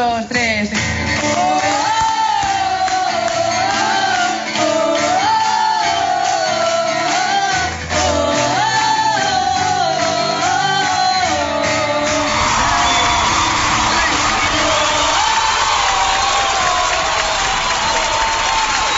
Dos, 0.00 0.28
tres. 0.28 0.70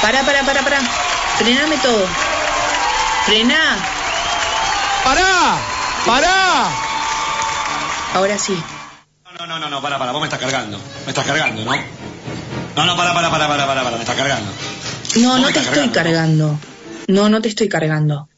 Pará, 0.01 0.23
pará, 0.25 0.43
pará, 0.45 0.63
pará. 0.63 0.81
Frename 1.39 1.79
todo. 1.79 2.07
Frená. 3.25 3.77
¡Pará! 5.05 5.59
¡Pará! 6.07 6.69
Ahora 8.15 8.39
sí. 8.39 8.61
No, 9.39 9.47
no, 9.47 9.59
no, 9.59 9.69
no, 9.69 9.83
para, 9.83 9.99
para, 9.99 10.13
vos 10.13 10.21
me 10.21 10.27
estás 10.27 10.39
cargando. 10.39 10.79
Me 11.05 11.11
estás 11.11 11.27
cargando, 11.27 11.65
¿no? 11.65 11.73
No, 12.77 12.87
no, 12.87 12.97
para, 12.97 13.13
para, 13.13 13.31
para, 13.31 13.49
para, 13.49 13.67
para, 13.67 13.83
para, 13.83 13.97
me 13.97 14.03
estás 14.03 14.17
cargando. 14.17 14.51
No, 15.17 15.39
no 15.39 15.49
te 15.49 15.59
estoy 15.59 15.89
cargando. 15.89 16.59
No, 17.09 17.29
no 17.29 17.43
te 17.43 17.49
estoy 17.49 17.69
cargando. 17.69 18.29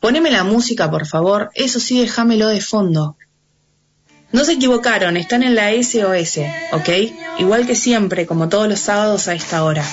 Poneme 0.00 0.30
la 0.30 0.44
música, 0.44 0.90
por 0.90 1.06
favor. 1.06 1.50
Eso 1.54 1.80
sí, 1.80 2.00
déjamelo 2.00 2.48
de 2.48 2.60
fondo. 2.60 3.16
No 4.30 4.44
se 4.44 4.52
equivocaron, 4.52 5.16
están 5.16 5.42
en 5.42 5.54
la 5.54 5.70
SOS, 5.72 6.40
¿ok? 6.72 6.88
Igual 7.38 7.66
que 7.66 7.74
siempre, 7.74 8.26
como 8.26 8.48
todos 8.48 8.68
los 8.68 8.78
sábados 8.78 9.26
a 9.26 9.34
esta 9.34 9.64
hora. 9.64 9.84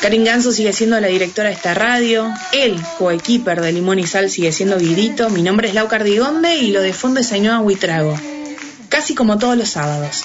Karin 0.00 0.24
Ganso 0.24 0.52
sigue 0.52 0.72
siendo 0.72 0.98
la 1.00 1.08
directora 1.08 1.48
de 1.48 1.56
esta 1.56 1.74
radio. 1.74 2.32
El 2.52 2.80
coequiper 2.98 3.60
de 3.60 3.72
Limón 3.72 3.98
y 3.98 4.06
Sal 4.06 4.30
sigue 4.30 4.52
siendo 4.52 4.78
Guidito. 4.78 5.28
Mi 5.28 5.42
nombre 5.42 5.68
es 5.68 5.74
Lau 5.74 5.88
Cardigonde 5.88 6.56
y 6.56 6.70
lo 6.70 6.80
de 6.80 6.92
fondo 6.92 7.20
es 7.20 7.32
Ainhoa 7.32 7.58
Huitrago. 7.58 8.16
Casi 8.88 9.14
como 9.14 9.38
todos 9.38 9.56
los 9.56 9.70
sábados. 9.70 10.24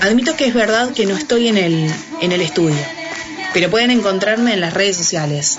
Admito 0.00 0.36
que 0.36 0.46
es 0.46 0.54
verdad 0.54 0.92
que 0.92 1.06
no 1.06 1.14
estoy 1.14 1.48
en 1.48 1.58
el, 1.58 1.92
en 2.22 2.32
el 2.32 2.40
estudio, 2.40 2.82
pero 3.52 3.70
pueden 3.70 3.90
encontrarme 3.90 4.54
en 4.54 4.60
las 4.60 4.72
redes 4.72 4.96
sociales. 4.96 5.58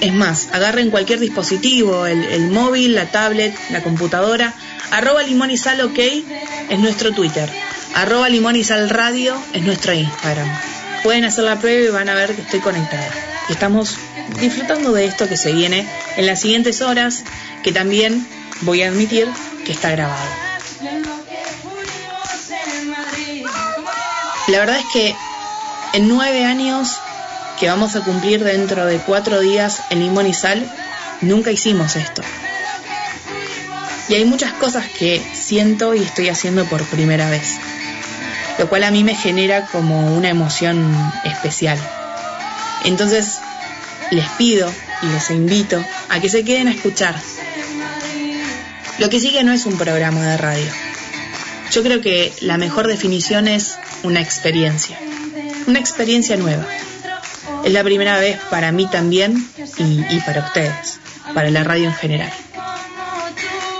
Es 0.00 0.12
más, 0.12 0.48
agarren 0.52 0.90
cualquier 0.90 1.18
dispositivo, 1.18 2.06
el, 2.06 2.22
el 2.24 2.50
móvil, 2.50 2.94
la 2.94 3.10
tablet, 3.10 3.54
la 3.70 3.82
computadora. 3.82 4.54
Arroba 4.90 5.22
limón 5.22 5.50
y 5.50 5.56
sal 5.56 5.80
ok 5.80 5.98
es 6.68 6.78
nuestro 6.78 7.12
Twitter. 7.12 7.48
Arroba 7.94 8.28
limón 8.28 8.56
y 8.56 8.64
sal 8.64 8.90
radio 8.90 9.36
es 9.52 9.62
nuestro 9.62 9.92
Instagram. 9.92 10.48
Pueden 11.02 11.24
hacer 11.24 11.44
la 11.44 11.58
prueba 11.58 11.84
y 11.84 11.90
van 11.90 12.08
a 12.08 12.14
ver 12.14 12.34
que 12.34 12.42
estoy 12.42 12.60
conectada. 12.60 13.08
Estamos 13.48 13.96
disfrutando 14.40 14.92
de 14.92 15.06
esto 15.06 15.28
que 15.28 15.36
se 15.36 15.52
viene 15.52 15.86
en 16.16 16.26
las 16.26 16.40
siguientes 16.40 16.80
horas, 16.82 17.24
que 17.62 17.72
también 17.72 18.26
voy 18.62 18.82
a 18.82 18.88
admitir 18.88 19.28
que 19.64 19.72
está 19.72 19.90
grabado. 19.90 20.24
La 24.48 24.58
verdad 24.58 24.78
es 24.78 24.86
que 24.92 25.14
en 25.92 26.08
nueve 26.08 26.44
años 26.44 26.98
que 27.58 27.68
vamos 27.68 27.94
a 27.94 28.00
cumplir 28.00 28.42
dentro 28.42 28.86
de 28.86 28.98
cuatro 28.98 29.40
días 29.40 29.82
en 29.90 30.00
Limón 30.00 30.26
y 30.26 30.34
Sal, 30.34 30.68
nunca 31.20 31.52
hicimos 31.52 31.94
esto. 31.94 32.22
Y 34.08 34.14
hay 34.14 34.24
muchas 34.24 34.52
cosas 34.54 34.84
que 34.98 35.22
siento 35.32 35.94
y 35.94 36.02
estoy 36.02 36.28
haciendo 36.28 36.64
por 36.64 36.84
primera 36.86 37.30
vez, 37.30 37.58
lo 38.58 38.68
cual 38.68 38.82
a 38.84 38.90
mí 38.90 39.04
me 39.04 39.14
genera 39.14 39.66
como 39.66 40.12
una 40.12 40.28
emoción 40.28 40.92
especial. 41.24 41.78
Entonces, 42.84 43.38
les 44.12 44.28
pido 44.30 44.70
y 45.02 45.06
les 45.06 45.30
invito 45.30 45.82
a 46.10 46.20
que 46.20 46.28
se 46.28 46.44
queden 46.44 46.68
a 46.68 46.72
escuchar. 46.72 47.16
Lo 48.98 49.08
que 49.08 49.18
sigue 49.18 49.42
no 49.42 49.52
es 49.52 49.64
un 49.64 49.78
programa 49.78 50.20
de 50.26 50.36
radio. 50.36 50.70
Yo 51.72 51.82
creo 51.82 52.02
que 52.02 52.32
la 52.42 52.58
mejor 52.58 52.86
definición 52.86 53.48
es 53.48 53.78
una 54.02 54.20
experiencia. 54.20 54.98
Una 55.66 55.78
experiencia 55.78 56.36
nueva. 56.36 56.66
Es 57.64 57.72
la 57.72 57.82
primera 57.82 58.18
vez 58.18 58.38
para 58.50 58.70
mí 58.70 58.86
también 58.86 59.48
y, 59.78 60.20
para 60.20 60.44
ustedes, 60.44 60.98
para 61.32 61.50
la 61.50 61.64
radio 61.64 61.88
en 61.88 61.94
general. 61.94 62.32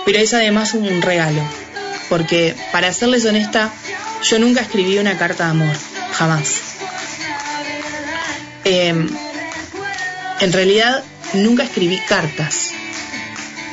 Pero 0.07 0.19
es 0.19 0.33
además 0.33 0.73
un 0.73 1.03
regalo, 1.03 1.43
porque 2.09 2.57
para 2.73 2.93
serles 2.93 3.27
honesta, 3.27 3.71
yo 4.23 4.39
nunca 4.39 4.63
escribí 4.63 4.99
una 4.99 5.19
carta 5.19 5.45
de 5.45 5.51
amor, 5.51 5.77
jamás. 6.13 6.63
Eh, 8.65 8.95
en 10.43 10.53
realidad, 10.53 11.05
nunca 11.35 11.63
escribí 11.63 12.01
cartas, 12.09 12.73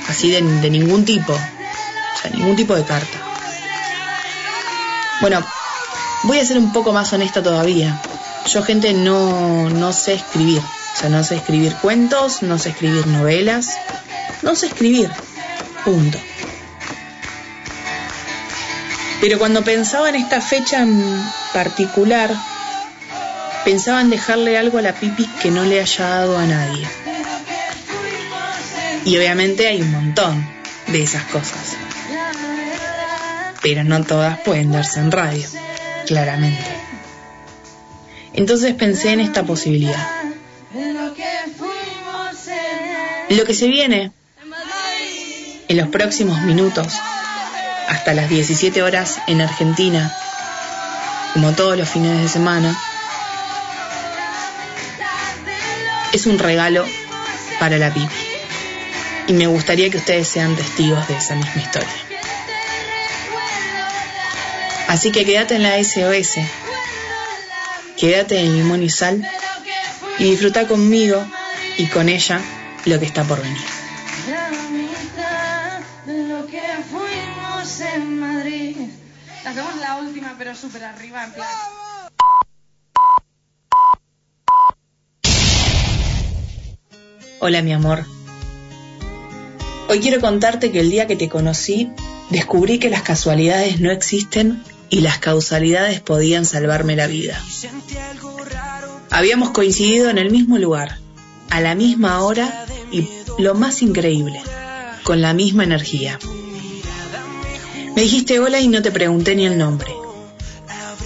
así 0.08 0.30
de, 0.30 0.42
ningún 0.70 1.04
tipo, 1.04 1.34
o 1.34 2.22
sea, 2.22 2.30
ningún 2.32 2.56
tipo 2.56 2.76
de 2.76 2.84
carta. 2.84 3.18
Bueno, 5.20 5.44
voy 6.24 6.38
a 6.38 6.46
ser 6.46 6.60
un 6.60 6.72
poco 6.72 6.94
más 6.94 7.12
honesta 7.12 7.42
todavía. 7.42 8.00
Yo, 8.46 8.62
gente, 8.62 8.94
no, 8.94 9.68
no 9.72 9.92
sé 9.92 10.14
escribir. 10.14 10.60
O 10.60 10.98
sea, 11.00 11.10
no 11.10 11.24
sé 11.24 11.38
escribir 11.38 11.76
cuentos, 11.76 12.44
no 12.44 12.60
sé 12.60 12.70
escribir 12.70 13.08
novelas, 13.08 13.76
no 14.44 14.56
sé 14.56 14.68
escribir. 14.68 15.10
Punto. 15.84 16.20
Pero 19.22 19.40
cuando 19.40 19.64
pensaba 19.64 20.10
en 20.10 20.16
esta 20.16 20.40
fecha 20.40 20.84
en 20.84 21.04
particular, 21.52 22.32
pensaba 23.66 24.02
en 24.02 24.10
dejarle 24.10 24.58
algo 24.58 24.78
a 24.78 24.82
la 24.82 24.94
pipi 24.94 25.26
que 25.42 25.52
no 25.52 25.64
le 25.64 25.82
haya 25.82 26.08
dado 26.08 26.38
a 26.38 26.46
nadie. 26.46 26.88
Y 29.06 29.18
obviamente 29.18 29.68
hay 29.68 29.82
un 29.82 29.92
montón 29.92 30.48
de 30.88 31.04
esas 31.04 31.24
cosas. 31.26 31.76
Pero 33.62 33.84
no 33.84 34.04
todas 34.04 34.40
pueden 34.42 34.72
darse 34.72 35.00
en 35.00 35.12
radio, 35.12 35.48
claramente. 36.06 36.80
Entonces 38.34 38.74
pensé 38.74 39.12
en 39.12 39.20
esta 39.20 39.44
posibilidad. 39.44 40.08
Lo 43.30 43.46
que 43.46 43.54
se 43.54 43.68
viene 43.68 44.12
en 45.68 45.78
los 45.78 45.88
próximos 45.90 46.42
minutos, 46.42 46.88
hasta 47.88 48.14
las 48.14 48.30
17 48.30 48.82
horas 48.82 49.20
en 49.28 49.42
Argentina, 49.42 50.12
como 51.34 51.52
todos 51.52 51.78
los 51.78 51.88
fines 51.88 52.22
de 52.22 52.28
semana, 52.28 52.76
es 56.20 56.26
un 56.26 56.38
regalo 56.38 56.86
para 57.60 57.78
la 57.78 57.94
pipi. 57.94 58.14
Y 59.28 59.34
me 59.34 59.48
gustaría 59.48 59.90
que 59.90 59.98
ustedes 59.98 60.28
sean 60.28 60.54
testigos 60.56 61.08
de 61.08 61.16
esa 61.16 61.36
misma 61.36 61.62
historia. 61.62 61.88
Así 64.88 65.12
que 65.12 65.24
quédate 65.24 65.56
en 65.56 65.64
la 65.64 65.82
SOS, 65.82 66.40
quédate 67.96 68.40
en 68.40 68.58
Limón 68.58 68.84
y 68.84 68.90
Sal 68.90 69.26
y 70.18 70.24
disfruta 70.32 70.68
conmigo 70.68 71.26
y 71.78 71.86
con 71.86 72.10
ella 72.10 72.42
lo 72.86 73.00
que 73.00 73.06
está 73.06 73.24
por 73.24 73.42
venir. 73.42 73.66
Hacemos 79.46 79.76
la 79.78 79.96
última, 79.98 80.36
pero 80.38 80.54
súper 80.54 80.84
arriba, 80.84 81.24
en 81.24 81.32
plan. 81.32 81.48
Hola 87.50 87.64
mi 87.64 87.74
amor. 87.74 88.06
Hoy 89.88 90.00
quiero 90.02 90.22
contarte 90.22 90.72
que 90.72 90.82
el 90.82 90.92
día 90.92 91.08
que 91.08 91.16
te 91.16 91.30
conocí 91.30 91.90
descubrí 92.30 92.78
que 92.78 92.92
las 92.92 93.02
casualidades 93.02 93.80
no 93.80 93.90
existen 93.90 94.62
y 94.92 95.00
las 95.00 95.18
causalidades 95.18 96.00
podían 96.00 96.46
salvarme 96.46 96.96
la 96.96 97.08
vida. 97.08 97.44
Habíamos 99.10 99.50
coincidido 99.50 100.12
en 100.12 100.20
el 100.20 100.30
mismo 100.30 100.60
lugar, 100.60 101.00
a 101.50 101.60
la 101.60 101.74
misma 101.74 102.22
hora 102.24 102.68
y 102.92 103.10
lo 103.40 103.56
más 103.56 103.82
increíble, 103.82 104.40
con 105.02 105.20
la 105.20 105.34
misma 105.34 105.64
energía. 105.64 106.20
Me 107.96 108.04
dijiste 108.04 108.40
hola 108.40 108.60
y 108.60 108.68
no 108.68 108.84
te 108.84 108.92
pregunté 108.92 109.36
ni 109.36 109.48
el 109.48 109.58
nombre. 109.58 109.92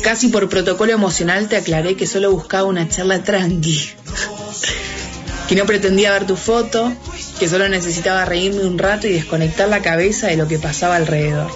Casi 0.02 0.28
por 0.28 0.50
protocolo 0.50 0.92
emocional 0.92 1.48
te 1.48 1.56
aclaré 1.56 1.96
que 1.96 2.06
solo 2.06 2.34
buscaba 2.34 2.68
una 2.68 2.90
charla 2.90 3.24
tranqui. 3.24 3.92
Que 5.48 5.56
no 5.56 5.66
pretendía 5.66 6.12
ver 6.12 6.26
tu 6.26 6.36
foto, 6.36 6.94
que 7.40 7.50
solo 7.50 7.68
necesitaba 7.70 8.26
reírme 8.26 8.66
un 8.66 8.78
rato 8.78 9.08
y 9.08 9.14
desconectar 9.14 9.70
la 9.70 9.82
cabeza 9.82 10.28
de 10.28 10.38
lo 10.38 10.48
que 10.48 10.60
pasaba 10.60 10.96
alrededor. 10.96 11.52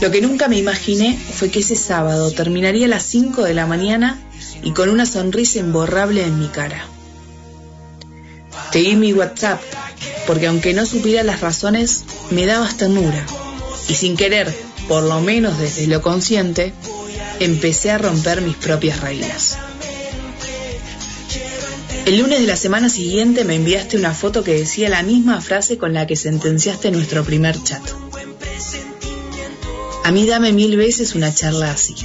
Lo 0.00 0.10
que 0.10 0.20
nunca 0.20 0.48
me 0.48 0.58
imaginé 0.58 1.16
fue 1.16 1.50
que 1.50 1.60
ese 1.60 1.76
sábado 1.76 2.30
terminaría 2.30 2.86
a 2.86 2.90
las 2.90 3.02
5 3.04 3.44
de 3.44 3.54
la 3.54 3.66
mañana 3.66 4.18
y 4.62 4.72
con 4.72 4.90
una 4.90 5.06
sonrisa 5.06 5.58
imborrable 5.58 6.22
en 6.22 6.38
mi 6.38 6.48
cara. 6.48 6.86
Te 8.72 8.80
di 8.80 8.96
mi 8.96 9.12
WhatsApp 9.12 9.60
porque 10.26 10.48
aunque 10.48 10.74
no 10.74 10.84
supiera 10.84 11.22
las 11.22 11.40
razones, 11.40 12.04
me 12.30 12.46
dabas 12.46 12.76
ternura 12.76 13.24
y 13.88 13.94
sin 13.94 14.16
querer, 14.16 14.52
por 14.88 15.02
lo 15.02 15.20
menos 15.20 15.58
desde 15.58 15.86
lo 15.86 16.02
consciente, 16.02 16.74
empecé 17.40 17.90
a 17.90 17.98
romper 17.98 18.42
mis 18.42 18.56
propias 18.56 19.00
reglas. 19.00 19.58
El 22.06 22.18
lunes 22.18 22.38
de 22.38 22.46
la 22.46 22.54
semana 22.54 22.88
siguiente 22.88 23.44
me 23.44 23.56
enviaste 23.56 23.96
una 23.96 24.14
foto 24.14 24.44
que 24.44 24.54
decía 24.54 24.88
la 24.88 25.02
misma 25.02 25.40
frase 25.40 25.76
con 25.76 25.92
la 25.92 26.06
que 26.06 26.14
sentenciaste 26.14 26.92
nuestro 26.92 27.24
primer 27.24 27.60
chat. 27.60 27.82
A 30.04 30.12
mí 30.12 30.24
dame 30.24 30.52
mil 30.52 30.76
veces 30.76 31.16
una 31.16 31.34
charla 31.34 31.72
así, 31.72 31.96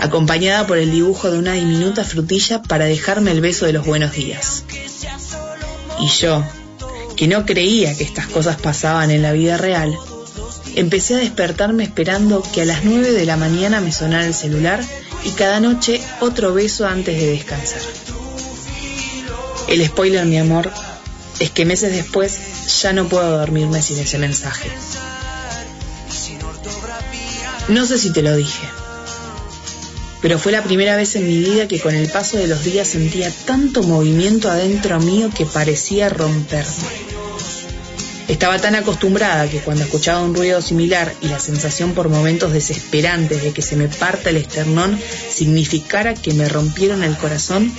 acompañada 0.00 0.66
por 0.66 0.78
el 0.78 0.90
dibujo 0.90 1.30
de 1.30 1.38
una 1.38 1.52
diminuta 1.52 2.02
frutilla 2.02 2.60
para 2.62 2.86
dejarme 2.86 3.30
el 3.30 3.40
beso 3.40 3.66
de 3.66 3.72
los 3.74 3.86
buenos 3.86 4.12
días. 4.14 4.64
Y 6.00 6.08
yo, 6.08 6.44
que 7.14 7.28
no 7.28 7.46
creía 7.46 7.96
que 7.96 8.02
estas 8.02 8.26
cosas 8.26 8.60
pasaban 8.60 9.12
en 9.12 9.22
la 9.22 9.32
vida 9.32 9.56
real, 9.56 9.96
empecé 10.74 11.14
a 11.14 11.18
despertarme 11.18 11.84
esperando 11.84 12.42
que 12.52 12.62
a 12.62 12.64
las 12.64 12.82
nueve 12.82 13.12
de 13.12 13.26
la 13.26 13.36
mañana 13.36 13.80
me 13.80 13.92
sonara 13.92 14.26
el 14.26 14.34
celular 14.34 14.82
y 15.24 15.30
cada 15.30 15.60
noche 15.60 16.02
otro 16.18 16.52
beso 16.52 16.84
antes 16.88 17.16
de 17.16 17.28
descansar. 17.28 18.03
El 19.68 19.84
spoiler, 19.86 20.24
mi 20.26 20.38
amor, 20.38 20.70
es 21.40 21.50
que 21.50 21.64
meses 21.64 21.92
después 21.92 22.38
ya 22.82 22.92
no 22.92 23.08
puedo 23.08 23.38
dormirme 23.38 23.82
sin 23.82 23.98
ese 23.98 24.18
mensaje. 24.18 24.70
No 27.68 27.86
sé 27.86 27.98
si 27.98 28.12
te 28.12 28.22
lo 28.22 28.36
dije, 28.36 28.68
pero 30.20 30.38
fue 30.38 30.52
la 30.52 30.62
primera 30.62 30.96
vez 30.96 31.16
en 31.16 31.26
mi 31.26 31.38
vida 31.38 31.68
que 31.68 31.80
con 31.80 31.94
el 31.94 32.08
paso 32.08 32.36
de 32.36 32.46
los 32.46 32.64
días 32.64 32.88
sentía 32.88 33.30
tanto 33.46 33.82
movimiento 33.82 34.50
adentro 34.50 35.00
mío 35.00 35.30
que 35.34 35.46
parecía 35.46 36.08
romperme. 36.08 36.88
Estaba 38.28 38.58
tan 38.58 38.74
acostumbrada 38.74 39.48
que 39.48 39.60
cuando 39.60 39.84
escuchaba 39.84 40.22
un 40.22 40.34
ruido 40.34 40.62
similar 40.62 41.12
y 41.20 41.28
la 41.28 41.38
sensación 41.38 41.92
por 41.92 42.08
momentos 42.08 42.52
desesperantes 42.52 43.42
de 43.42 43.52
que 43.52 43.60
se 43.60 43.76
me 43.76 43.88
parta 43.88 44.30
el 44.30 44.38
esternón 44.38 44.98
significara 45.30 46.14
que 46.14 46.32
me 46.32 46.48
rompieron 46.48 47.02
el 47.04 47.16
corazón, 47.18 47.70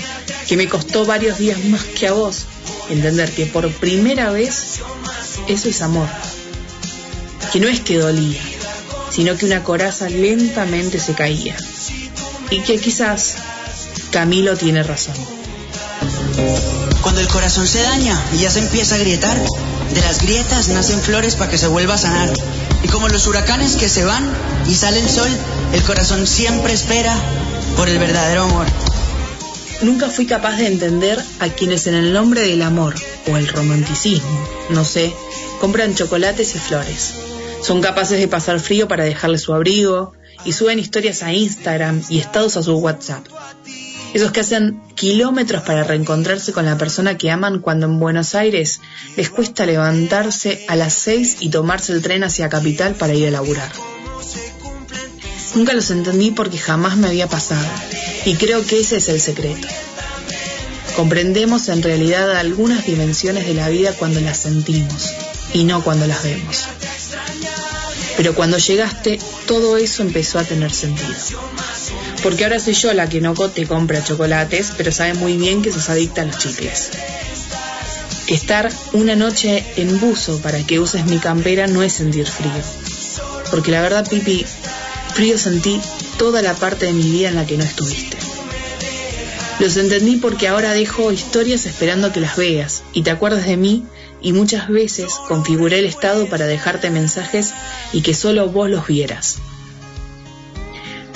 que 0.47 0.55
me 0.55 0.67
costó 0.67 1.05
varios 1.05 1.39
días 1.39 1.63
más 1.65 1.83
que 1.83 2.07
a 2.07 2.13
vos 2.13 2.45
entender 2.89 3.31
que 3.31 3.47
por 3.47 3.69
primera 3.71 4.31
vez 4.31 4.79
eso 5.47 5.69
es 5.69 5.81
amor. 5.81 6.07
Que 7.51 7.59
no 7.59 7.67
es 7.67 7.79
que 7.79 7.97
dolía, 7.97 8.41
sino 9.09 9.37
que 9.37 9.45
una 9.45 9.63
coraza 9.63 10.09
lentamente 10.09 10.99
se 10.99 11.13
caía. 11.13 11.55
Y 12.51 12.59
que 12.59 12.77
quizás 12.79 13.35
Camilo 14.11 14.55
tiene 14.55 14.83
razón. 14.83 15.15
Cuando 17.01 17.21
el 17.21 17.27
corazón 17.27 17.67
se 17.67 17.81
daña 17.81 18.21
y 18.33 18.39
ya 18.39 18.51
se 18.51 18.59
empieza 18.59 18.95
a 18.95 18.99
grietar, 18.99 19.37
de 19.93 20.01
las 20.01 20.21
grietas 20.21 20.69
nacen 20.69 20.99
flores 20.99 21.35
para 21.35 21.49
que 21.49 21.57
se 21.57 21.67
vuelva 21.67 21.95
a 21.95 21.97
sanar. 21.97 22.31
Y 22.83 22.87
como 22.87 23.07
los 23.07 23.27
huracanes 23.27 23.75
que 23.75 23.89
se 23.89 24.05
van 24.05 24.29
y 24.67 24.75
sale 24.75 24.99
el 24.99 25.09
sol, 25.09 25.29
el 25.73 25.83
corazón 25.83 26.27
siempre 26.27 26.73
espera 26.73 27.15
por 27.75 27.89
el 27.89 27.99
verdadero 27.99 28.43
amor. 28.43 28.65
Nunca 29.81 30.09
fui 30.09 30.25
capaz 30.25 30.57
de 30.57 30.67
entender 30.67 31.21
a 31.39 31.49
quienes 31.49 31.87
en 31.87 31.95
el 31.95 32.13
nombre 32.13 32.41
del 32.41 32.61
amor 32.61 32.95
o 33.31 33.37
el 33.37 33.47
romanticismo, 33.47 34.47
no 34.69 34.85
sé, 34.85 35.13
compran 35.59 35.95
chocolates 35.95 36.55
y 36.55 36.59
flores. 36.59 37.13
Son 37.61 37.81
capaces 37.81 38.19
de 38.19 38.27
pasar 38.27 38.59
frío 38.59 38.87
para 38.87 39.03
dejarle 39.03 39.37
su 39.37 39.53
abrigo 39.53 40.13
y 40.45 40.53
suben 40.53 40.79
historias 40.79 41.23
a 41.23 41.33
Instagram 41.33 42.01
y 42.09 42.19
estados 42.19 42.55
a 42.57 42.63
su 42.63 42.75
WhatsApp. 42.77 43.25
Esos 44.15 44.31
que 44.31 44.39
hacen 44.39 44.81
kilómetros 44.95 45.63
para 45.63 45.83
reencontrarse 45.83 46.53
con 46.53 46.63
la 46.63 46.77
persona 46.77 47.17
que 47.17 47.31
aman 47.31 47.59
cuando 47.59 47.85
en 47.85 47.99
Buenos 47.99 48.33
Aires 48.33 48.79
les 49.17 49.29
cuesta 49.29 49.65
levantarse 49.65 50.63
a 50.69 50.77
las 50.77 50.93
seis 50.93 51.35
y 51.41 51.49
tomarse 51.49 51.91
el 51.91 52.01
tren 52.01 52.23
hacia 52.23 52.47
Capital 52.47 52.95
para 52.95 53.13
ir 53.13 53.27
a 53.27 53.31
laburar. 53.31 53.69
Nunca 55.55 55.73
los 55.73 55.91
entendí 55.91 56.31
porque 56.31 56.57
jamás 56.57 56.95
me 56.95 57.07
había 57.07 57.27
pasado 57.27 57.67
y 58.23 58.35
creo 58.35 58.65
que 58.65 58.79
ese 58.79 58.95
es 58.95 59.09
el 59.09 59.19
secreto. 59.19 59.67
Comprendemos 60.95 61.67
en 61.67 61.83
realidad 61.83 62.37
algunas 62.37 62.85
dimensiones 62.85 63.45
de 63.45 63.53
la 63.53 63.67
vida 63.67 63.91
cuando 63.91 64.21
las 64.21 64.37
sentimos 64.37 65.11
y 65.53 65.65
no 65.65 65.83
cuando 65.83 66.07
las 66.07 66.23
vemos. 66.23 66.63
Pero 68.15 68.33
cuando 68.33 68.59
llegaste, 68.59 69.19
todo 69.45 69.75
eso 69.75 70.03
empezó 70.03 70.39
a 70.39 70.45
tener 70.45 70.71
sentido. 70.71 71.11
Porque 72.25 72.43
ahora 72.43 72.57
soy 72.57 72.73
yo 72.73 72.91
la 72.91 73.07
que 73.07 73.21
no 73.21 73.35
te 73.35 73.67
compra 73.67 74.03
chocolates, 74.03 74.73
pero 74.75 74.91
sabe 74.91 75.13
muy 75.13 75.37
bien 75.37 75.61
que 75.61 75.71
sos 75.71 75.89
adicta 75.89 76.23
a 76.23 76.25
los 76.25 76.39
chicles. 76.39 76.89
Estar 78.25 78.71
una 78.93 79.15
noche 79.15 79.63
en 79.75 79.99
buzo 79.99 80.39
para 80.41 80.57
que 80.65 80.79
uses 80.79 81.05
mi 81.05 81.19
campera 81.19 81.67
no 81.67 81.83
es 81.83 81.93
sentir 81.93 82.25
frío. 82.25 82.49
Porque 83.51 83.69
la 83.69 83.79
verdad, 83.83 84.09
Pipi, 84.09 84.43
frío 85.13 85.37
sentí 85.37 85.79
toda 86.17 86.41
la 86.41 86.55
parte 86.55 86.87
de 86.87 86.93
mi 86.93 87.03
vida 87.03 87.29
en 87.29 87.35
la 87.35 87.45
que 87.45 87.57
no 87.57 87.63
estuviste. 87.63 88.17
Los 89.59 89.77
entendí 89.77 90.15
porque 90.15 90.47
ahora 90.47 90.73
dejo 90.73 91.11
historias 91.11 91.67
esperando 91.67 92.11
que 92.11 92.21
las 92.21 92.37
veas 92.37 92.81
y 92.91 93.03
te 93.03 93.11
acuerdes 93.11 93.45
de 93.45 93.57
mí 93.57 93.85
y 94.19 94.33
muchas 94.33 94.67
veces 94.67 95.13
configuré 95.27 95.77
el 95.77 95.85
estado 95.85 96.27
para 96.27 96.47
dejarte 96.47 96.89
mensajes 96.89 97.53
y 97.93 98.01
que 98.01 98.15
solo 98.15 98.49
vos 98.49 98.67
los 98.67 98.87
vieras. 98.87 99.37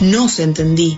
No 0.02 0.30
se 0.30 0.44
entendí 0.44 0.98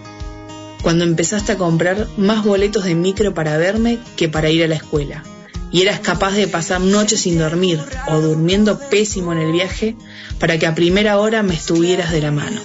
cuando 0.82 1.04
empezaste 1.04 1.52
a 1.52 1.58
comprar 1.58 2.08
más 2.18 2.44
boletos 2.44 2.84
de 2.84 2.96
micro 2.96 3.34
para 3.34 3.58
verme 3.58 4.00
que 4.16 4.30
para 4.30 4.50
ir 4.50 4.64
a 4.64 4.68
la 4.68 4.76
escuela 4.76 5.24
y 5.72 5.82
eras 5.82 6.00
capaz 6.00 6.32
de 6.32 6.48
pasar 6.48 6.82
noches 6.82 7.22
sin 7.22 7.40
dormir 7.40 7.80
o 8.08 8.20
durmiendo 8.20 8.78
pésimo 8.78 9.32
en 9.32 9.40
el 9.40 9.52
viaje 9.52 9.96
para 10.40 10.60
que 10.60 10.68
a 10.68 10.76
primera 10.76 11.18
hora 11.18 11.44
me 11.44 11.54
estuvieras 11.54 12.12
de 12.12 12.22
la 12.22 12.32
mano. 12.32 12.62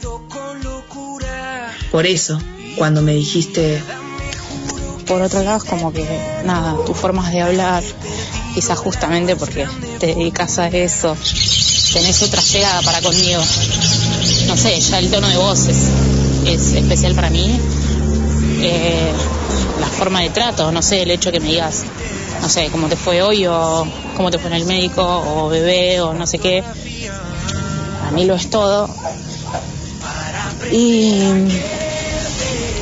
Por 1.91 2.06
eso, 2.06 2.38
cuando 2.77 3.03
me 3.03 3.15
dijiste... 3.15 3.81
Por 5.06 5.23
otro 5.23 5.44
lado, 5.44 5.59
es 5.59 5.65
como 5.65 5.93
que, 5.93 6.05
nada, 6.44 6.75
tus 6.85 6.97
formas 6.97 7.33
de 7.33 7.41
hablar, 7.41 7.85
quizás 8.55 8.77
justamente 8.77 9.37
porque 9.37 9.69
te 10.00 10.09
dedicas 10.09 10.59
a 10.59 10.67
eso, 10.67 11.17
tenés 11.93 12.23
otra 12.25 12.43
llegada 12.43 12.83
para 12.83 13.00
conmigo. 13.00 13.40
No 14.49 14.57
sé, 14.57 14.81
ya 14.81 14.99
el 14.99 15.09
tono 15.12 15.28
de 15.28 15.37
voz 15.37 15.69
es, 16.47 16.73
especial 16.73 17.15
para 17.15 17.31
mí. 17.31 17.59
Eh, 18.61 19.12
la 19.81 19.87
forma 19.87 20.21
de 20.21 20.31
trato, 20.31 20.73
no 20.73 20.83
sé, 20.83 21.03
el 21.03 21.11
hecho 21.11 21.31
que 21.31 21.41
me 21.41 21.49
digas, 21.49 21.85
no 22.41 22.49
sé, 22.49 22.69
cómo 22.71 22.88
te 22.88 22.97
fue 22.97 23.23
hoy 23.23 23.47
o 23.47 23.87
cómo 24.17 24.31
te 24.31 24.38
fue 24.38 24.50
en 24.50 24.57
el 24.57 24.67
médico 24.67 25.03
o 25.03 25.49
bebé 25.49 26.00
o 26.00 26.15
no 26.15 26.26
sé 26.26 26.38
qué. 26.38 26.62
A 28.07 28.11
mí 28.12 28.25
lo 28.25 28.35
es 28.35 28.49
todo. 28.50 28.88
Y, 30.71 31.19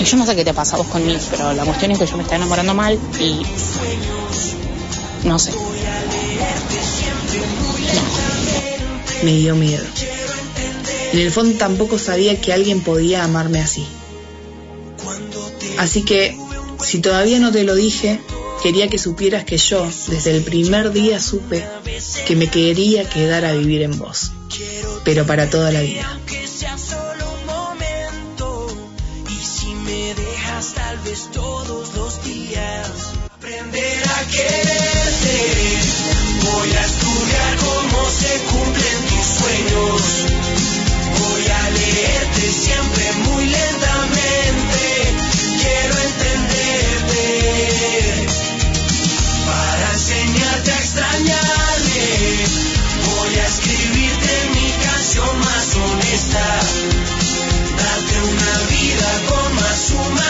yo 0.04 0.16
no 0.18 0.26
sé 0.26 0.36
qué 0.36 0.44
te 0.44 0.52
pasa 0.52 0.76
vos 0.76 0.86
conmigo, 0.88 1.18
pero 1.30 1.54
la 1.54 1.64
cuestión 1.64 1.90
es 1.92 1.98
que 1.98 2.06
yo 2.06 2.16
me 2.16 2.22
estoy 2.22 2.36
enamorando 2.36 2.74
mal 2.74 2.98
y 3.18 3.40
no 5.26 5.38
sé. 5.38 5.52
Me 9.22 9.32
dio 9.32 9.54
miedo. 9.54 9.84
En 11.14 11.20
el 11.20 11.30
fondo 11.30 11.56
tampoco 11.56 11.96
sabía 11.96 12.40
que 12.40 12.52
alguien 12.52 12.80
podía 12.80 13.22
amarme 13.22 13.60
así. 13.60 13.86
Así 15.78 16.02
que, 16.02 16.36
si 16.82 16.98
todavía 16.98 17.38
no 17.38 17.52
te 17.52 17.62
lo 17.62 17.76
dije, 17.76 18.18
quería 18.64 18.90
que 18.90 18.98
supieras 18.98 19.44
que 19.44 19.56
yo, 19.56 19.88
desde 20.08 20.32
el 20.32 20.42
primer 20.42 20.90
día, 20.90 21.20
supe 21.20 21.64
que 22.26 22.34
me 22.34 22.48
quería 22.48 23.08
quedar 23.08 23.44
a 23.44 23.52
vivir 23.52 23.82
en 23.82 23.96
vos, 23.96 24.32
pero 25.04 25.24
para 25.24 25.48
toda 25.48 25.70
la 25.70 25.82
vida. 25.82 26.18
aprender 33.36 34.02
a 34.08 34.20
quererte. 34.32 35.36
Voy 36.42 36.70
a 36.72 36.84
estudiar 36.84 37.56
cómo 37.58 38.10
se 38.10 38.40
cumplen 38.50 38.98
tus 39.06 39.26
sueños. 39.38 40.43
Siempre 42.64 43.12
muy 43.28 43.44
lentamente. 43.44 44.84
Quiero 45.60 45.98
entenderte 45.98 47.22
para 49.44 49.92
enseñarte 49.92 50.72
a 50.72 50.78
extrañarme. 50.78 52.06
Voy 53.04 53.34
a 53.36 53.46
escribirte 53.46 54.50
mi 54.54 54.70
canción 54.82 55.38
más 55.40 55.76
honesta. 55.76 56.60
Darte 57.76 58.16
una 58.32 58.54
vida 58.70 59.10
con 59.28 59.54
más 59.56 59.78
sumas 59.88 60.23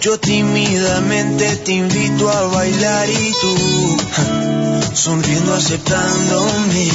yo 0.00 0.18
tímidamente 0.18 1.56
te 1.56 1.72
invito 1.72 2.30
a 2.30 2.46
bailar 2.48 3.08
y 3.10 3.32
tú 3.40 3.96
sonriendo 4.94 5.54
aceptándome. 5.54 6.90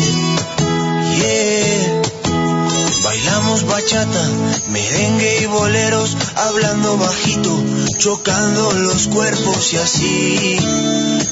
Yeah. 1.17 2.01
Bailamos 3.03 3.65
bachata, 3.65 4.29
merengue 4.69 5.41
y 5.41 5.45
boleros, 5.47 6.15
hablando 6.35 6.97
bajito, 6.97 7.63
chocando 7.97 8.71
los 8.71 9.07
cuerpos 9.07 9.73
y 9.73 9.77
así, 9.77 10.57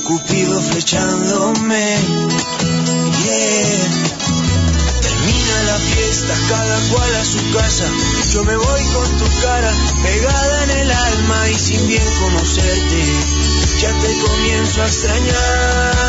Cupido 0.05 0.59
flechándome. 0.61 1.97
La 6.21 6.35
fiesta, 6.35 6.35
cada 6.49 6.79
cual 6.89 7.15
a 7.15 7.25
su 7.25 7.51
casa. 7.51 7.85
Yo 8.31 8.43
me 8.43 8.55
voy 8.55 8.83
con 8.93 9.17
tu 9.17 9.25
cara 9.41 9.71
pegada 10.03 10.63
en 10.63 10.71
el 10.71 10.91
alma 10.91 11.49
y 11.49 11.55
sin 11.55 11.87
bien 11.87 12.03
conocerte, 12.19 13.03
ya 13.81 13.91
te 13.99 14.17
comienzo 14.19 14.81
a 14.81 14.87
extrañar. 14.87 15.99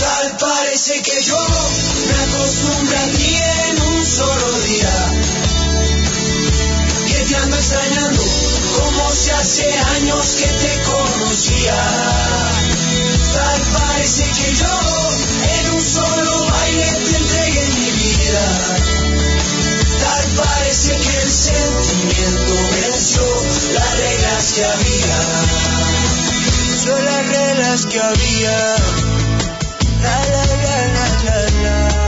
Tal 0.00 0.36
parece 0.38 1.02
que 1.02 1.22
yo 1.22 1.38
me 2.06 2.14
acostumbré 2.22 2.96
a 2.96 3.06
ti 3.06 3.36
en 3.68 3.82
un 3.82 4.06
solo 4.06 4.58
día. 4.60 5.12
Que 7.08 7.24
te 7.24 7.36
ando 7.36 7.56
extrañando 7.56 8.22
como 8.78 9.12
si 9.12 9.30
hace 9.30 9.78
años 9.96 10.26
que 10.38 10.46
te 10.46 10.82
conocía. 10.82 11.76
Tal 13.34 13.60
parece 13.72 14.24
que 14.24 14.54
yo 14.54 15.10
en 15.58 15.74
un 15.74 15.82
solo 15.82 16.46
baile 16.46 16.92
te 17.28 17.33
sentimiento 21.44 22.54
venció 22.72 23.22
las 23.74 23.90
reglas 23.98 24.52
que 24.54 24.64
había. 24.64 25.18
Son 26.84 27.04
las 27.04 27.22
reglas 27.28 27.86
que 27.86 28.00
había. 28.00 28.76
La, 30.02 30.16
la, 30.32 30.46
la, 30.46 30.76
la, 30.94 31.06
la, 31.24 31.38
la. 31.62 32.04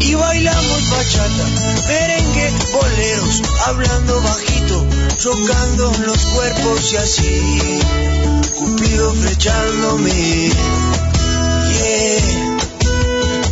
y 0.00 0.14
bailamos 0.14 0.90
bachata, 0.90 1.46
merengue, 1.88 2.52
boleros, 2.72 3.42
hablando 3.66 4.22
bajito, 4.22 4.86
chocando 5.16 5.92
los 6.06 6.18
cuerpos 6.26 6.92
y 6.92 6.96
así, 6.96 7.80
Cupido 8.58 9.14
flechándome. 9.14 10.10
Yeah. 11.70 12.18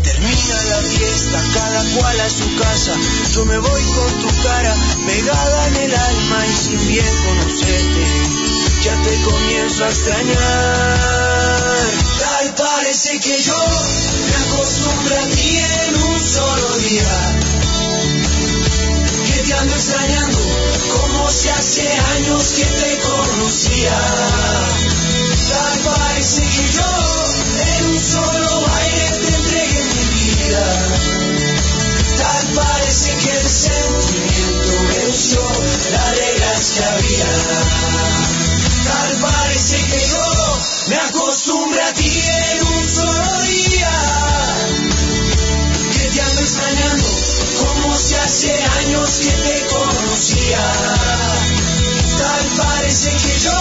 Termina 0.02 0.58
la 0.64 0.80
fiesta, 0.82 1.38
cada 1.54 1.84
cual 1.94 2.20
a 2.20 2.28
su 2.28 2.56
casa, 2.56 2.92
yo 3.32 3.44
me 3.44 3.56
voy 3.58 3.82
con 3.82 4.12
tu 4.22 4.42
cara 4.42 4.75
pegada 5.06 5.68
en 5.68 5.76
el 5.76 5.94
alma 5.94 6.46
y 6.46 6.56
sin 6.56 6.88
bien 6.88 7.14
conocerte, 7.25 8.04
ya 8.82 8.94
te 9.04 9.22
comienzo 9.22 9.84
a 9.84 9.88
extrañar. 9.90 10.96
Tal 12.18 12.54
parece 12.56 13.20
que 13.20 13.42
yo 13.42 13.58
me 14.26 14.34
acostumbré 14.44 15.18
a 15.18 15.26
ti 15.26 15.58
en 15.88 16.02
un 16.02 16.20
solo 16.20 16.78
día. 16.78 17.40
Que 19.26 19.42
te 19.42 19.54
ando 19.54 19.75
extrañando 19.76 20.38
como 20.96 21.30
si 21.30 21.48
hace 21.48 21.88
años 22.16 22.42
que 22.56 22.64
te 22.64 22.98
conocía. 22.98 24.95
Tal 25.86 25.94
parece 25.94 26.42
que 26.42 26.72
yo 26.72 26.90
en 27.78 27.86
un 27.86 28.00
solo 28.00 28.60
baile 28.60 29.08
te 29.20 29.28
entregué 29.36 29.84
mi 29.84 30.04
vida. 30.34 30.66
Tal 32.18 32.46
parece 32.56 33.16
que 33.16 33.30
el 33.30 33.48
sentimiento 33.48 34.72
venció 34.88 35.42
las 35.92 36.16
reglas 36.16 36.72
que 36.74 36.84
había. 36.84 37.32
Tal 38.84 39.16
parece 39.30 39.76
que 39.76 40.08
yo 40.08 40.58
me 40.88 40.96
acostumbré 40.96 41.82
a 41.82 41.94
ti 41.94 42.20
en 42.50 42.66
un 42.66 42.88
solo 42.88 43.42
día. 43.42 43.92
Que 45.92 46.10
te 46.10 46.20
ando 46.20 46.40
extrañando 46.40 47.08
como 47.60 47.96
si 47.96 48.14
hace 48.14 48.64
años 48.80 49.10
que 49.22 49.30
te 49.30 49.66
conocía. 49.66 50.66
Tal 52.18 52.66
parece 52.66 53.10
que 53.12 53.38
yo 53.38 53.52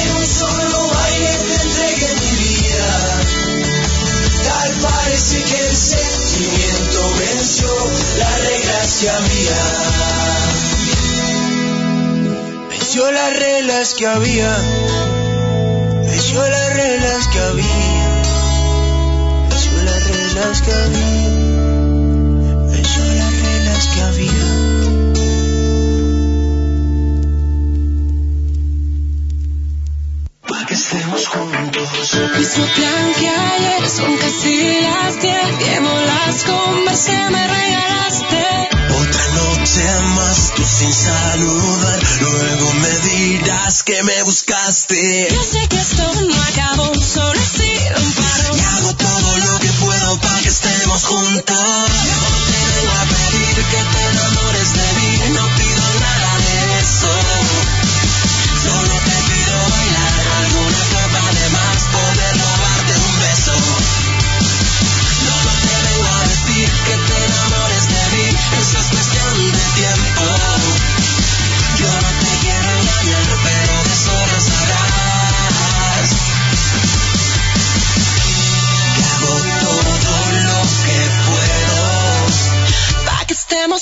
en 0.00 0.16
un 0.16 0.26
solo 0.26 0.85
baile 1.16 1.38
te 1.38 1.54
entregué 1.62 2.14
mi 2.14 2.30
vida. 2.44 2.90
Tal 4.44 4.72
parece 4.82 5.42
que 5.42 5.68
el 5.68 5.76
sentimiento 5.76 7.14
venció 7.18 7.76
que 9.00 9.10
había. 9.10 9.56
Venció 12.70 13.10
las 13.10 13.36
reglas 13.38 13.94
que 13.94 14.06
había. 14.06 14.56
Venció 16.06 16.48
las 16.48 16.72
reglas 16.74 17.28
que 17.28 17.40
había. 17.40 18.22
Venció 19.50 19.82
las 19.82 20.04
reglas 20.04 20.62
que 20.62 20.72
había. 20.72 21.15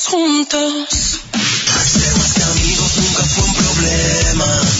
Juntos. 0.06 1.20
Ser 1.86 2.16
más 2.16 2.32
que 2.32 2.42
amigos 2.42 2.96
nunca 2.96 3.22
fue 3.24 3.44
un 3.44 3.54
problema. 3.54 4.73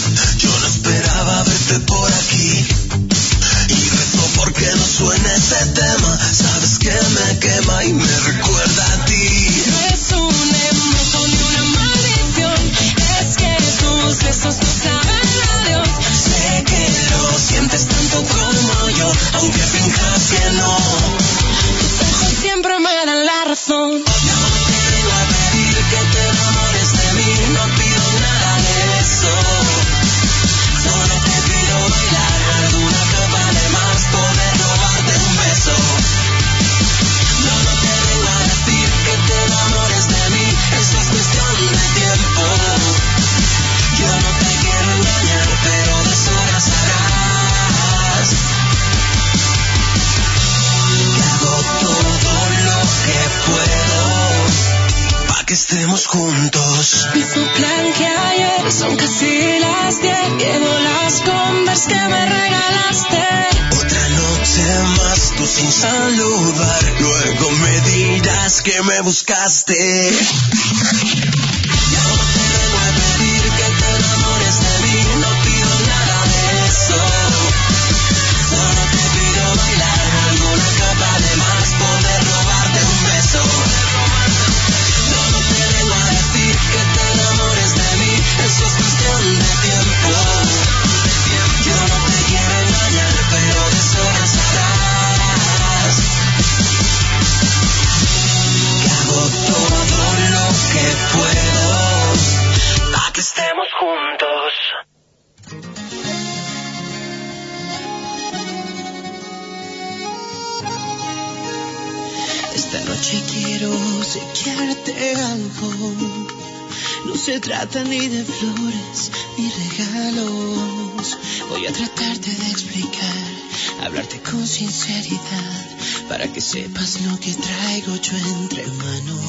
Que 126.35 126.41
sepas 126.41 127.01
lo 127.03 127.17
que 127.21 127.33
traigo 127.33 127.95
yo 127.95 128.17
entre 128.41 128.67
manos. 128.67 129.21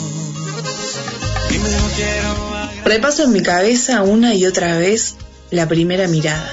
Repaso 2.84 3.26
en 3.26 3.32
mi 3.32 3.44
cabeza 3.44 4.02
una 4.02 4.34
y 4.34 4.48
otra 4.48 4.80
vez 4.80 5.14
la 5.52 5.68
primera 5.68 6.08
mirada. 6.08 6.52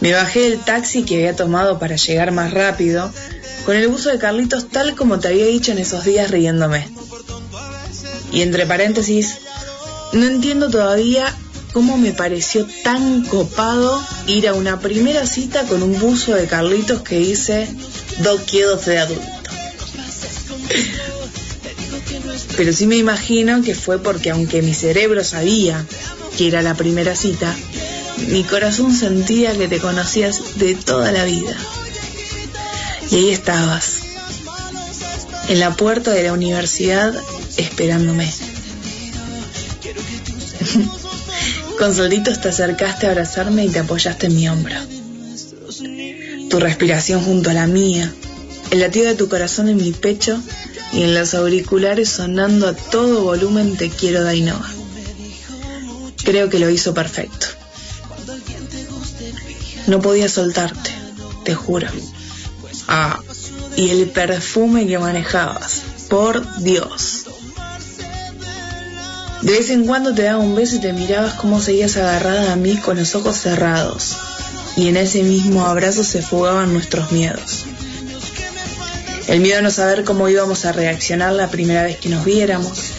Me 0.00 0.12
bajé 0.12 0.50
del 0.50 0.58
taxi 0.58 1.04
que 1.04 1.18
había 1.18 1.36
tomado 1.36 1.78
para 1.78 1.94
llegar 1.94 2.32
más 2.32 2.52
rápido, 2.52 3.12
con 3.64 3.76
el 3.76 3.86
buzo 3.86 4.10
de 4.10 4.18
Carlitos 4.18 4.68
tal 4.70 4.96
como 4.96 5.20
te 5.20 5.28
había 5.28 5.46
dicho 5.46 5.70
en 5.70 5.78
esos 5.78 6.04
días 6.04 6.28
riéndome. 6.28 6.88
Y 8.32 8.42
entre 8.42 8.66
paréntesis, 8.66 9.36
no 10.12 10.26
entiendo 10.26 10.68
todavía 10.68 11.32
cómo 11.72 11.96
me 11.96 12.12
pareció 12.12 12.66
tan 12.82 13.24
copado 13.24 14.02
ir 14.26 14.48
a 14.48 14.54
una 14.54 14.80
primera 14.80 15.26
cita 15.26 15.62
con 15.64 15.84
un 15.84 15.96
buzo 16.00 16.34
de 16.34 16.48
Carlitos 16.48 17.02
que 17.02 17.18
dice 17.18 17.68
dos 18.22 18.40
quedos 18.42 18.86
de 18.86 18.98
adulto. 18.98 19.50
Pero 22.56 22.72
sí 22.72 22.86
me 22.86 22.96
imagino 22.96 23.62
que 23.62 23.74
fue 23.74 23.98
porque 23.98 24.30
aunque 24.30 24.62
mi 24.62 24.74
cerebro 24.74 25.24
sabía 25.24 25.84
que 26.36 26.48
era 26.48 26.62
la 26.62 26.74
primera 26.74 27.16
cita, 27.16 27.54
mi 28.28 28.44
corazón 28.44 28.94
sentía 28.94 29.56
que 29.56 29.68
te 29.68 29.78
conocías 29.78 30.58
de 30.58 30.74
toda 30.74 31.12
la 31.12 31.24
vida. 31.24 31.56
Y 33.10 33.16
ahí 33.16 33.30
estabas, 33.30 34.00
en 35.48 35.58
la 35.58 35.74
puerta 35.74 36.12
de 36.12 36.24
la 36.24 36.32
universidad 36.32 37.14
esperándome. 37.56 38.30
Con 41.78 41.94
solitos 41.94 42.40
te 42.40 42.50
acercaste 42.50 43.06
a 43.06 43.10
abrazarme 43.10 43.64
y 43.64 43.70
te 43.70 43.78
apoyaste 43.78 44.26
en 44.26 44.36
mi 44.36 44.48
hombro. 44.48 44.99
Tu 46.50 46.58
respiración 46.58 47.22
junto 47.22 47.50
a 47.50 47.54
la 47.54 47.66
mía, 47.66 48.12
el 48.70 48.80
latido 48.80 49.06
de 49.06 49.14
tu 49.14 49.28
corazón 49.28 49.68
en 49.68 49.76
mi 49.76 49.92
pecho 49.92 50.42
y 50.92 51.02
en 51.02 51.14
los 51.14 51.34
auriculares 51.34 52.08
sonando 52.08 52.68
a 52.68 52.74
todo 52.74 53.22
volumen 53.22 53.76
Te 53.76 53.88
quiero 53.88 54.24
Dainoa. 54.24 54.68
Creo 56.24 56.48
que 56.48 56.58
lo 56.58 56.68
hizo 56.68 56.92
perfecto. 56.92 57.46
No 59.86 60.00
podía 60.00 60.28
soltarte, 60.28 60.90
te 61.44 61.54
juro. 61.54 61.88
Ah, 62.88 63.20
y 63.76 63.90
el 63.90 64.10
perfume 64.10 64.86
que 64.86 64.98
manejabas, 64.98 65.82
por 66.08 66.62
Dios. 66.62 67.26
De 69.42 69.52
vez 69.52 69.70
en 69.70 69.86
cuando 69.86 70.14
te 70.14 70.24
daba 70.24 70.38
un 70.38 70.54
beso 70.54 70.76
y 70.76 70.80
te 70.80 70.92
mirabas 70.92 71.34
cómo 71.34 71.60
seguías 71.60 71.96
agarrada 71.96 72.52
a 72.52 72.56
mí 72.56 72.76
con 72.76 72.98
los 72.98 73.14
ojos 73.14 73.36
cerrados. 73.36 74.16
Y 74.76 74.88
en 74.88 74.96
ese 74.96 75.22
mismo 75.22 75.66
abrazo 75.66 76.04
se 76.04 76.22
fugaban 76.22 76.72
nuestros 76.72 77.12
miedos. 77.12 77.66
El 79.26 79.40
miedo 79.40 79.58
a 79.58 79.62
no 79.62 79.70
saber 79.70 80.04
cómo 80.04 80.28
íbamos 80.28 80.64
a 80.64 80.72
reaccionar 80.72 81.32
la 81.32 81.50
primera 81.50 81.84
vez 81.84 81.98
que 81.98 82.08
nos 82.08 82.24
viéramos. 82.24 82.92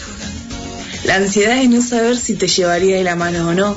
La 1.04 1.16
ansiedad 1.16 1.56
de 1.56 1.68
no 1.68 1.82
saber 1.82 2.16
si 2.16 2.34
te 2.34 2.48
llevaría 2.48 2.96
de 2.96 3.04
la 3.04 3.16
mano 3.16 3.48
o 3.48 3.54
no. 3.54 3.76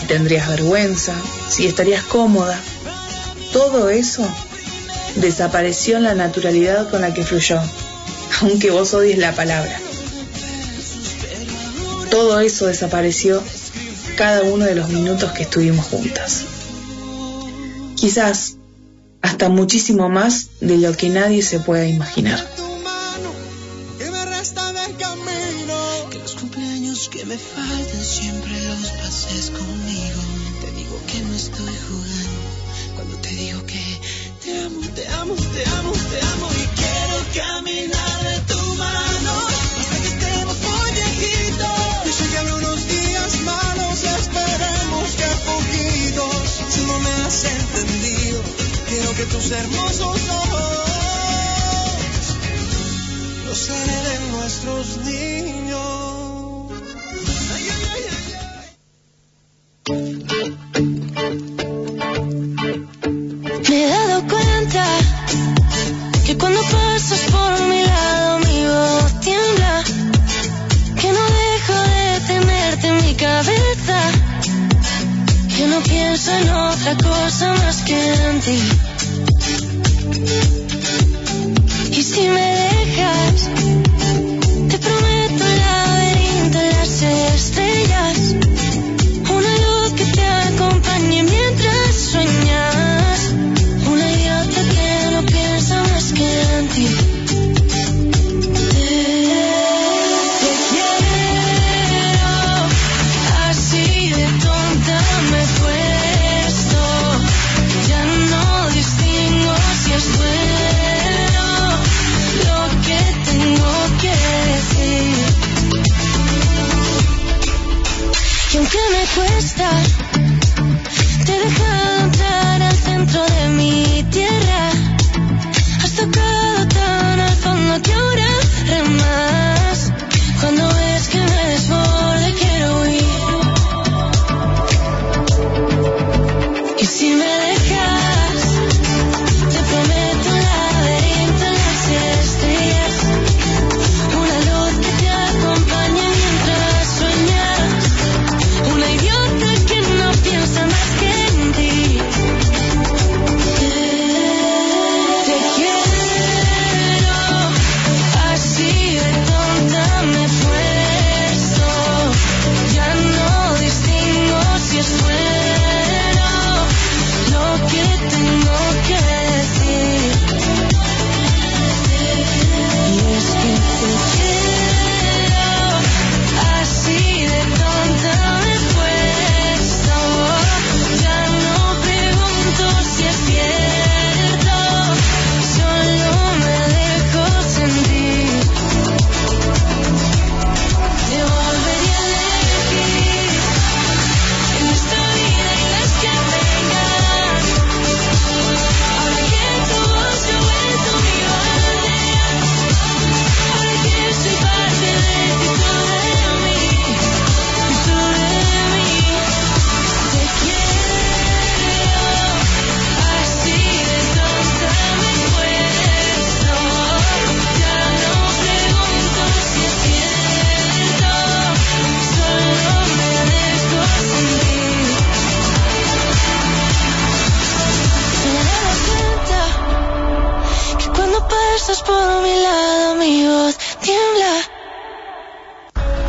Si 0.00 0.06
tendrías 0.06 0.48
vergüenza, 0.48 1.14
si 1.48 1.66
estarías 1.66 2.04
cómoda. 2.04 2.58
Todo 3.52 3.88
eso 3.88 4.26
desapareció 5.16 5.96
en 5.96 6.04
la 6.04 6.14
naturalidad 6.14 6.90
con 6.90 7.00
la 7.00 7.14
que 7.14 7.24
fluyó, 7.24 7.60
aunque 8.42 8.70
vos 8.70 8.94
odies 8.94 9.18
la 9.18 9.32
palabra. 9.32 9.80
Todo 12.10 12.40
eso 12.40 12.66
desapareció 12.66 13.42
cada 14.16 14.42
uno 14.42 14.64
de 14.64 14.74
los 14.74 14.88
minutos 14.88 15.32
que 15.32 15.42
estuvimos 15.42 15.86
juntas. 15.86 16.44
Quizás 17.96 18.56
hasta 19.22 19.48
muchísimo 19.48 20.08
más 20.08 20.50
de 20.60 20.78
lo 20.78 20.96
que 20.96 21.08
nadie 21.08 21.42
se 21.42 21.58
pueda 21.58 21.86
imaginar. 21.86 22.38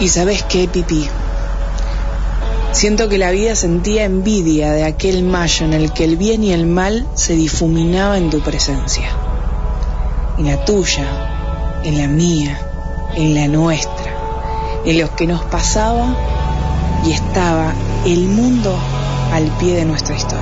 Y 0.07 0.09
sabes 0.09 0.41
qué, 0.43 0.69
Pipi, 0.69 1.05
siento 2.71 3.09
que 3.09 3.17
la 3.17 3.29
vida 3.31 3.55
sentía 3.55 4.05
envidia 4.05 4.71
de 4.71 4.85
aquel 4.85 5.21
mayo 5.21 5.65
en 5.65 5.73
el 5.73 5.91
que 5.91 6.05
el 6.05 6.15
bien 6.15 6.45
y 6.45 6.53
el 6.53 6.65
mal 6.65 7.05
se 7.13 7.33
difuminaba 7.33 8.17
en 8.17 8.29
tu 8.29 8.39
presencia. 8.39 9.09
En 10.37 10.45
la 10.45 10.63
tuya, 10.63 11.81
en 11.83 11.97
la 11.97 12.07
mía, 12.07 12.57
en 13.17 13.35
la 13.35 13.49
nuestra, 13.49 14.15
en 14.85 14.97
lo 14.97 15.13
que 15.13 15.27
nos 15.27 15.41
pasaba 15.43 16.15
y 17.05 17.11
estaba 17.11 17.73
el 18.05 18.29
mundo 18.29 18.73
al 19.33 19.43
pie 19.57 19.75
de 19.75 19.83
nuestra 19.83 20.15
historia. 20.15 20.36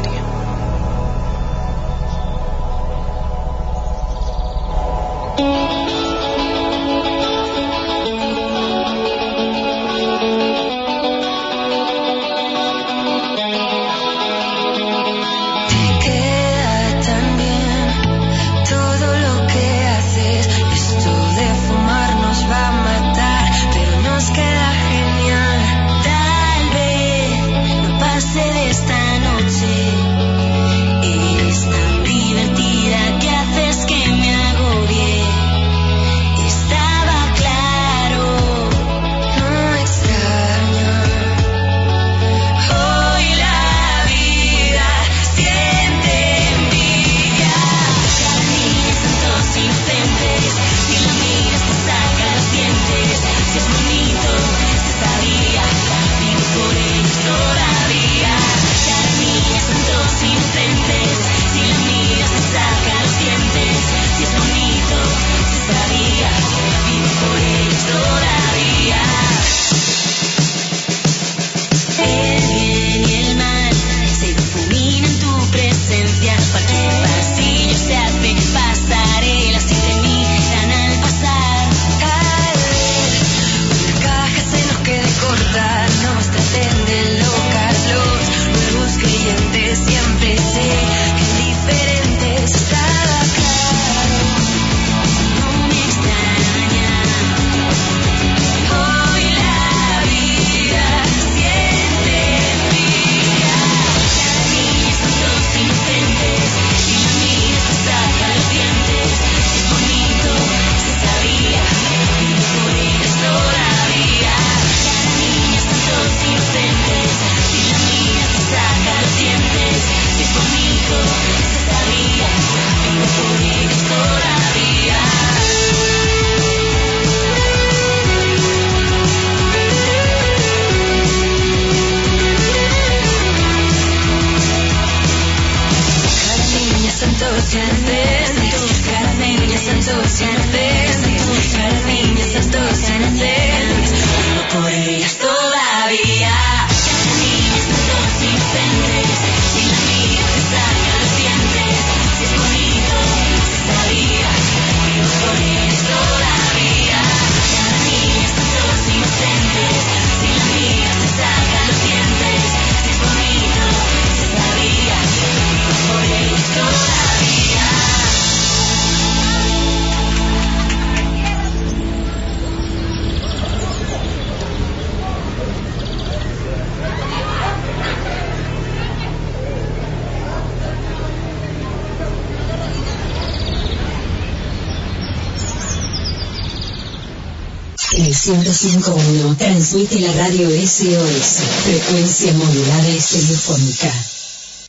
105.1 188.26 189.38
transmite 189.38 190.00
la 190.00 190.12
radio 190.14 190.50
SOS, 190.50 191.44
frecuencia 191.64 192.34
modulada 192.34 192.88
estereofónica. 192.88 193.94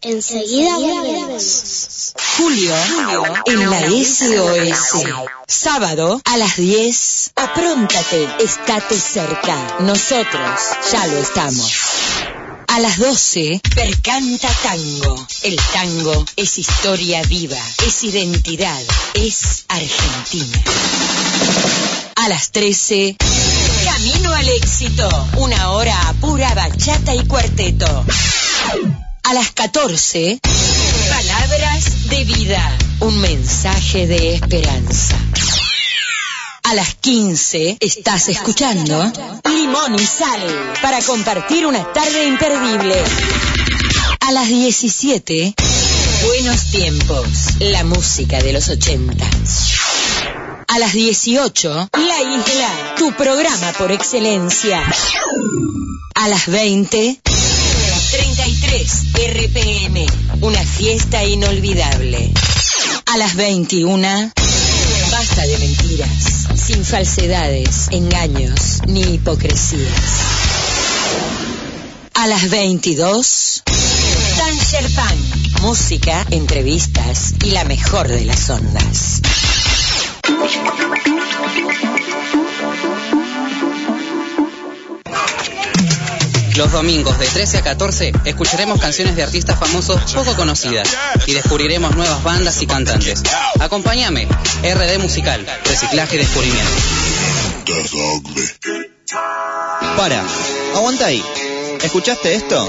Enseguida 0.02 0.76
volvemos. 0.76 2.12
Julio, 2.36 2.74
en 3.46 3.70
la 3.70 3.80
SOS. 3.80 5.06
Sábado 5.48 6.20
a 6.26 6.36
las 6.36 6.58
10. 6.58 7.32
Apróntate, 7.34 8.28
estate 8.40 8.94
cerca. 8.94 9.78
Nosotros 9.80 10.60
ya 10.92 11.06
lo 11.06 11.16
estamos. 11.16 11.72
A 12.68 12.78
las 12.78 12.98
12, 12.98 13.62
Percanta 13.74 14.50
Tango. 14.62 15.26
El 15.44 15.56
tango 15.72 16.26
es 16.36 16.58
historia 16.58 17.22
viva, 17.22 17.56
es 17.86 18.04
identidad, 18.04 18.82
es 19.14 19.64
Argentina. 19.68 20.62
A 22.16 22.28
las 22.30 22.50
13, 22.50 23.16
Camino 23.84 24.32
al 24.32 24.48
éxito. 24.48 25.08
Una 25.36 25.70
hora 25.72 26.08
a 26.08 26.14
pura 26.14 26.54
bachata 26.54 27.14
y 27.14 27.26
cuarteto. 27.26 28.04
A 29.22 29.34
las 29.34 29.52
14, 29.52 30.40
Palabras 31.10 32.08
de 32.08 32.24
vida. 32.24 32.78
Un 33.00 33.20
mensaje 33.20 34.06
de 34.06 34.34
esperanza. 34.34 35.14
A 36.62 36.74
las 36.74 36.94
15 36.94 37.76
estás 37.80 38.30
escuchando 38.30 39.12
Limón 39.44 39.94
y 39.94 40.06
Sal 40.06 40.74
para 40.80 41.02
compartir 41.02 41.66
una 41.66 41.92
tarde 41.92 42.26
imperdible. 42.26 42.96
A 44.20 44.32
las 44.32 44.48
17, 44.48 45.54
Buenos 46.26 46.70
Tiempos, 46.70 47.26
la 47.60 47.84
música 47.84 48.42
de 48.42 48.54
los 48.54 48.68
80. 48.70 49.24
A 50.76 50.78
las 50.78 50.92
18, 50.92 51.88
La 51.94 52.20
Isla, 52.20 52.94
tu 52.98 53.10
programa 53.14 53.72
por 53.78 53.92
excelencia. 53.92 54.82
A 56.14 56.28
las 56.28 56.48
20, 56.48 57.18
33 58.10 58.92
RPM, 59.14 60.06
una 60.42 60.62
fiesta 60.62 61.24
inolvidable. 61.24 62.30
A 63.06 63.16
las 63.16 63.36
21, 63.36 64.32
basta 65.10 65.46
de 65.46 65.58
mentiras, 65.60 66.46
sin 66.62 66.84
falsedades, 66.84 67.88
engaños 67.92 68.82
ni 68.86 69.00
hipocresías. 69.00 70.02
A 72.12 72.26
las 72.26 72.50
22, 72.50 73.62
Tanger 74.36 74.90
Punk, 74.90 75.62
música, 75.62 76.26
entrevistas 76.30 77.32
y 77.42 77.52
la 77.52 77.64
mejor 77.64 78.08
de 78.08 78.26
las 78.26 78.50
ondas. 78.50 79.22
Los 86.56 86.72
domingos 86.72 87.18
de 87.18 87.26
13 87.26 87.58
a 87.58 87.62
14 87.62 88.12
escucharemos 88.24 88.80
canciones 88.80 89.14
de 89.14 89.22
artistas 89.22 89.58
famosos 89.58 90.14
poco 90.14 90.34
conocidas 90.36 90.88
y 91.26 91.34
descubriremos 91.34 91.94
nuevas 91.94 92.22
bandas 92.22 92.62
y 92.62 92.66
cantantes. 92.66 93.22
Acompáñame, 93.60 94.26
RD 94.62 94.98
Musical, 94.98 95.44
Reciclaje 95.64 96.14
y 96.16 96.18
Descubrimiento. 96.18 96.72
Para, 99.98 100.24
aguanta 100.74 101.06
ahí. 101.06 101.22
¿Escuchaste 101.82 102.34
esto? 102.34 102.66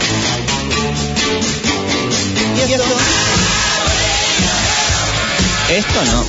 ¿Y 2.58 2.74
esto? 2.74 2.84
Esto 5.70 6.06
no. 6.06 6.26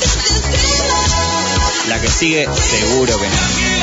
La 1.88 2.01
que 2.01 2.09
sigue, 2.09 2.49
seguro 2.55 3.18
que 3.18 3.27
no. 3.27 3.78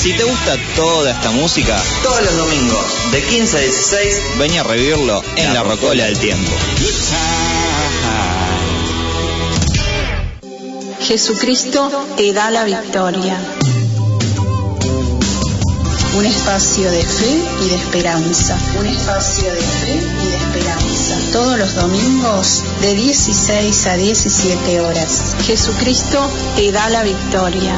Si 0.00 0.14
te 0.14 0.24
gusta 0.24 0.56
toda 0.76 1.10
esta 1.10 1.30
música, 1.30 1.78
Todos 2.02 2.22
los 2.22 2.34
domingos, 2.38 2.86
de 3.12 3.22
15 3.22 3.56
a 3.58 3.60
16, 3.60 4.16
ven 4.38 4.58
a 4.58 4.62
revivirlo 4.62 5.22
en 5.36 5.52
la 5.52 5.62
Rocola 5.62 6.06
del 6.06 6.18
Tiempo. 6.18 6.50
Jesucristo 11.02 12.06
te 12.16 12.32
da 12.32 12.50
la 12.50 12.64
victoria. 12.64 13.36
Un 16.16 16.24
espacio 16.24 16.90
de 16.90 17.04
fe 17.04 17.38
y 17.62 17.68
de 17.68 17.74
esperanza. 17.74 18.58
Un 18.78 18.86
espacio 18.86 19.52
de 19.52 19.60
fe 19.60 20.02
y 20.22 20.28
de 20.28 20.36
esperanza. 20.36 21.14
Todos 21.30 21.58
los 21.58 21.74
domingos 21.74 22.62
de 22.80 22.94
16 22.94 23.86
a 23.86 23.96
17 23.98 24.80
horas. 24.80 25.36
Jesucristo 25.46 26.26
te 26.56 26.72
da 26.72 26.88
la 26.88 27.02
victoria. 27.02 27.76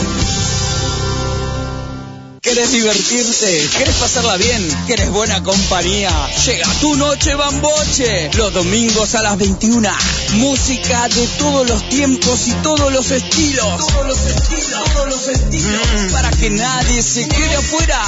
¿Querés 2.43 2.73
divertirte? 2.73 3.69
¿Querés 3.79 3.95
pasarla 3.95 4.37
bien? 4.37 4.69
¿Querés 4.89 5.11
buena 5.11 5.45
compañía? 5.45 6.11
Llega 6.45 6.67
tu 6.81 6.97
noche 6.97 7.37
bamboche. 7.37 8.33
Los 8.37 8.53
domingos 8.53 9.15
a 9.15 9.23
las 9.23 9.39
21. 9.39 9.89
Música 10.33 11.09
de 11.09 11.25
todos 11.39 11.71
los 11.71 11.89
tiempos 11.89 12.49
y 12.49 12.53
todos 12.55 12.93
los 12.93 13.13
estilos. 13.13 13.87
Todos 13.87 14.07
los 14.09 14.27
estilos, 14.27 14.93
todos 14.93 15.09
los 15.09 15.29
estilos. 15.29 15.87
Para 16.11 16.31
que 16.33 16.51
nadie 16.51 17.01
se 17.01 17.29
quede 17.29 17.55
afuera. 17.55 18.03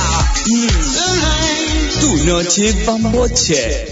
Mm. 0.47 2.01
Tu 2.01 2.25
noche 2.25 2.73
bamboche. 2.85 3.87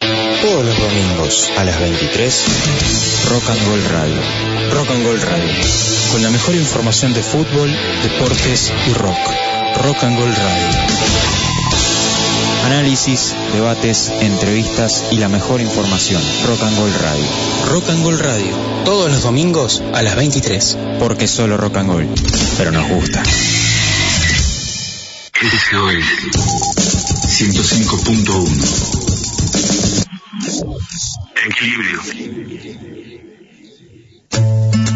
Todos 0.00 0.64
los 0.64 0.78
domingos 0.78 1.50
a 1.58 1.64
las 1.64 1.78
23, 1.78 2.44
Rock 3.28 3.50
and 3.50 3.66
Roll 3.66 3.84
Radio. 3.84 4.72
Rock 4.72 4.90
and 4.90 5.04
Roll 5.04 5.20
Radio. 5.20 5.54
Con 6.12 6.22
la 6.22 6.30
mejor 6.30 6.54
información 6.54 7.12
de 7.12 7.22
fútbol, 7.22 7.70
deportes 8.02 8.72
y 8.88 8.92
rock. 8.94 9.51
Rock 9.80 10.02
and 10.02 10.18
Roll 10.18 10.28
Radio. 10.28 10.68
Análisis, 12.64 13.34
debates, 13.52 14.10
entrevistas 14.20 15.04
y 15.10 15.16
la 15.16 15.28
mejor 15.28 15.60
información. 15.60 16.22
Rock 16.46 16.62
and 16.62 16.78
Roll 16.78 16.92
Radio. 16.94 17.26
Rock 17.70 17.88
and 17.88 18.04
Roll 18.04 18.18
Radio. 18.18 18.54
Todos 18.84 19.10
los 19.10 19.22
domingos 19.22 19.82
a 19.94 20.02
las 20.02 20.16
23. 20.16 20.76
Porque 20.98 21.26
solo 21.26 21.56
rock 21.56 21.76
and 21.78 21.90
roll. 21.90 22.08
Pero 22.56 22.70
nos 22.70 22.88
gusta. 22.88 23.22
SOS 25.42 26.04
105.1 27.26 29.02
Equilibrio. 31.46 33.01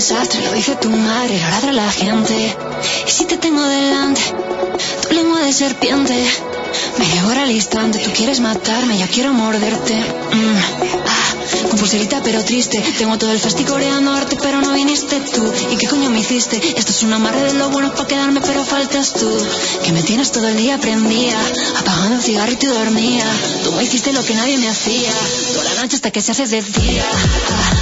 Desastre, 0.00 0.40
lo 0.46 0.54
dice 0.54 0.76
tu 0.76 0.88
madre, 0.88 1.38
lo 1.38 1.48
ladra 1.50 1.72
la 1.72 1.92
gente. 1.92 2.34
Y 3.06 3.10
si 3.10 3.26
te 3.26 3.36
tengo 3.36 3.62
delante, 3.62 4.22
tu 5.02 5.14
lengua 5.14 5.40
de 5.40 5.52
serpiente. 5.52 6.14
Me 6.98 7.06
devora 7.06 7.42
al 7.42 7.50
instante, 7.50 7.98
tú 7.98 8.10
quieres 8.10 8.40
matarme, 8.40 8.96
ya 8.96 9.06
quiero 9.08 9.34
morderte. 9.34 9.94
Mm, 9.94 10.56
ah, 11.06 11.68
con 11.68 11.78
pulserita 11.78 12.22
pero 12.24 12.42
triste, 12.42 12.82
tengo 12.96 13.18
todo 13.18 13.30
el 13.30 13.38
festi 13.38 13.64
coreano 13.64 14.14
arte, 14.14 14.38
pero 14.40 14.62
no 14.62 14.72
viniste 14.72 15.20
tú. 15.20 15.44
¿Y 15.70 15.76
qué 15.76 15.86
coño 15.86 16.08
me 16.08 16.20
hiciste? 16.20 16.56
Esto 16.78 16.92
es 16.92 17.02
una 17.02 17.16
amarre 17.16 17.42
de 17.42 17.52
lo 17.52 17.68
bueno 17.68 17.92
para 17.92 18.08
quedarme, 18.08 18.40
pero 18.40 18.64
faltas 18.64 19.12
tú. 19.12 19.30
Que 19.84 19.92
me 19.92 20.02
tienes 20.02 20.32
todo 20.32 20.48
el 20.48 20.56
día 20.56 20.78
prendía, 20.78 21.38
apagando 21.78 22.16
el 22.16 22.22
cigarrito 22.22 22.64
y 22.64 22.70
dormía. 22.70 23.26
Tú 23.64 23.72
me 23.72 23.84
hiciste 23.84 24.14
lo 24.14 24.24
que 24.24 24.34
nadie 24.34 24.56
me 24.56 24.70
hacía, 24.70 25.12
toda 25.52 25.74
la 25.74 25.82
noche 25.82 25.96
hasta 25.96 26.10
que 26.10 26.22
se 26.22 26.32
hace 26.32 26.46
de 26.46 26.62
día. 26.62 27.04
Ah, 27.04 27.16
ah. 27.50 27.79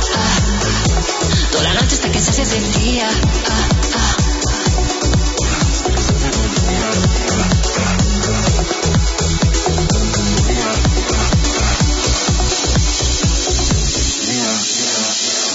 Toda 2.29 2.41
la 2.41 2.43
noche 2.43 2.43
hasta 2.43 2.43
que 2.43 2.43
se 2.43 2.43
hace 2.43 2.61
de 2.61 2.79
día. 2.81 3.11
Ah, 3.49 3.69
ah. 3.95 4.17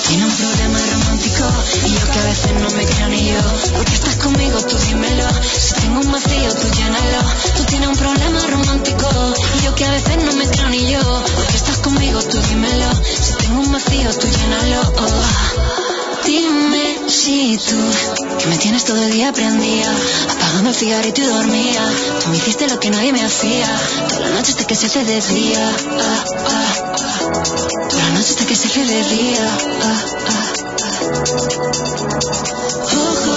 Tiene 0.08 0.26
un 0.26 0.32
problema 0.32 0.80
romántico 0.80 1.46
y 1.86 1.94
yo 1.94 2.12
que 2.12 2.20
a 2.20 2.24
veces 2.24 2.54
no 2.54 2.70
me 2.72 2.86
creo 2.86 3.08
ni 3.10 3.26
yo. 3.30 3.42
Porque 3.76 3.94
estás 3.94 4.16
conmigo, 4.16 4.62
tú 4.62 4.78
dímelo. 4.78 5.28
Si 5.44 5.74
tengo 5.76 6.00
un 6.02 6.12
vacío, 6.12 6.56
tú 6.56 6.68
llénalo. 6.76 7.20
Tú 7.56 7.64
tienes 7.66 7.90
un 7.90 7.98
problema 7.98 8.40
romántico 8.48 9.10
y 9.60 9.66
yo 9.66 9.76
que 9.76 9.86
a 9.86 9.92
veces 9.92 10.18
no 10.24 10.34
me 10.34 10.48
creo 10.48 10.70
ni 10.70 10.92
yo. 10.92 11.24
Porque 11.36 11.56
estás 11.56 11.78
conmigo, 11.78 12.22
tú 12.24 12.40
dímelo. 12.50 12.90
Si 13.04 13.34
tengo 13.34 13.62
un 13.62 13.72
vacío, 13.72 14.12
tú 14.18 14.28
llénalo. 14.28 14.94
Oh. 14.98 15.73
Si 17.24 17.58
tú, 17.58 17.78
que 18.38 18.48
me 18.48 18.58
tienes 18.58 18.84
todo 18.84 19.02
el 19.02 19.10
día 19.10 19.32
prendida, 19.32 19.90
apagando 20.30 20.72
el 20.72 20.76
cigarrito 20.76 21.22
y 21.22 21.26
dormía. 21.26 21.82
Tú 22.22 22.30
me 22.30 22.36
hiciste 22.36 22.68
lo 22.68 22.78
que 22.82 22.90
nadie 22.90 23.14
me 23.14 23.24
hacía, 23.24 23.66
toda 24.10 24.20
la 24.20 24.30
noche 24.32 24.52
hasta 24.52 24.68
que 24.68 24.76
se 24.76 24.88
hace 24.88 25.06
de 25.06 25.22
día. 25.22 25.72
Toda 27.88 28.04
la 28.04 28.10
noche 28.10 28.30
hasta 28.30 28.46
que 28.46 28.58
se 28.58 28.68
hace 28.68 28.84
de 28.84 29.04
día. 29.06 29.58
Ah, 29.84 30.04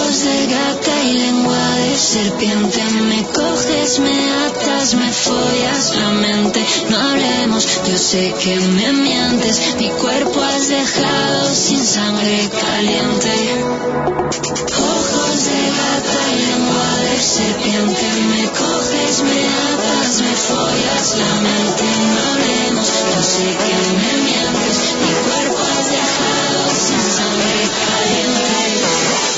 Ojos 0.06 0.22
de 0.22 0.46
gata 0.46 1.02
y 1.02 1.14
lengua 1.14 1.70
de 1.78 1.98
serpiente. 1.98 2.80
Me 3.08 3.24
coges, 3.24 3.98
me 3.98 4.16
atas, 4.46 4.94
me 4.94 5.10
follas 5.12 5.96
la 5.96 6.10
mente. 6.10 6.64
No 6.90 6.96
hablemos, 6.96 7.66
yo 7.88 7.98
sé 7.98 8.32
que 8.40 8.54
me 8.54 8.92
mientes. 8.92 9.74
Mi 9.80 9.88
cuerpo 9.90 10.40
has 10.42 10.68
dejado 10.68 11.52
sin 11.52 11.84
sangre 11.84 12.48
caliente. 12.48 13.34
Ojos 14.78 15.44
de 15.44 15.60
gata 15.80 16.20
y 16.30 16.46
lengua 16.52 16.88
de 17.02 17.20
serpiente. 17.20 18.06
Me 18.30 18.44
coges, 18.50 19.22
me 19.24 19.42
atas, 19.74 20.20
me 20.20 20.36
follas 20.36 21.16
la 21.18 21.34
mente. 21.48 21.84
No 22.14 22.20
hablemos, 22.30 22.86
yo 23.10 23.22
sé 23.24 23.48
que 23.58 23.74
me 23.98 24.12
mientes. 24.22 24.76
Mi 25.02 25.12
cuerpo 25.26 25.58
has 25.58 25.90
dejado 25.90 26.60
sin 26.78 27.02
sangre 27.10 27.58
caliente. 27.74 29.35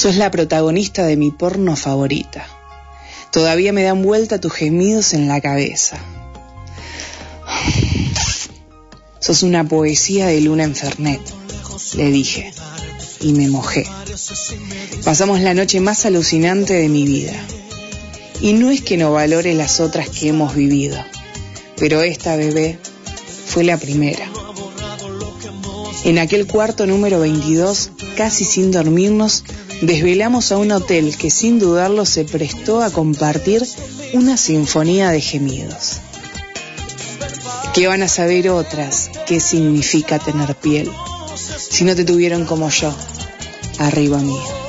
Sos 0.00 0.16
la 0.16 0.30
protagonista 0.30 1.04
de 1.04 1.18
mi 1.18 1.30
porno 1.30 1.76
favorita. 1.76 2.46
Todavía 3.30 3.74
me 3.74 3.82
dan 3.82 4.02
vuelta 4.02 4.40
tus 4.40 4.54
gemidos 4.54 5.12
en 5.12 5.28
la 5.28 5.42
cabeza. 5.42 5.98
Sos 9.18 9.42
una 9.42 9.68
poesía 9.68 10.26
de 10.28 10.40
Luna 10.40 10.64
en 10.64 10.74
Fernet, 10.74 11.20
le 11.96 12.10
dije, 12.10 12.50
y 13.20 13.34
me 13.34 13.48
mojé. 13.48 13.84
Pasamos 15.04 15.40
la 15.40 15.54
noche 15.54 15.80
más 15.80 16.04
alucinante 16.06 16.74
de 16.74 16.88
mi 16.88 17.04
vida. 17.04 17.32
Y 18.40 18.52
no 18.54 18.70
es 18.70 18.80
que 18.80 18.96
no 18.96 19.12
valore 19.12 19.54
las 19.54 19.80
otras 19.80 20.08
que 20.08 20.28
hemos 20.28 20.54
vivido, 20.54 20.96
pero 21.76 22.02
esta 22.02 22.36
bebé 22.36 22.78
fue 23.46 23.64
la 23.64 23.76
primera. 23.76 24.26
En 26.04 26.18
aquel 26.18 26.46
cuarto 26.46 26.86
número 26.86 27.20
22, 27.20 27.90
casi 28.16 28.44
sin 28.44 28.70
dormirnos, 28.70 29.44
desvelamos 29.82 30.52
a 30.52 30.56
un 30.56 30.72
hotel 30.72 31.16
que 31.16 31.30
sin 31.30 31.58
dudarlo 31.58 32.06
se 32.06 32.24
prestó 32.24 32.82
a 32.82 32.90
compartir 32.90 33.66
una 34.14 34.36
sinfonía 34.36 35.10
de 35.10 35.20
gemidos. 35.20 35.98
¿Qué 37.74 37.86
van 37.86 38.02
a 38.02 38.08
saber 38.08 38.48
otras 38.50 39.10
qué 39.26 39.40
significa 39.40 40.18
tener 40.18 40.54
piel? 40.54 40.90
Si 41.70 41.84
no 41.84 41.94
te 41.94 42.04
tuvieron 42.04 42.46
como 42.46 42.70
yo, 42.70 42.94
arriba 43.80 44.18
mío. 44.18 44.59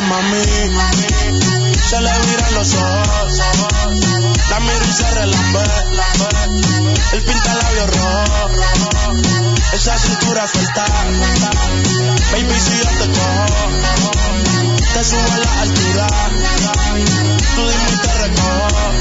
Mami. 0.00 0.42
Se 1.88 2.00
le 2.00 2.10
viran 2.26 2.54
los 2.54 2.74
ojos. 2.74 3.38
La 4.48 4.60
miro 4.60 4.84
y 4.88 4.92
se 4.92 5.10
relambe. 5.10 5.60
El 7.12 7.22
pinta 7.22 7.54
labios 7.54 7.90
rojo. 7.90 8.50
Esa 9.72 9.98
cintura 9.98 10.48
suelta. 10.48 10.86
Baby, 12.32 12.60
si 12.60 12.78
yo 12.78 12.88
te 12.98 13.06
cojo, 13.10 13.68
te 14.94 15.04
subo 15.04 15.32
a 15.32 15.38
la 15.38 15.60
altura. 15.60 16.06
Tú 17.54 17.68
dime 17.68 17.90
y 17.92 17.96
te 17.98 18.12
recojo. 18.14 18.92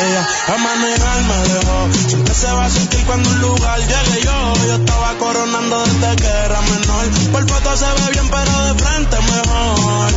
Ella 0.00 0.28
a 0.46 0.56
manejar 0.58 1.22
me 1.22 1.36
dejó. 1.48 1.97
Se 2.38 2.46
va 2.46 2.66
a 2.66 2.70
sentir 2.70 3.04
cuando 3.04 3.28
un 3.30 3.40
lugar 3.40 3.80
llegue 3.80 4.22
yo. 4.22 4.54
Yo 4.68 4.74
estaba 4.76 5.12
coronando 5.18 5.82
desde 5.82 6.14
que 6.22 6.28
era 6.28 6.60
menor. 6.60 7.06
Por 7.32 7.48
foto 7.48 7.76
se 7.76 7.84
ve 7.84 8.12
bien, 8.12 8.28
pero 8.30 8.62
de 8.62 8.74
frente 8.80 9.16
mejor. 9.16 10.12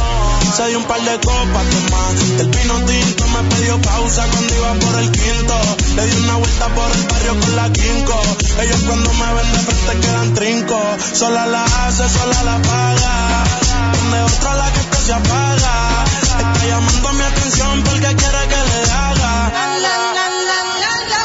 Se 0.55 0.67
dio 0.67 0.77
un 0.77 0.85
par 0.85 1.01
de 1.01 1.15
copas 1.19 1.65
de 1.65 1.79
más. 1.89 2.37
Del 2.37 2.47
vino 2.49 2.75
tinto 2.85 3.25
me 3.25 3.55
pidió 3.55 3.81
pausa 3.81 4.27
cuando 4.27 4.53
iba 4.53 4.73
por 4.75 4.99
el 4.99 5.11
quinto. 5.11 5.55
Le 5.95 6.05
di 6.05 6.17
una 6.23 6.35
vuelta 6.35 6.67
por 6.67 6.91
el 6.91 7.03
barrio 7.07 7.39
con 7.39 7.55
la 7.55 7.73
quinco. 7.73 8.21
Ellos 8.61 8.81
cuando 8.85 9.13
me 9.13 9.33
ven 9.33 9.51
de 9.53 9.59
frente 9.59 10.07
quedan 10.07 10.33
trinco. 10.35 10.79
Sola 11.13 11.47
la 11.47 11.63
hace, 11.63 12.07
sola 12.07 12.43
la 12.43 12.61
paga. 12.61 13.43
Donde 13.93 14.21
otra 14.21 14.53
la 14.57 14.71
que 14.71 14.95
se 14.95 15.13
apaga. 15.13 16.05
Está 16.37 16.65
llamando 16.67 17.13
mi 17.13 17.23
atención 17.23 17.83
porque 17.83 18.15
quiere. 18.15 18.40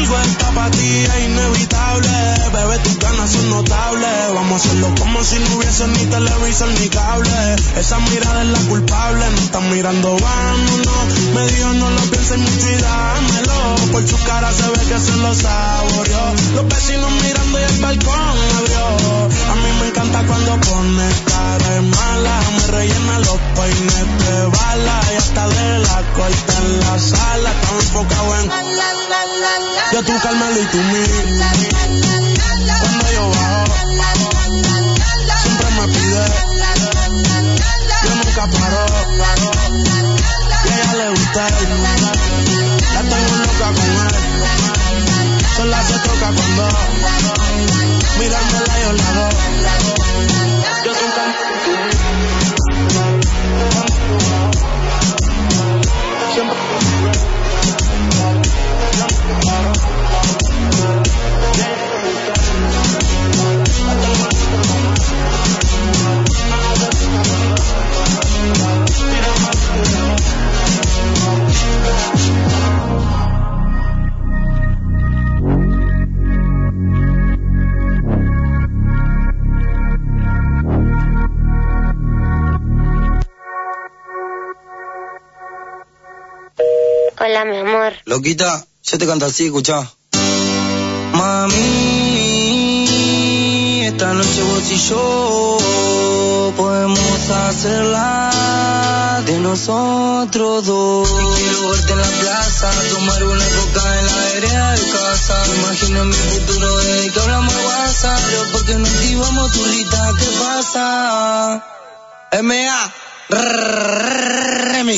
Algo 0.00 0.18
está 0.18 0.50
para 0.52 0.70
ti 0.70 0.78
es 0.78 1.24
inevitable, 1.26 2.08
bebé, 2.54 2.78
tus 2.78 2.98
ganas 3.00 3.30
son 3.32 3.50
notables. 3.50 4.34
Vamos 4.34 4.52
a 4.52 4.56
hacerlo 4.56 4.94
como 4.98 5.22
si 5.22 5.38
no 5.40 5.56
hubiese 5.56 5.86
ni 5.88 6.06
televisor 6.06 6.68
ni 6.80 6.88
cable. 6.88 7.54
Es 7.54 7.76
Esa 7.76 7.98
mirada 7.98 8.42
es 8.42 8.48
la 8.48 8.60
culpable, 8.60 9.26
no 9.30 9.36
están 9.36 9.70
mirando, 9.70 10.16
vámonos. 10.16 11.04
Me 11.34 11.46
dijo 11.52 11.74
no 11.74 11.90
lo 11.90 12.00
pienses 12.00 12.38
mucho 12.38 12.70
y 12.70 12.76
dámelo. 12.80 13.92
Por 13.92 14.08
su 14.08 14.16
cara 14.24 14.50
se 14.50 14.70
ve 14.70 14.80
que 14.88 14.98
se 14.98 15.16
lo 15.16 15.34
saboreó. 15.34 16.34
Los 16.54 16.68
vecinos 16.68 17.10
mirando 17.22 17.60
y 17.60 17.62
el 17.62 17.78
balcón 17.82 18.36
abrió. 18.56 18.86
A 19.52 19.54
mí 19.54 19.68
me 19.80 19.88
encanta 19.88 20.22
cuando 20.26 20.60
pone 20.60 21.10
de 21.70 21.80
mala. 21.82 22.40
Me 22.56 22.66
rellena 22.66 23.18
los 23.20 23.38
peines 23.54 24.06
de 24.24 24.46
bala. 24.46 25.00
Y 25.12 25.16
hasta 25.16 25.48
de 25.48 25.78
la 25.78 26.02
corta 26.14 26.54
en 26.62 26.80
la 26.80 26.98
sala. 26.98 27.50
Estaba 27.50 27.80
enfocado 27.80 28.36
en. 28.36 28.50
Yo 29.92 30.02
tú 30.02 30.12
Carmelo 30.22 30.60
y 30.60 30.66
tú 30.66 30.78
mí. 30.78 31.04
Cuando 32.80 33.12
yo 33.12 33.30
bajo, 33.30 33.64
siempre 35.42 35.68
me 35.76 35.84
pide. 35.94 36.24
Yo 38.04 38.14
nunca 38.16 38.44
paro. 38.58 38.84
Y 40.64 40.68
a 40.68 40.74
ella 40.74 40.94
le 40.94 41.10
gusta. 41.10 41.44
La 42.94 43.00
tengo 43.10 43.32
loca 43.42 43.68
con 43.76 43.90
él. 44.06 44.14
Sola 45.56 45.82
se 45.82 45.98
toca 45.98 46.28
cuando. 46.36 46.68
Mirándola 48.18 48.74
yo 48.82 48.92
la 48.92 49.12
doy. 49.12 49.59
Loquita, 88.10 88.66
yo 88.82 88.98
te 88.98 89.06
canto 89.06 89.26
así, 89.26 89.46
escuchá. 89.46 89.88
Mami, 91.12 91.54
esta 93.86 94.12
noche 94.14 94.42
vos 94.42 94.68
y 94.68 94.76
yo 94.88 96.52
podemos 96.56 97.30
hacerla 97.30 99.22
de 99.24 99.38
nosotros 99.38 100.66
dos. 100.66 101.08
Quiero 101.08 101.70
verte 101.70 101.92
en 101.92 102.00
la 102.00 102.08
plaza, 102.08 102.72
tomar 102.92 103.22
una 103.22 103.44
coca 103.44 104.00
en 104.00 104.06
la 104.06 104.16
vereda 104.34 104.72
de 104.72 104.90
casa. 104.90 105.46
Imagino 105.54 106.04
mi 106.06 106.12
futuro 106.12 106.78
desde 106.78 107.12
que 107.12 107.20
hablamos 107.20 107.54
WhatsApp. 107.64 108.18
Pero 108.28 108.42
porque 108.50 108.74
no 108.74 108.88
activamos 108.88 109.52
tu 109.52 109.64
rita, 109.66 110.12
¿qué 110.18 110.26
pasa? 110.42 111.64
M.A. 112.32 112.92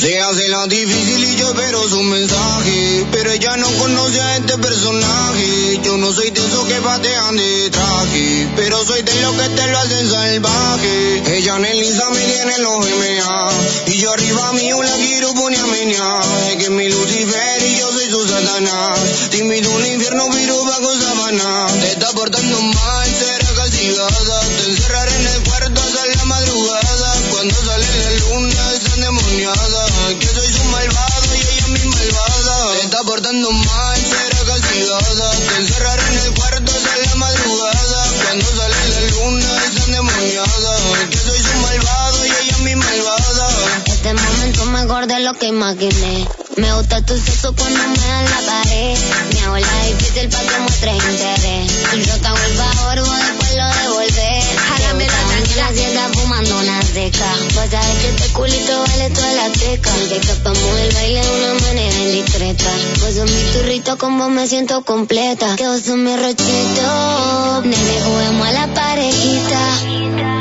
Se 0.01 0.20
hace 0.20 0.49
la 0.49 0.66
difícil 0.66 1.22
y 1.22 1.37
yo 1.37 1.51
espero 1.51 1.87
su 1.87 2.03
mensaje. 2.03 3.07
Pero 3.12 3.30
ella 3.30 3.57
no 3.59 3.68
conoce 3.72 4.20
a 4.20 4.37
este 4.37 4.57
personaje. 4.57 5.80
Yo 5.83 5.99
no 5.99 6.11
soy 6.12 6.30
de 6.30 6.41
esos 6.41 6.66
que 6.66 6.80
patean 6.80 7.37
de 7.37 7.70
traje. 7.70 8.49
Pero 8.57 8.83
soy 8.85 9.03
de 9.03 9.20
los 9.20 9.35
que 9.35 9.49
te 9.51 9.66
lo 9.66 9.78
hacen 9.78 10.11
salvaje. 10.11 11.37
Ella 11.37 11.57
en 11.57 11.64
el 11.66 11.83
Insta 11.83 12.09
me 12.09 12.20
tiene 12.20 12.59
los 12.59 12.78
MA. 12.78 13.51
Y 13.89 13.99
yo 13.99 14.12
arriba 14.12 14.53
mío 14.53 14.83
la 14.83 14.95
quiero 14.95 15.35
poner 15.35 15.61
a. 15.61 16.49
Es 16.51 16.57
que 16.57 16.70
mi 16.70 16.89
Lucifer 16.89 17.62
y 17.62 17.76
yo 17.78 17.93
soy 17.93 18.09
su 18.09 18.26
Satanás. 18.28 18.99
Te 19.30 19.39
invito 19.39 19.70
un 19.70 19.85
infierno, 19.85 20.26
pero 20.33 20.64
bajo 20.64 20.95
sabana. 20.95 21.66
Te 21.83 21.93
está 21.93 22.11
portando 22.12 22.61
mal, 22.61 23.09
será 23.11 23.53
castigada. 23.55 24.41
Te 24.59 24.70
encerraré 24.70 25.16
en 25.16 25.26
el 25.26 25.43
cuarto 25.43 25.80
hasta 25.83 26.07
la 26.07 26.24
madrugada. 26.24 27.22
Cuando 27.43 27.61
sale 27.61 27.86
la 28.05 28.11
luna, 28.20 28.72
está 28.72 28.95
endemoniada. 28.95 29.86
Que 30.20 30.28
soy 30.28 30.47
su 30.47 30.62
malvado 30.62 31.34
y 31.34 31.40
ella 31.40 31.59
es 31.59 31.68
mi 31.70 31.90
malvada. 31.90 32.72
Te 32.74 32.84
está 32.84 32.99
portando 33.03 33.51
mal, 33.51 34.01
será 34.01 34.45
castigada. 34.45 35.30
Te 35.32 35.57
encerraré 35.57 36.03
en 36.07 36.18
el 36.20 36.34
cuarto 36.34 36.72
hasta 36.72 36.97
la 36.99 37.14
madrugada. 37.16 38.12
Cuando 38.22 38.47
sale 38.47 38.88
la 38.90 39.01
luna, 39.11 39.64
está 39.66 39.84
endemoniada. 39.86 41.09
Que 41.11 41.18
soy 41.18 41.38
su 41.40 41.59
malvado 41.59 42.26
y 42.26 42.28
ella 42.28 42.53
es 42.53 42.59
mi 42.61 42.76
malvada. 42.76 43.49
Este 43.86 44.14
momento 44.14 44.66
mejor 44.66 45.07
de 45.09 45.18
lo 45.18 45.34
que 45.34 45.47
imaginé. 45.49 46.28
Me 46.57 46.72
gusta 46.74 47.03
tu 47.03 47.18
sexo 47.18 47.53
cuando 47.57 47.80
me 47.88 48.07
dan 48.07 48.24
la 48.24 48.40
pared. 48.47 48.99
Me 49.32 49.40
hago 49.40 49.59
la 49.59 49.84
difícil 49.86 50.28
para 50.28 50.45
que 50.45 50.59
muestres 50.61 50.95
interés. 50.95 51.72
Y 51.95 52.03
yo 52.05 52.20
te 52.20 52.26
hago 52.28 52.38
el 52.38 52.55
favor, 52.55 53.01
vos 53.01 53.18
después 53.18 53.57
lo 53.57 53.66
devolver. 53.82 54.43
Jálame 54.68 55.07
la 55.07 55.22
tranquila 55.28 55.70
si 55.74 55.80
estás 55.80 56.12
fumando 56.12 56.59
una 56.59 56.82
seca. 57.03 57.34
Sabés 57.55 57.98
que 57.98 58.09
este 58.09 58.28
culito 58.32 58.84
vale 58.86 59.11
toda 59.11 59.32
la 59.32 59.48
teca. 59.50 59.90
Que 60.09 60.16
escapamos 60.16 60.74
del 60.76 60.92
baile 60.94 61.20
de 61.20 61.53
una 61.53 61.61
manera 61.61 61.98
indiscreta. 61.98 62.70
Vos 63.00 63.30
mi 63.30 63.42
turrito, 63.53 63.98
con 63.98 64.18
vos 64.18 64.30
me 64.30 64.46
siento 64.46 64.84
completa. 64.84 65.57
Que 65.57 65.66
vos 65.66 65.82
sos 65.82 65.96
mi 65.96 66.14
rochito. 66.16 67.62
Nene, 67.64 67.96
juguemos 68.05 68.46
a 68.46 68.53
la 68.53 68.66
parejita. 68.74 69.62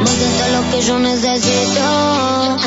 Vos 0.02 0.10
sos 0.20 0.32
todo 0.38 0.50
lo 0.56 0.72
que 0.72 0.86
yo 0.86 1.00
necesito. 1.00 1.84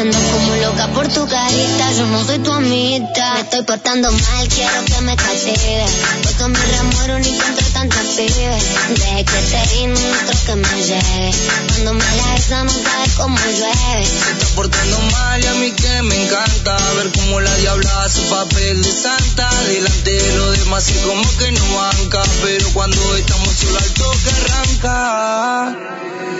Ando 0.00 0.18
como 0.32 0.56
loca 0.56 0.88
por 0.94 1.08
tu 1.08 1.26
carita. 1.26 1.92
Yo 1.96 2.06
no 2.06 2.24
soy 2.24 2.38
tu 2.38 2.52
amita. 2.52 3.34
Me 3.34 3.40
estoy 3.40 3.62
portando 3.62 4.10
mal, 4.10 4.48
quiero 4.48 4.84
que 4.84 5.00
me 5.02 5.16
castigue. 5.16 5.84
Vos 6.22 6.32
sos 6.38 6.48
mi 6.48 6.56
remuero 6.56 7.18
ni 7.18 7.38
contra 7.38 7.66
tantos 7.74 8.06
pibes. 8.16 8.64
Desde 8.88 9.24
que 9.24 9.40
te 9.50 9.62
vi, 9.74 9.86
no 9.86 10.34
que 10.46 10.56
me 10.56 10.82
lleve. 10.82 11.30
Cuando 11.68 11.94
me 11.94 12.04
la 12.16 12.36
esa, 12.36 12.64
no 12.64 12.70
sabes 12.70 13.12
cómo 13.16 13.36
llueve. 13.38 13.83
Se 14.02 14.32
está 14.32 14.46
portando 14.54 14.98
mal 15.12 15.42
y 15.42 15.46
a 15.46 15.54
mí 15.54 15.70
que 15.72 16.02
me 16.02 16.24
encanta 16.24 16.76
ver 16.96 17.12
cómo 17.12 17.40
la 17.40 17.54
diabla 17.56 18.04
hace 18.04 18.22
papel 18.22 18.82
de 18.82 18.92
santa. 18.92 19.48
Delante 19.66 20.10
de 20.10 20.36
los 20.36 20.58
demás 20.58 20.90
y 20.90 20.94
como 21.06 21.22
que 21.38 21.52
no 21.52 21.74
banca 21.76 22.22
pero 22.42 22.68
cuando 22.70 23.16
estamos 23.16 23.54
solo 23.54 23.78
al 23.78 23.94
toque 23.94 24.30
arranca. 24.30 25.76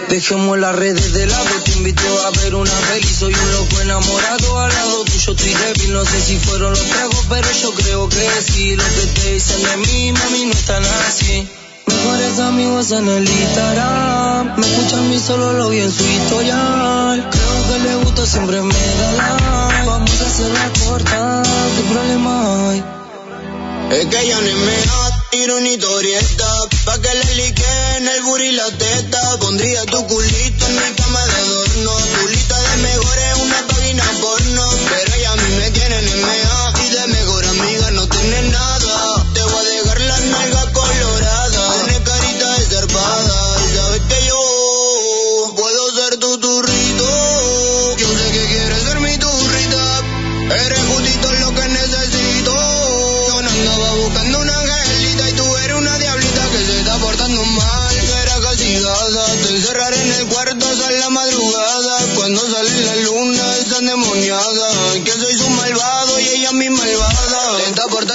Dejemos 0.09 0.59
las 0.59 0.75
redes 0.75 1.13
de 1.13 1.25
lado 1.27 1.49
te 1.63 1.71
invito 1.73 2.03
a 2.25 2.31
ver 2.41 2.55
una 2.55 2.71
peli. 2.71 3.07
Soy 3.07 3.33
un 3.33 3.51
loco 3.51 3.81
enamorado 3.81 4.59
al 4.59 4.73
lado 4.73 5.05
tuyo 5.05 5.31
estoy 5.31 5.53
débil. 5.53 5.93
No 5.93 6.05
sé 6.05 6.21
si 6.21 6.37
fueron 6.37 6.71
los 6.71 6.83
tragos 6.83 7.25
pero 7.29 7.51
yo 7.51 7.73
creo 7.73 8.09
que 8.09 8.29
sí. 8.41 8.75
Lo 8.75 8.83
que 8.83 9.07
te 9.13 9.33
dicen 9.33 9.63
de 9.63 9.77
mí 9.77 10.11
mami 10.11 10.45
no 10.45 10.51
están 10.51 10.83
así 10.83 11.47
Mejores 12.05 12.39
amigos 12.39 12.91
en 12.91 13.07
el 13.09 13.27
Instagram. 13.27 14.57
Me 14.57 14.67
escuchan 14.67 14.99
a 14.99 15.01
mí 15.09 15.19
solo 15.19 15.53
lo 15.53 15.69
vi 15.69 15.79
en 15.79 15.91
su 15.91 16.03
historial. 16.03 17.29
Creo 17.31 17.67
que 17.67 17.79
le 17.79 17.95
gusta, 17.95 18.27
siempre 18.27 18.61
me 18.61 18.73
da 18.73 19.11
like 19.13 19.87
Vamos 19.87 20.21
a 20.21 20.25
hacerla 20.27 20.71
corta, 20.85 21.43
¿qué 21.75 21.81
problema 21.91 22.69
hay? 22.69 22.83
Es 23.89 24.05
que 24.05 24.21
ella 24.21 24.39
no 24.39 24.65
me 24.65 24.77
da, 24.85 25.27
tiro 25.31 25.57
una 25.57 25.67
historieta 25.67 26.45
Pa' 26.85 27.01
que 27.01 27.09
le 27.09 27.35
liquen 27.41 28.07
el 28.07 28.23
booty 28.23 28.43
y 28.43 28.51
la 28.51 28.69
teta. 28.69 29.37
Pondría 29.39 29.83
tu 29.85 30.05
culito 30.05 30.67
en 30.67 30.75
mi 30.75 30.95
cama 30.95 31.25
de 31.25 31.33
adorno. 31.33 31.91
Tu 32.21 32.27
lista 32.27 32.55
de 32.61 32.77
mejores 32.83 33.34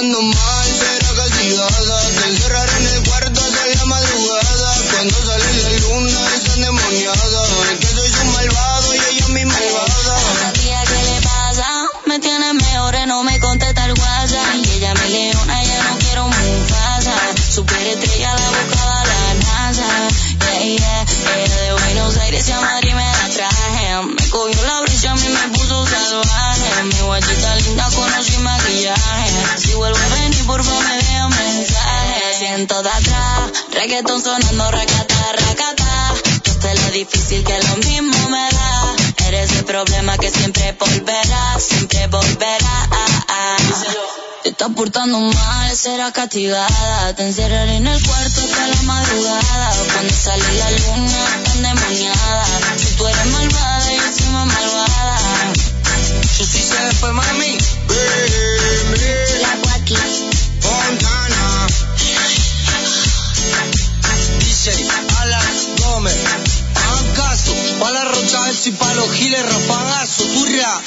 Te 0.00 0.06
está 0.06 0.49
atrás, 33.90 34.22
reggaeton 34.22 34.22
sonando, 34.22 34.70
racata, 34.70 35.32
racata. 35.32 36.14
Esto 36.44 36.68
es 36.68 36.82
lo 36.82 36.90
difícil 36.90 37.44
que 37.44 37.58
lo 37.58 37.76
mismo 37.76 38.28
me 38.28 38.48
da. 38.50 39.26
Eres 39.26 39.52
el 39.52 39.64
problema 39.64 40.16
que 40.18 40.30
siempre 40.30 40.76
volverá, 40.78 41.58
siempre 41.58 42.06
volverá. 42.06 42.88
Te 44.42 44.48
estás 44.50 44.70
portando 44.74 45.18
mal, 45.18 45.76
serás 45.76 46.12
castigada. 46.12 47.14
Te 47.14 47.26
encerraré 47.26 47.76
en 47.76 47.86
el 47.86 48.02
cuarto 48.02 48.40
hasta 48.40 48.66
la 48.68 48.82
madrugada. 48.82 49.72
Cuando 49.92 50.14
sale 50.14 50.54
la 50.54 50.70
luna, 50.70 51.42
tan 51.44 51.62
demoniada. 51.62 52.44
Si 52.76 52.94
tú 52.96 53.06
eres 53.06 53.26
malvada, 53.26 53.92
yo 53.92 54.12
soy 54.16 54.26
más 54.28 54.46
malvada. 54.46 55.18
Yo 56.38 56.44
sí 56.46 56.62
sé 56.62 56.84
después, 56.86 57.12
mami. 57.12 57.58
La 57.88 58.29
y 68.66 68.72
pa' 68.72 68.94
los 68.94 69.10
giles, 69.12 69.42
rafagazo. 69.42 70.24
Turra. 70.24 70.80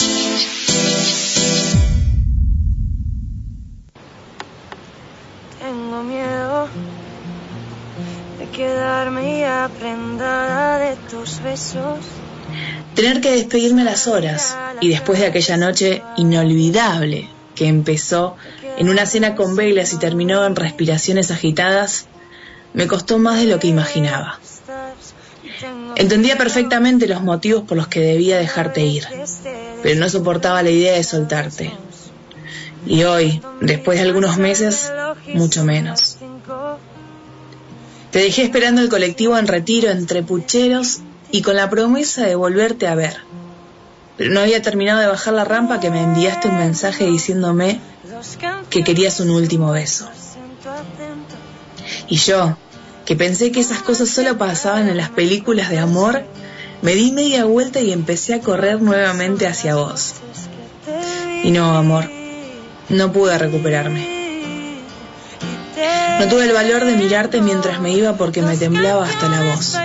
Tengo 5.59 6.03
miedo 6.03 6.67
de 8.37 8.49
quedarme 8.49 9.39
ya 9.39 9.69
prendada 9.79 10.77
de 10.77 10.95
tus 11.09 11.41
besos. 11.41 11.99
Tener 12.93 13.21
que 13.21 13.31
despedirme 13.31 13.81
a 13.81 13.85
las 13.85 14.07
horas 14.07 14.55
y 14.79 14.89
después 14.89 15.19
de 15.19 15.27
aquella 15.27 15.57
noche 15.57 16.03
inolvidable 16.17 17.29
que 17.55 17.67
empezó 17.67 18.35
en 18.77 18.89
una 18.89 19.07
cena 19.07 19.33
con 19.33 19.55
velas 19.55 19.93
y 19.93 19.97
terminó 19.97 20.45
en 20.45 20.55
respiraciones 20.55 21.31
agitadas, 21.31 22.05
me 22.73 22.87
costó 22.87 23.17
más 23.17 23.39
de 23.39 23.45
lo 23.45 23.59
que 23.59 23.67
imaginaba. 23.67 24.39
Entendía 25.95 26.37
perfectamente 26.37 27.07
los 27.07 27.21
motivos 27.21 27.63
por 27.63 27.77
los 27.77 27.87
que 27.87 27.99
debía 27.99 28.37
dejarte 28.37 28.81
ir, 28.81 29.07
pero 29.81 29.99
no 29.99 30.09
soportaba 30.09 30.63
la 30.63 30.69
idea 30.69 30.93
de 30.93 31.03
soltarte. 31.03 31.71
Y 32.85 33.03
hoy, 33.03 33.41
después 33.61 33.99
de 33.99 34.05
algunos 34.05 34.37
meses, 34.37 34.91
mucho 35.33 35.63
menos. 35.63 36.17
Te 38.11 38.19
dejé 38.19 38.43
esperando 38.43 38.81
el 38.81 38.89
colectivo 38.89 39.37
en 39.37 39.47
retiro 39.47 39.89
entre 39.89 40.21
pucheros 40.21 40.99
y 41.31 41.41
con 41.41 41.55
la 41.55 41.69
promesa 41.69 42.25
de 42.25 42.35
volverte 42.35 42.87
a 42.87 42.95
ver. 42.95 43.17
Pero 44.17 44.31
no 44.31 44.41
había 44.41 44.61
terminado 44.61 44.99
de 44.99 45.07
bajar 45.07 45.33
la 45.33 45.45
rampa 45.45 45.79
que 45.79 45.89
me 45.89 46.03
enviaste 46.03 46.47
un 46.47 46.57
mensaje 46.57 47.05
diciéndome 47.05 47.79
que 48.69 48.83
querías 48.83 49.19
un 49.19 49.31
último 49.31 49.71
beso. 49.71 50.07
Y 52.07 52.17
yo, 52.17 52.55
que 53.05 53.15
pensé 53.15 53.51
que 53.51 53.59
esas 53.59 53.81
cosas 53.81 54.09
solo 54.09 54.37
pasaban 54.37 54.87
en 54.87 54.97
las 54.97 55.09
películas 55.09 55.69
de 55.69 55.79
amor, 55.79 56.23
me 56.81 56.95
di 56.95 57.11
media 57.11 57.45
vuelta 57.45 57.79
y 57.79 57.91
empecé 57.91 58.33
a 58.33 58.39
correr 58.39 58.81
nuevamente 58.81 59.47
hacia 59.47 59.75
vos. 59.75 60.15
Y 61.43 61.51
no, 61.51 61.77
amor, 61.77 62.09
no 62.89 63.11
pude 63.11 63.37
recuperarme. 63.37 64.13
No 66.19 66.27
tuve 66.27 66.45
el 66.45 66.53
valor 66.53 66.85
de 66.85 66.95
mirarte 66.95 67.41
mientras 67.41 67.81
me 67.81 67.91
iba 67.91 68.15
porque 68.15 68.41
me 68.41 68.55
temblaba 68.55 69.05
hasta 69.05 69.29
la 69.29 69.53
voz. 69.53 69.75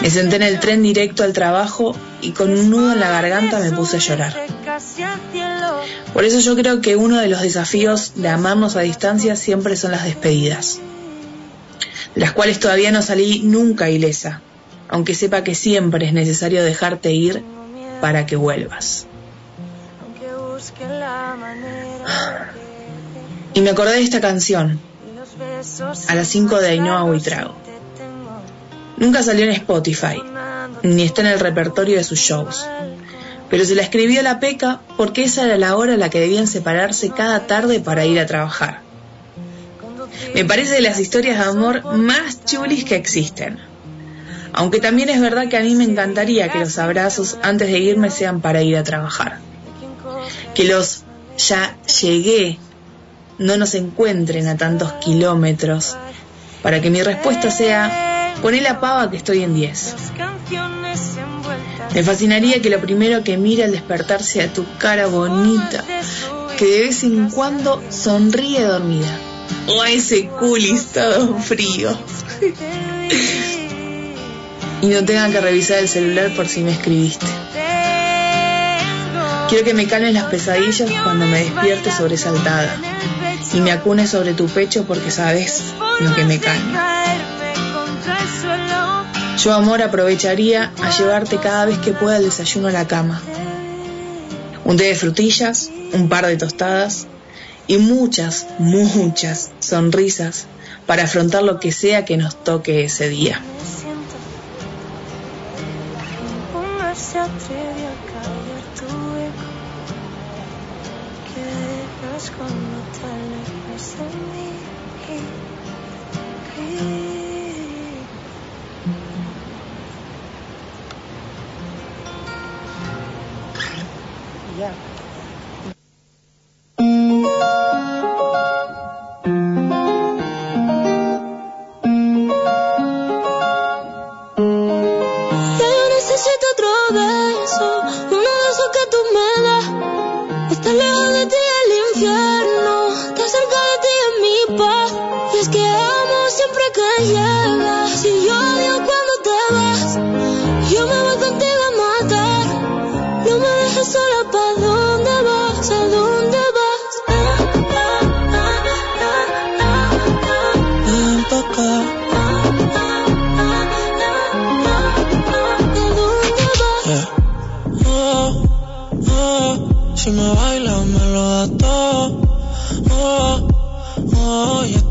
Me 0.00 0.10
senté 0.10 0.36
en 0.36 0.42
el 0.42 0.60
tren 0.60 0.82
directo 0.82 1.22
al 1.22 1.32
trabajo 1.32 1.96
y 2.20 2.32
con 2.32 2.50
un 2.50 2.70
nudo 2.70 2.92
en 2.92 3.00
la 3.00 3.10
garganta 3.10 3.58
me 3.60 3.72
puse 3.72 3.96
a 3.96 4.00
llorar. 4.00 4.36
Por 6.12 6.24
eso 6.24 6.40
yo 6.40 6.56
creo 6.56 6.80
que 6.80 6.96
uno 6.96 7.18
de 7.18 7.28
los 7.28 7.42
desafíos 7.42 8.12
de 8.14 8.28
amarnos 8.28 8.76
a 8.76 8.80
distancia 8.80 9.36
siempre 9.36 9.76
son 9.76 9.92
las 9.92 10.04
despedidas, 10.04 10.78
de 10.78 10.95
las 12.16 12.32
cuales 12.32 12.58
todavía 12.58 12.90
no 12.90 13.02
salí 13.02 13.42
nunca 13.44 13.90
ilesa, 13.90 14.40
aunque 14.88 15.14
sepa 15.14 15.44
que 15.44 15.54
siempre 15.54 16.06
es 16.06 16.12
necesario 16.12 16.64
dejarte 16.64 17.12
ir 17.12 17.44
para 18.00 18.26
que 18.26 18.36
vuelvas. 18.36 19.06
Y 23.54 23.60
me 23.60 23.70
acordé 23.70 23.92
de 23.92 24.02
esta 24.02 24.20
canción, 24.20 24.80
a 26.08 26.14
las 26.14 26.28
5 26.28 26.58
de 26.58 26.68
Ainhoa 26.68 27.04
Huitrago. 27.04 27.54
Nunca 28.96 29.22
salió 29.22 29.44
en 29.44 29.50
Spotify, 29.50 30.22
ni 30.82 31.02
está 31.02 31.20
en 31.20 31.28
el 31.28 31.40
repertorio 31.40 31.98
de 31.98 32.04
sus 32.04 32.18
shows. 32.18 32.66
Pero 33.50 33.64
se 33.64 33.74
la 33.74 33.82
escribió 33.82 34.20
a 34.20 34.24
la 34.24 34.40
Peca 34.40 34.80
porque 34.96 35.24
esa 35.24 35.44
era 35.44 35.58
la 35.58 35.76
hora 35.76 35.94
a 35.94 35.98
la 35.98 36.08
que 36.08 36.20
debían 36.20 36.46
separarse 36.46 37.10
cada 37.10 37.46
tarde 37.46 37.80
para 37.80 38.06
ir 38.06 38.18
a 38.18 38.26
trabajar. 38.26 38.85
Me 40.34 40.44
parece 40.44 40.74
de 40.74 40.80
las 40.80 41.00
historias 41.00 41.38
de 41.38 41.44
amor 41.44 41.84
más 41.96 42.44
chulis 42.44 42.84
que 42.84 42.96
existen. 42.96 43.58
Aunque 44.52 44.80
también 44.80 45.08
es 45.08 45.20
verdad 45.20 45.48
que 45.48 45.56
a 45.56 45.62
mí 45.62 45.74
me 45.74 45.84
encantaría 45.84 46.48
que 46.50 46.60
los 46.60 46.78
abrazos 46.78 47.38
antes 47.42 47.68
de 47.68 47.78
irme 47.78 48.10
sean 48.10 48.40
para 48.40 48.62
ir 48.62 48.76
a 48.76 48.84
trabajar. 48.84 49.38
Que 50.54 50.64
los 50.64 51.04
ya 51.36 51.76
llegué 52.00 52.58
no 53.38 53.56
nos 53.58 53.74
encuentren 53.74 54.48
a 54.48 54.56
tantos 54.56 54.92
kilómetros 54.94 55.96
para 56.62 56.80
que 56.80 56.90
mi 56.90 57.02
respuesta 57.02 57.50
sea 57.50 58.34
poné 58.40 58.60
la 58.60 58.80
pava 58.80 59.10
que 59.10 59.18
estoy 59.18 59.42
en 59.42 59.54
10. 59.54 59.94
Me 61.94 62.02
fascinaría 62.02 62.60
que 62.60 62.70
lo 62.70 62.80
primero 62.80 63.22
que 63.22 63.36
mire 63.36 63.64
al 63.64 63.72
despertar 63.72 64.22
sea 64.22 64.52
tu 64.52 64.64
cara 64.78 65.06
bonita, 65.06 65.84
que 66.58 66.66
de 66.66 66.80
vez 66.80 67.04
en 67.04 67.30
cuando 67.30 67.82
sonríe 67.90 68.62
dormida. 68.64 69.18
O 69.68 69.84
ese 69.84 70.28
culis 70.28 70.86
todo 70.86 71.38
frío. 71.38 71.96
y 74.82 74.86
no 74.86 75.04
tengan 75.04 75.32
que 75.32 75.40
revisar 75.40 75.78
el 75.78 75.88
celular 75.88 76.34
por 76.34 76.48
si 76.48 76.62
me 76.62 76.72
escribiste. 76.72 77.26
Quiero 79.48 79.64
que 79.64 79.74
me 79.74 79.86
calmen 79.86 80.14
las 80.14 80.24
pesadillas 80.24 80.90
cuando 81.02 81.26
me 81.26 81.44
despierte 81.44 81.90
sobresaltada 81.90 82.76
y 83.54 83.60
me 83.60 83.72
acunes 83.72 84.10
sobre 84.10 84.34
tu 84.34 84.46
pecho 84.46 84.84
porque 84.84 85.10
sabes 85.10 85.62
lo 86.00 86.14
que 86.14 86.24
me 86.24 86.38
calma. 86.38 87.04
Yo, 89.38 89.54
amor, 89.54 89.82
aprovecharía 89.82 90.72
a 90.82 90.90
llevarte 90.90 91.38
cada 91.38 91.66
vez 91.66 91.78
que 91.78 91.92
pueda 91.92 92.16
el 92.16 92.24
desayuno 92.24 92.68
a 92.68 92.72
la 92.72 92.88
cama. 92.88 93.22
Un 94.64 94.76
té 94.76 94.84
de 94.84 94.94
frutillas, 94.96 95.70
un 95.92 96.08
par 96.08 96.26
de 96.26 96.36
tostadas 96.36 97.06
y 97.68 97.78
muchas, 97.78 98.46
muchas 98.58 99.52
sonrisas 99.60 100.46
para 100.86 101.04
afrontar 101.04 101.42
lo 101.42 101.58
que 101.58 101.72
sea 101.72 102.04
que 102.04 102.16
nos 102.16 102.42
toque 102.42 102.84
ese 102.84 103.08
día. 103.08 103.42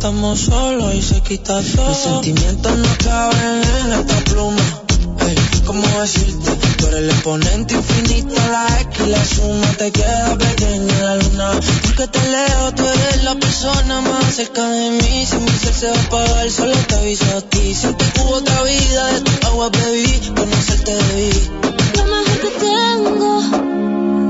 Estamos 0.06 0.40
solos 0.40 0.94
y 0.94 1.02
se 1.02 1.20
quita 1.22 1.60
todo. 1.76 1.90
Mis 1.90 1.98
sentimientos 1.98 2.78
no 2.78 2.90
caben 3.04 3.64
en 3.82 3.94
esta 3.94 4.18
pluma. 4.26 4.62
Ey, 5.28 5.36
cómo 5.66 5.82
decirte. 6.00 6.52
Tú 6.78 6.86
eres 6.86 7.00
el 7.00 7.10
exponente 7.10 7.74
infinito, 7.74 8.36
la 8.36 8.82
X 8.82 9.00
y 9.04 9.10
la 9.10 9.26
suma 9.26 9.68
te 9.80 9.92
queda 9.92 10.38
pequeña 10.38 11.02
la 11.02 11.16
luna. 11.16 11.52
Porque 11.82 12.08
te 12.08 12.20
leo, 12.30 12.72
tú 12.76 12.84
eres 12.88 13.24
la 13.24 13.34
persona 13.34 14.02
más 14.02 14.36
cerca 14.36 14.70
de 14.70 14.92
mí. 14.92 15.26
Si 15.26 15.38
mi 15.38 15.50
ser 15.50 15.74
se 15.74 15.88
va 15.88 15.96
a 15.96 16.02
apagar, 16.04 16.52
solo 16.52 16.76
te 16.88 16.96
aviso 16.98 17.38
a 17.38 17.42
ti. 17.42 17.74
Siempre 17.74 18.06
hubo 18.22 18.36
otra 18.36 18.62
vida, 18.62 19.08
de 19.08 19.22
tu 19.22 19.48
agua 19.48 19.70
bebí, 19.70 20.22
conocerte 20.36 20.94
debí. 20.94 21.50
Lo 21.98 22.04
mejor 22.04 22.42
que 22.42 22.52
tengo 22.60 23.40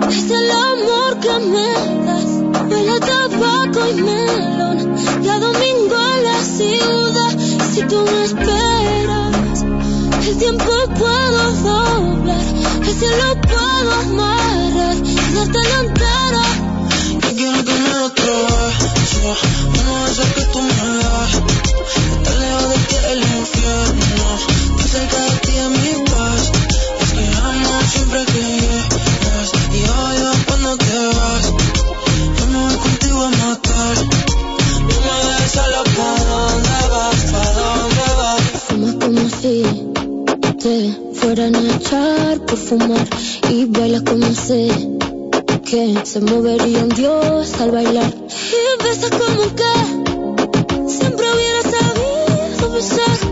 es 0.08 0.32
el 0.32 0.52
amor 0.52 1.20
que 1.20 1.40
me 1.52 2.06
das. 2.06 2.72
Huele 2.72 2.92
a 2.94 3.00
tabaco 3.02 3.90
y 3.90 3.94
melón. 4.02 4.56
La 5.26 5.40
ciudad. 5.40 5.55
Si 7.76 7.82
tú 7.88 8.06
me 8.06 8.24
esperas, 8.24 9.66
el 10.26 10.38
tiempo 10.38 10.72
puedo 10.98 11.52
doblar. 11.56 12.46
El 12.88 12.96
cielo 12.98 13.42
puedo 13.42 13.92
amarrar 13.92 14.96
y 15.04 15.16
dártelo 15.34 15.76
entero. 15.82 16.42
Yo 17.22 17.36
quiero 17.36 17.64
me 17.64 17.90
lo 17.90 18.14
beso, 18.14 19.36
uno 19.68 20.06
de 20.06 20.34
que 20.36 20.46
tú 20.54 20.62
me 20.62 21.04
das. 21.04 21.55
Y 43.52 43.66
bailas 43.66 44.02
como 44.02 44.26
sé 44.34 44.68
que 45.70 46.02
se 46.04 46.20
movería 46.22 46.80
un 46.84 46.90
dios 46.90 47.54
al 47.62 47.70
bailar. 47.72 48.12
Y 48.12 48.84
besas 48.84 49.12
como 49.12 49.56
que 49.56 50.92
siempre 50.92 51.26
hubiera 51.32 51.62
sabido 51.62 52.72
besar 52.74 53.25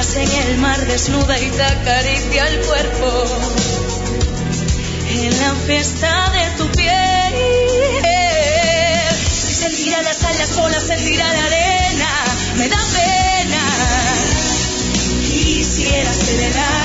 en 0.00 0.32
el 0.32 0.56
mar 0.56 0.80
desnuda 0.86 1.38
y 1.38 1.50
te 1.50 1.62
acaricia 1.62 2.48
el 2.48 2.60
cuerpo 2.60 3.24
en 5.10 5.38
la 5.38 5.54
fiesta 5.66 6.30
de 6.30 6.50
tu 6.56 6.66
piel. 6.70 7.34
Sentirá 9.30 10.00
las 10.00 10.24
alas, 10.24 10.56
olas, 10.56 10.84
sentirá 10.84 11.30
la 11.30 11.44
arena, 11.44 12.08
me 12.56 12.68
da 12.68 12.78
pena. 12.78 13.60
Quisiera 15.22 16.14
ser 16.14 16.79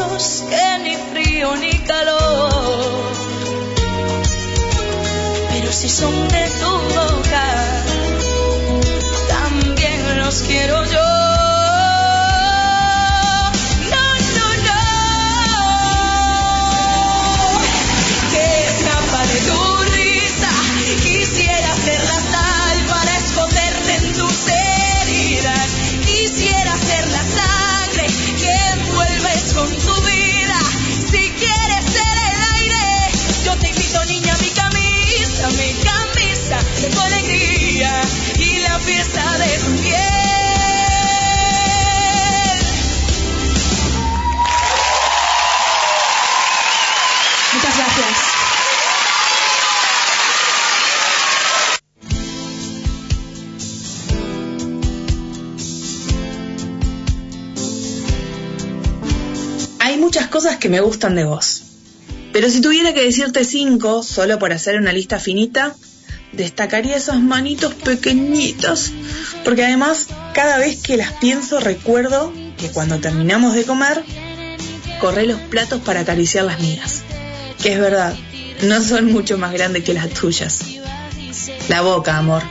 que 0.00 0.78
ni 0.82 0.96
frío 0.96 1.56
ni 1.56 1.78
calor, 1.80 2.90
pero 5.50 5.72
si 5.72 5.88
son 5.90 6.28
de 6.28 6.48
tu 6.60 6.70
boca, 6.70 7.44
también 9.28 10.18
los 10.18 10.42
quiero 10.42 10.84
yo. 10.86 11.09
Que 60.60 60.68
me 60.68 60.80
gustan 60.80 61.16
de 61.16 61.24
vos. 61.24 61.62
Pero 62.32 62.48
si 62.48 62.60
tuviera 62.60 62.94
que 62.94 63.02
decirte 63.02 63.44
cinco, 63.44 64.02
solo 64.02 64.38
por 64.38 64.52
hacer 64.52 64.76
una 64.78 64.92
lista 64.92 65.18
finita, 65.18 65.74
destacaría 66.32 66.96
esas 66.96 67.20
manitos 67.20 67.74
pequeñitas. 67.74 68.92
Porque 69.44 69.64
además, 69.64 70.08
cada 70.32 70.58
vez 70.58 70.80
que 70.80 70.96
las 70.96 71.12
pienso, 71.14 71.58
recuerdo 71.60 72.32
que 72.56 72.70
cuando 72.70 73.00
terminamos 73.00 73.54
de 73.54 73.64
comer, 73.64 74.04
corré 75.00 75.26
los 75.26 75.40
platos 75.40 75.80
para 75.80 76.00
acariciar 76.00 76.44
las 76.44 76.60
mías. 76.60 77.02
que 77.60 77.74
es 77.74 77.80
verdad, 77.80 78.14
no 78.62 78.80
son 78.80 79.12
mucho 79.12 79.36
más 79.36 79.52
grandes 79.52 79.84
que 79.84 79.92
las 79.92 80.08
tuyas. 80.10 80.60
La 81.68 81.82
boca, 81.82 82.16
amor. 82.16 82.42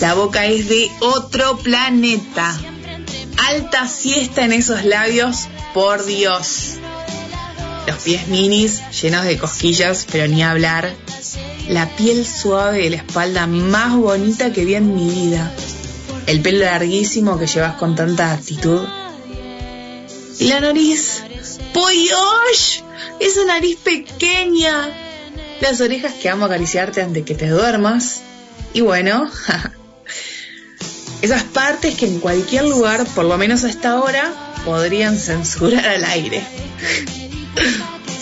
La 0.00 0.14
boca 0.14 0.46
es 0.46 0.68
de 0.68 0.90
otro 1.00 1.58
planeta. 1.58 2.58
Alta 3.48 3.86
siesta 3.86 4.44
en 4.44 4.52
esos 4.52 4.84
labios, 4.84 5.48
por 5.74 6.04
Dios. 6.06 6.78
Los 7.88 8.02
pies 8.02 8.28
minis 8.28 8.82
llenos 9.00 9.24
de 9.24 9.38
cosquillas, 9.38 10.06
pero 10.12 10.28
ni 10.28 10.42
hablar. 10.42 10.92
La 11.70 11.88
piel 11.96 12.26
suave 12.26 12.82
de 12.82 12.90
la 12.90 12.96
espalda 12.96 13.46
más 13.46 13.96
bonita 13.96 14.52
que 14.52 14.66
vi 14.66 14.74
en 14.74 14.94
mi 14.94 15.08
vida. 15.08 15.50
El 16.26 16.42
pelo 16.42 16.66
larguísimo 16.66 17.38
que 17.38 17.46
llevas 17.46 17.76
con 17.76 17.96
tanta 17.96 18.34
actitud. 18.34 18.86
Y 20.38 20.48
la 20.48 20.60
nariz. 20.60 21.22
¡Pollosh! 21.72 22.82
Esa 23.20 23.46
nariz 23.46 23.78
pequeña. 23.78 24.90
Las 25.62 25.80
orejas 25.80 26.12
que 26.12 26.28
amo 26.28 26.44
acariciarte 26.44 27.00
antes 27.00 27.14
de 27.14 27.24
que 27.24 27.34
te 27.34 27.48
duermas. 27.48 28.20
Y 28.74 28.82
bueno, 28.82 29.30
esas 31.22 31.42
partes 31.42 31.94
que 31.94 32.04
en 32.04 32.20
cualquier 32.20 32.66
lugar, 32.66 33.06
por 33.14 33.24
lo 33.24 33.38
menos 33.38 33.64
hasta 33.64 33.92
ahora, 33.92 34.30
podrían 34.66 35.16
censurar 35.16 35.88
al 35.88 36.04
aire. 36.04 36.44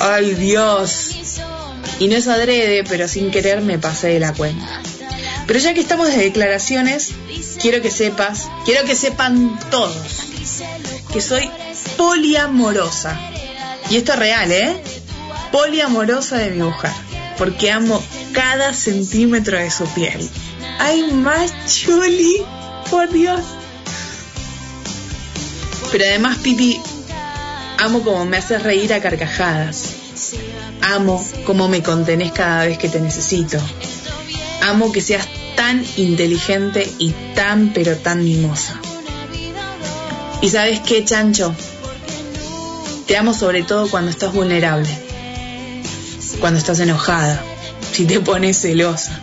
¡Ay 0.01 0.35
Dios! 0.35 1.17
Y 1.99 2.09
no 2.09 2.17
es 2.17 2.29
adrede, 2.29 2.85
pero 2.85 3.09
sin 3.09 3.31
querer 3.31 3.63
me 3.63 3.79
pasé 3.79 4.09
de 4.09 4.21
la 4.21 4.35
cuenta. 4.35 4.81
Pero 5.47 5.59
ya 5.59 5.75
que 5.75 5.81
estamos 5.81 6.09
de 6.09 6.17
declaraciones, 6.17 7.13
quiero 7.61 7.81
que 7.81 7.91
sepas, 7.91 8.49
quiero 8.65 8.85
que 8.85 8.97
sepan 8.97 9.59
todos, 9.71 9.97
que 11.13 11.21
soy 11.21 11.49
poliamorosa. 11.97 13.19
Y 13.89 13.97
esto 13.97 14.13
es 14.13 14.19
real, 14.19 14.51
¿eh? 14.51 14.77
Poliamorosa 15.53 16.39
de 16.39 16.51
mi 16.51 16.63
mujer, 16.63 16.91
porque 17.39 17.71
amo 17.71 18.03
cada 18.33 18.75
centímetro 18.75 19.57
de 19.57 19.71
su 19.71 19.87
piel. 19.87 20.29
¡Ay, 20.79 21.05
más 21.13 21.53
chuli! 21.67 22.43
Por 22.91 23.11
Dios. 23.11 23.41
Pero 25.93 26.05
además, 26.05 26.39
Pipi, 26.39 26.81
amo 27.79 28.03
como 28.03 28.25
me 28.25 28.37
haces 28.37 28.63
reír 28.63 28.93
a 28.93 29.01
carcajadas. 29.01 29.95
Amo 30.83 31.25
como 31.45 31.69
me 31.69 31.83
contenés 31.83 32.33
cada 32.33 32.67
vez 32.67 32.79
que 32.79 32.89
te 32.89 33.01
necesito. 33.01 33.59
Amo 34.63 34.93
que 34.93 35.01
seas 35.01 35.27
tan 35.57 35.85
inteligente 35.97 36.91
y 36.99 37.13
tan 37.35 37.73
pero 37.73 37.97
tan 37.97 38.25
mimosa. 38.25 38.81
¿Y 40.43 40.51
sabes 40.51 40.81
qué, 40.81 41.05
Chancho? 41.05 41.55
Te 43.07 43.17
amo 43.17 43.33
sobre 43.33 43.63
todo 43.63 43.89
cuando 43.89 44.11
estás 44.11 44.33
vulnerable, 44.33 44.89
cuando 46.41 46.59
estás 46.59 46.81
enojada, 46.81 47.43
si 47.93 48.05
te 48.05 48.21
pones 48.21 48.61
celosa. 48.61 49.21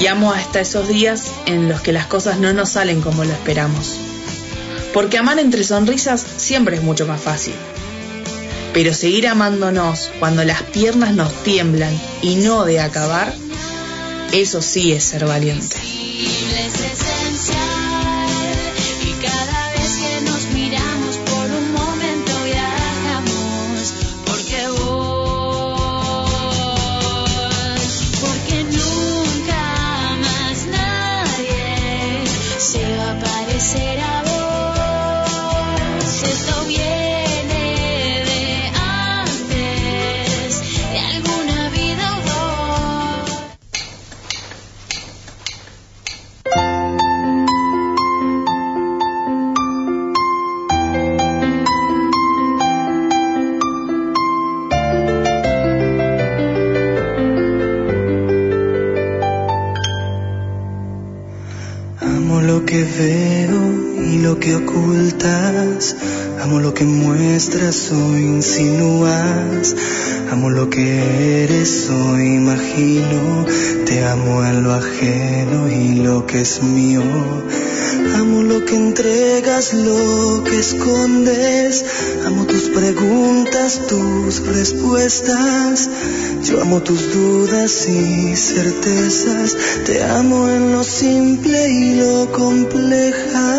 Y 0.00 0.06
amo 0.06 0.32
hasta 0.32 0.60
esos 0.60 0.88
días 0.88 1.24
en 1.46 1.68
los 1.68 1.80
que 1.80 1.92
las 1.92 2.06
cosas 2.06 2.38
no 2.38 2.52
nos 2.52 2.70
salen 2.70 3.00
como 3.00 3.24
lo 3.24 3.32
esperamos. 3.32 4.07
Porque 4.92 5.18
amar 5.18 5.38
entre 5.38 5.64
sonrisas 5.64 6.24
siempre 6.36 6.76
es 6.76 6.82
mucho 6.82 7.06
más 7.06 7.20
fácil. 7.20 7.54
Pero 8.72 8.94
seguir 8.94 9.28
amándonos 9.28 10.10
cuando 10.18 10.44
las 10.44 10.62
piernas 10.62 11.14
nos 11.14 11.32
tiemblan 11.42 11.98
y 12.22 12.36
no 12.36 12.64
de 12.64 12.80
acabar, 12.80 13.34
eso 14.32 14.62
sí 14.62 14.92
es 14.92 15.04
ser 15.04 15.26
valiente. 15.26 15.76
Amo 86.68 86.82
tus 86.82 87.14
dudas 87.14 87.88
y 87.88 88.36
certezas. 88.36 89.56
Te 89.86 90.04
amo 90.04 90.50
en 90.50 90.70
lo 90.72 90.84
simple 90.84 91.66
y 91.66 91.94
lo 91.94 92.30
compleja. 92.30 93.56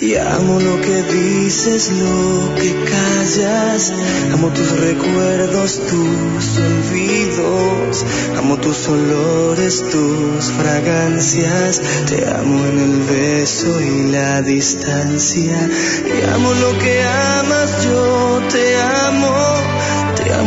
Y 0.00 0.14
amo 0.14 0.60
lo 0.60 0.80
que 0.80 1.02
dices, 1.02 1.90
lo 1.90 2.54
que 2.54 2.72
callas. 2.84 3.92
Amo 4.32 4.50
tus 4.50 4.70
recuerdos, 4.78 5.80
tus 5.80 6.58
olvidos. 6.58 8.04
Amo 8.36 8.56
tus 8.58 8.86
olores, 8.86 9.82
tus 9.90 10.44
fragancias. 10.52 11.80
Te 12.08 12.24
amo 12.30 12.66
en 12.66 12.78
el 12.78 13.02
beso 13.02 13.80
y 13.80 14.12
la 14.12 14.42
distancia. 14.42 15.68
Y 16.06 16.24
amo 16.34 16.54
lo 16.54 16.78
que 16.78 17.02
amas, 17.02 17.84
yo 17.84 18.07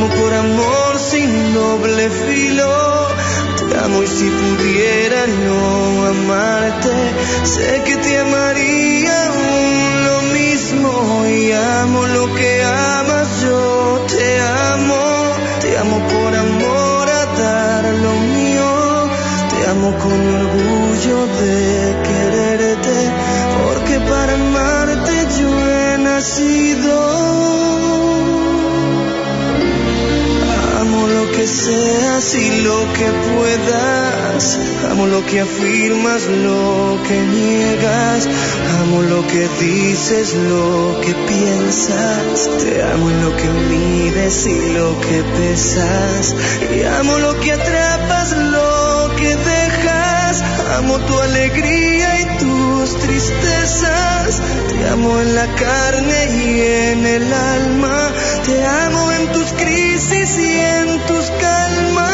amo 0.02 0.10
por 0.16 0.34
amor 0.34 0.97
sin 0.97 1.54
doble 1.54 2.10
filo. 2.10 3.08
Te 3.58 3.78
amo 3.78 4.02
y 4.04 4.08
si 4.08 4.30
pudiera 4.30 5.28
no 5.28 6.06
amarte, 6.08 6.93
sé 7.43 7.84
que 7.86 7.97
te 7.97 8.20
amaría 8.20 9.28
aún 9.28 10.04
lo 10.08 10.22
mismo. 10.38 10.91
Y 11.28 11.52
amo 11.52 12.08
lo 12.08 12.34
que 12.34 12.64
amas, 12.64 13.28
yo 13.43 14.06
te 14.08 14.41
amo. 14.74 15.04
Te 15.62 15.78
amo 15.78 15.97
por 16.14 16.36
amor 16.36 17.10
a 17.10 17.26
dar 17.39 17.84
lo 18.06 18.14
mío. 18.36 18.70
Te 19.52 19.70
amo 19.70 19.89
con 20.04 20.20
orgullo 20.41 21.18
de 21.41 21.95
quererte, 22.08 22.97
porque 23.64 23.99
para 24.10 24.34
amarte 24.34 25.14
yo 25.39 25.49
he 25.70 25.97
nacido. 25.99 26.70
Amo 31.52 31.60
lo 31.60 31.68
que 31.68 31.76
seas 31.76 32.36
y 32.36 32.62
lo 32.62 32.93
que 32.93 33.12
puedas. 33.36 34.58
Amo 34.89 35.08
lo 35.08 35.26
que 35.26 35.41
afirmas, 35.41 36.24
lo 36.28 36.97
que 37.08 37.20
niegas. 37.20 38.28
Amo 38.82 39.02
lo 39.02 39.28
que 39.28 39.49
dices, 39.60 40.34
lo 40.34 40.97
que 41.02 41.14
piensas. 41.14 42.49
Te 42.58 42.82
amo 42.84 43.10
en 43.10 43.22
lo 43.22 43.36
que 43.36 43.49
mides 43.70 44.47
y 44.47 44.74
lo 44.74 44.99
que 45.02 45.24
pesas. 45.38 46.36
Y 46.74 46.84
amo 46.84 47.18
lo 47.20 47.38
que 47.41 47.52
atrapas, 47.52 48.32
lo 48.38 49.16
que 49.18 49.36
dejas. 49.36 50.41
Amo 50.78 50.99
tu 50.99 51.20
alegría 51.20 52.22
y 52.22 52.26
tus 52.39 52.97
tristezas. 52.97 54.41
Te 54.70 54.88
amo 54.89 55.20
en 55.20 55.36
la 55.36 55.47
carne 55.47 56.20
y 56.32 56.62
en 56.62 57.06
el 57.06 57.34
alma. 57.34 58.12
Te 58.45 58.65
amo 58.65 59.11
en 59.11 59.31
tus 59.33 59.53
crisis 59.53 60.37
y 60.39 60.59
en 60.59 60.99
tus 61.05 61.29
calmas. 61.29 62.11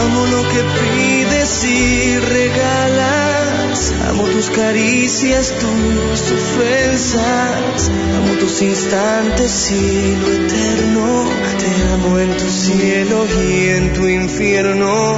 Amo 0.00 0.26
lo 0.26 0.42
que 0.48 0.62
pides 0.78 1.64
y 1.64 2.18
regalas. 2.18 3.92
Amo 4.08 4.22
tus 4.24 4.50
caricias, 4.50 5.52
tus 5.58 6.20
ofensas. 6.30 7.90
Amo 8.16 8.34
tus 8.38 8.62
instantes 8.62 9.72
y 9.72 10.16
lo 10.16 10.28
eterno. 10.32 11.24
Te 11.58 11.92
amo 11.94 12.18
en 12.20 12.36
tu 12.36 12.48
cielo 12.48 13.26
y 13.48 13.68
en 13.70 13.92
tu 13.94 14.06
infierno. 14.06 15.16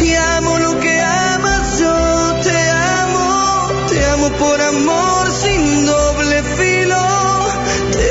Y 0.00 0.14
amo 0.14 0.58
lo 0.58 0.80
que 0.80 1.00
amas, 1.02 1.78
yo 1.80 2.34
te 2.42 2.70
amo. 2.70 3.68
Te 3.90 4.06
amo 4.06 4.30
por 4.30 4.60
amor 4.60 5.25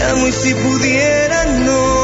amo 0.09 0.27
y 0.27 0.31
si 0.31 0.53
pudiera 0.53 1.45
no 1.45 1.94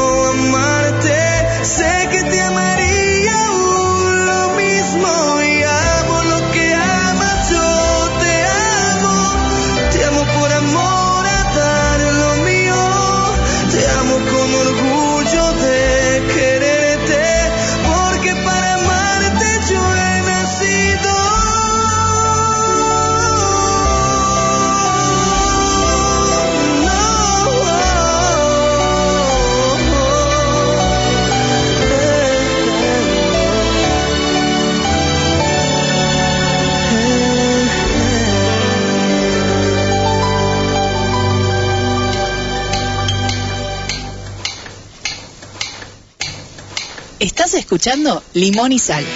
Escuchando 47.54 48.22
Limón 48.34 48.72
y 48.72 48.78
Sal. 48.78 49.06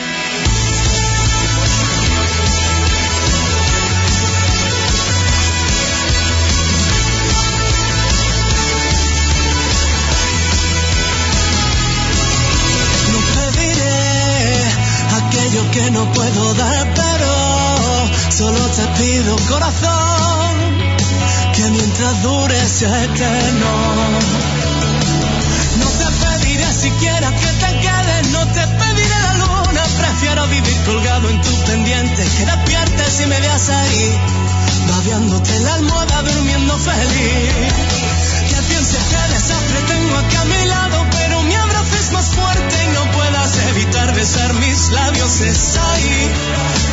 Que 15.72 15.90
no 15.90 16.10
puedo 16.10 16.54
dar, 16.54 16.94
pero 16.94 18.30
solo 18.30 18.58
te 18.68 18.86
pido 18.98 19.36
corazón 19.46 20.56
que 21.54 21.70
mientras 21.70 22.22
dure 22.22 22.66
sea 22.66 23.04
eterno. 23.04 23.66
No 25.78 25.86
te 25.98 26.06
pediré 26.24 26.72
siquiera 26.72 27.30
que 27.30 27.46
te 27.46 27.75
vivir 30.48 30.76
colgado 30.84 31.30
en 31.30 31.40
tu 31.40 31.64
pendiente, 31.64 32.24
que 32.36 32.46
despiertes 32.46 33.20
y 33.20 33.26
me 33.26 33.40
veas 33.40 33.68
ahí, 33.68 34.20
babeándote 34.88 35.60
la 35.60 35.74
almohada, 35.74 36.22
durmiendo 36.22 36.78
feliz. 36.78 37.52
Que 38.48 38.62
pienses 38.68 39.04
que 39.10 39.34
desastre 39.34 39.80
tengo 39.86 40.16
aquí 40.16 40.36
a 40.36 40.44
mi 40.44 40.64
lado, 40.66 41.06
pero 41.10 41.42
mi 41.42 41.54
abrazo 41.54 41.96
es 42.00 42.12
más 42.12 42.26
fuerte 42.26 42.84
y 42.84 42.94
no 42.94 43.10
puedas 43.12 43.58
evitar 43.70 44.14
besar 44.14 44.54
mis 44.54 44.90
labios. 44.90 45.40
Es 45.40 45.78
ahí, 45.78 46.30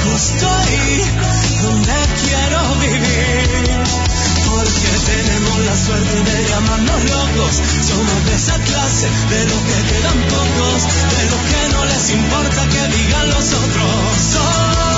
justo 0.05 0.49
ahí, 0.49 1.03
donde 1.61 1.93
quiero 2.21 2.75
vivir. 2.75 4.22
Porque 4.53 4.93
tenemos 5.11 5.57
la 5.65 5.75
suerte 5.75 6.15
de 6.29 6.49
llamarnos 6.49 7.03
locos. 7.09 7.53
Somos 7.89 8.25
de 8.25 8.35
esa 8.35 8.57
clase, 8.59 9.07
de 9.29 9.45
los 9.49 9.61
que 9.69 9.79
quedan 9.89 10.19
pocos, 10.29 10.79
de 11.13 11.23
los 11.31 11.41
que 11.49 11.61
no 11.73 11.85
les 11.85 12.09
importa 12.11 12.61
que 12.69 12.87
digan 12.95 13.29
los 13.29 13.47
otros. 13.53 13.93
Somos 14.33 14.93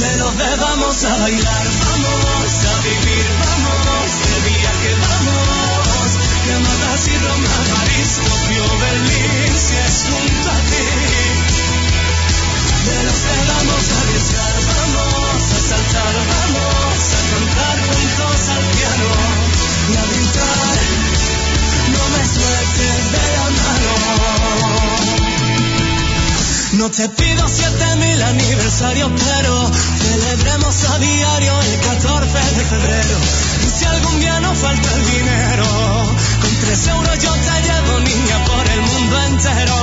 de 0.00 0.16
los 0.16 0.32
de 0.38 0.56
vamos 0.56 1.04
a 1.04 1.16
bailar, 1.18 1.66
vamos 1.84 2.52
a 2.72 2.74
vivir, 2.88 3.26
vamos 3.44 4.08
de 4.30 4.36
viaje, 4.48 4.92
vamos. 5.04 6.08
Que 6.44 6.54
matas 6.56 7.04
y 7.06 7.16
Roma, 7.18 7.54
París, 7.74 8.10
Tokio, 8.24 8.64
Berlín, 8.80 9.52
si 9.60 9.76
es 9.76 9.96
junto 10.08 10.48
a 10.48 10.58
ti. 10.70 10.88
De 12.86 12.96
los 13.04 13.18
que 13.26 13.36
vamos 13.52 13.84
a 13.92 14.00
arriesgar, 14.00 14.49
saltar, 15.70 16.14
vamos 16.34 16.98
a 17.14 17.22
cantar 17.30 17.76
juntos 17.86 18.38
al 18.54 18.64
piano 18.74 19.10
y 19.90 19.92
a 20.00 20.04
gritar. 20.10 20.76
No 21.94 22.02
me 22.14 22.22
sueltes 22.34 23.00
de 23.14 23.24
la 23.36 23.46
mano. 23.60 23.92
No 26.72 26.86
te 26.90 27.08
pido 27.08 27.42
siete 27.48 27.88
mil 28.02 28.22
aniversarios, 28.22 29.10
pero 29.26 29.54
celebremos 30.02 30.76
a 30.90 30.98
diario 30.98 31.54
el 31.60 31.80
14 31.80 32.38
de 32.56 32.64
febrero. 32.72 33.16
Y 33.64 33.68
si 33.78 33.84
algún 33.84 34.18
día 34.20 34.40
nos 34.40 34.58
falta 34.58 34.88
el 34.94 35.04
dinero, 35.12 35.66
con 36.42 36.52
tres 36.62 36.86
euros 36.88 37.18
yo 37.18 37.32
te 37.46 37.56
llevo, 37.66 38.00
niña, 38.00 38.44
por 38.44 38.64
el 38.74 38.82
mundo 38.82 39.22
entero. 39.30 39.76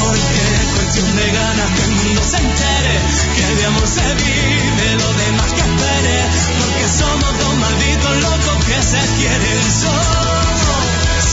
Porque 0.00 0.67
cuestión 0.98 1.16
de 1.16 1.30
ganas 1.30 1.70
que 1.70 1.82
el 1.84 1.90
mundo 1.90 2.22
se 2.24 2.36
entere, 2.38 3.00
que 3.36 3.46
de 3.54 3.66
amor 3.66 3.86
se 3.86 4.14
vive, 4.14 4.94
lo 4.98 5.12
demás 5.14 5.52
que 5.52 5.60
espere. 5.60 6.18
Porque 6.58 6.88
somos 6.98 7.38
dos 7.38 7.54
malditos 7.56 8.16
locos 8.18 8.64
que 8.66 8.82
se 8.82 9.00
quieren. 9.16 9.62
Somos 9.78 11.26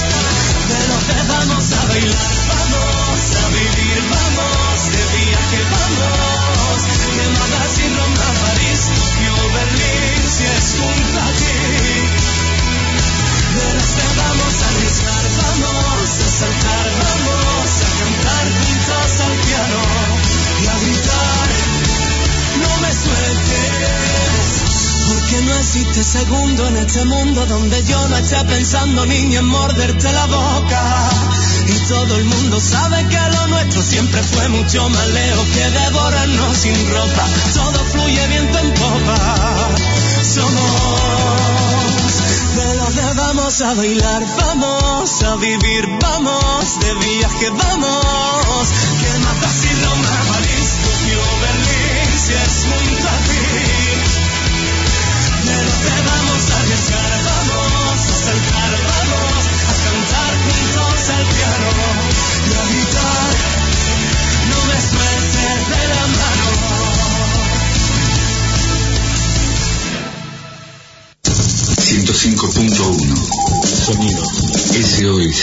de 0.70 0.80
los 0.90 1.02
que 1.10 1.20
vamos 1.34 1.66
a 1.72 1.86
bailar, 1.88 2.36
vamos 2.50 3.20
a 3.42 3.50
vivir, 3.50 4.00
vamos 4.14 4.78
de 4.92 5.04
viaje, 5.18 5.60
vamos. 5.74 6.78
Que 7.16 7.26
Madrid 7.40 7.86
y 7.86 7.96
Roma, 7.96 8.28
París, 8.42 8.82
Tokio, 8.94 9.36
Berlín, 9.56 10.22
si 10.30 10.44
es 10.46 10.68
junto 10.78 11.20
a 11.20 11.30
ti. 11.42 11.58
De 13.56 13.68
los 13.74 13.90
que 13.98 14.08
vamos 14.18 14.54
a 14.62 14.68
arriesgar, 14.68 15.15
segundo 26.06 26.68
en 26.68 26.78
este 26.78 27.04
mundo 27.04 27.46
donde 27.46 27.84
yo 27.84 28.08
no 28.08 28.18
esté 28.18 28.42
pensando 28.46 29.06
niña 29.06 29.40
en 29.40 29.46
morderte 29.46 30.12
la 30.14 30.26
boca. 30.28 31.10
Y 31.68 31.88
todo 31.90 32.18
el 32.18 32.26
mundo 32.26 32.62
sabe 32.62 33.06
que 33.08 33.18
lo 33.18 33.48
nuestro 33.48 33.82
siempre 33.82 34.22
fue 34.22 34.48
mucho 34.50 34.88
más 34.88 35.08
lejos 35.08 35.48
que 35.48 35.70
devorarnos 35.72 36.58
sin 36.58 36.76
ropa. 36.92 37.26
Todo 37.54 37.80
fluye 37.92 38.28
viento 38.28 38.60
en 38.60 38.74
popa. 38.76 39.70
Somos 40.34 41.65
de 42.56 43.14
vamos 43.16 43.62
a 43.62 43.74
bailar, 43.74 44.24
vamos 44.38 45.24
a 45.24 45.36
vivir, 45.36 45.86
vamos 46.00 46.80
de 46.80 46.94
viaje, 46.94 47.50
vamos. 47.50 48.68
Que 49.00 49.20
matas 49.20 49.66
y 49.66 49.74
Roma, 49.84 50.14
París, 50.32 50.70
Tokio, 50.84 51.24
Berlín, 51.42 52.10
si 52.24 52.34
es 52.34 52.56
ti. 53.28 53.44
De 55.48 55.56
los 55.66 55.78
que 55.84 55.96
vamos 56.10 56.44
a 56.52 56.60
arriesgar, 56.60 57.15
105.1 72.26 73.06
Sonido 73.86 74.26
SOS 74.26 75.38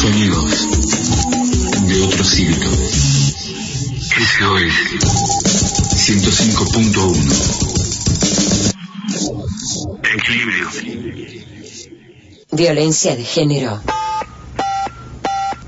Sonidos 0.00 0.52
de 1.88 2.02
otro 2.04 2.22
siglo 2.22 2.70
SOS 4.14 4.76
105.1 6.06 7.16
Equilibrio 10.14 10.68
Violencia 12.52 13.16
de 13.16 13.24
género. 13.24 13.82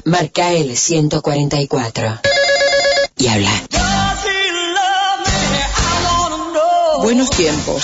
Marca 0.04 0.52
el 0.52 0.76
144. 0.76 2.20
Y 3.18 3.26
habla. 3.26 3.79
Buenos 7.02 7.30
tiempos. 7.30 7.82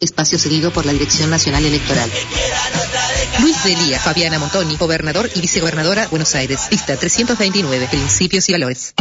Espacio 0.00 0.38
seguido 0.38 0.72
por 0.72 0.86
la 0.86 0.92
Dirección 0.92 1.30
Nacional 1.30 1.64
Electoral. 1.64 2.10
Luis 3.40 3.64
Delía, 3.64 3.98
Fabiana 3.98 4.38
Montoni, 4.38 4.76
gobernador 4.76 5.28
y 5.34 5.40
vicegobernadora 5.40 6.06
Buenos 6.08 6.34
Aires. 6.34 6.68
Lista 6.70 6.96
329, 6.96 7.88
principios 7.88 8.46
y 8.48 8.52
valores. 8.52 8.94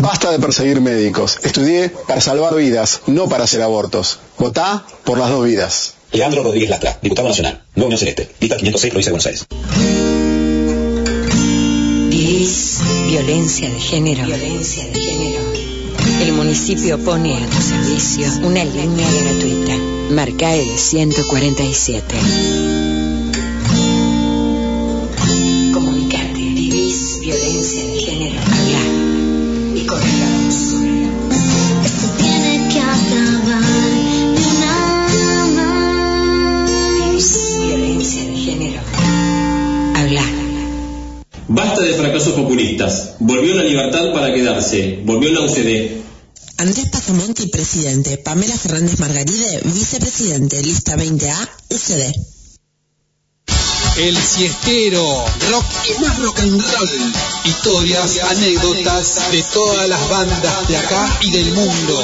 Basta 0.00 0.30
de 0.30 0.38
perseguir 0.38 0.80
médicos. 0.80 1.38
Estudié 1.42 1.90
para 1.90 2.20
salvar 2.20 2.54
vidas, 2.54 3.02
no 3.06 3.28
para 3.28 3.44
hacer 3.44 3.60
abortos. 3.60 4.20
Votá 4.38 4.86
por 5.04 5.18
las 5.18 5.28
dos 5.28 5.44
vidas. 5.44 5.94
Leandro 6.12 6.42
Rodríguez 6.42 6.70
Lastra, 6.70 6.98
diputado 7.02 7.28
nacional, 7.28 7.62
Nueva 7.76 7.86
Unión 7.86 7.98
Celeste, 7.98 8.30
lista 8.40 8.56
506, 8.56 8.90
provincia 8.90 9.10
de 9.10 9.12
Buenos 9.12 9.26
Aires. 9.26 9.99
Violencia 13.10 13.68
de 13.68 13.80
género? 13.80 14.24
Violencia 14.24 14.86
de 14.86 15.00
género. 15.00 15.42
El 16.22 16.32
municipio 16.32 16.96
pone 17.04 17.42
a 17.42 17.46
tu 17.46 17.60
servicio 17.60 18.28
una 18.46 18.64
línea 18.64 19.08
gratuita. 19.10 19.76
Marca 20.10 20.54
el 20.54 20.78
147. 20.78 22.69
Volvió 43.18 43.54
la 43.54 43.62
libertad 43.62 44.12
para 44.12 44.32
quedarse. 44.32 45.00
Volvió 45.04 45.30
la 45.32 45.40
UCD. 45.40 46.00
Andrés 46.58 46.88
Pasamonti, 46.90 47.46
presidente. 47.46 48.18
Pamela 48.18 48.56
Fernández 48.56 48.98
Margaride, 48.98 49.60
vicepresidente. 49.64 50.62
Lista 50.62 50.96
20A, 50.96 51.48
UCD. 51.70 52.12
El 53.96 54.16
siestero, 54.16 55.24
rock 55.50 55.64
y 55.88 56.00
más 56.02 56.18
rock 56.20 56.38
and 56.40 56.62
roll. 56.62 57.12
Historias, 57.44 58.18
anécdotas 58.30 59.30
de 59.32 59.42
todas 59.54 59.88
las 59.88 60.08
bandas 60.08 60.68
de 60.68 60.76
acá 60.76 61.18
y 61.22 61.30
del 61.30 61.52
mundo. 61.52 62.02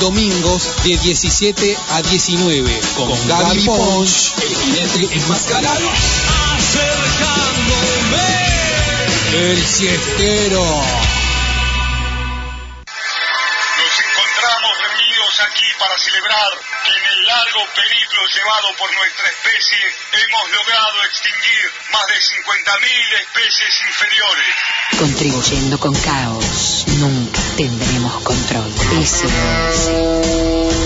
Domingos 0.00 0.62
de 0.84 0.96
17 0.98 1.76
a 1.90 2.02
19 2.02 2.80
con, 2.96 3.28
Gaby 3.28 3.60
Ponch, 3.64 4.34
el 4.42 4.56
jinete 4.56 5.16
enmascarado. 5.16 5.88
El 9.34 9.66
siestero. 9.66 10.62
Nos 10.62 10.84
encontramos 13.98 14.78
reunidos 14.78 15.40
aquí 15.40 15.66
para 15.76 15.98
celebrar 15.98 16.52
que 16.84 16.90
en 16.90 17.04
el 17.18 17.26
largo 17.26 17.66
periplo 17.74 18.26
llevado 18.28 18.76
por 18.78 18.94
nuestra 18.94 19.26
especie 19.26 19.92
hemos 20.22 20.50
logrado 20.52 21.02
extinguir 21.02 21.72
más 21.90 22.06
de 22.06 22.14
50.000 22.14 22.86
especies 23.22 23.80
inferiores. 23.88 24.54
Contribuyendo 25.00 25.80
con 25.80 25.94
caos, 26.00 26.84
nunca 26.98 27.40
tendremos 27.56 28.22
control. 28.22 28.72
SOS. 29.04 30.83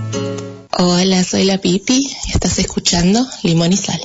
Hola, 0.83 1.23
soy 1.23 1.43
la 1.43 1.59
Pipi 1.59 2.11
estás 2.33 2.57
escuchando 2.57 3.23
Limón 3.43 3.71
y 3.71 3.77
Sal. 3.77 4.01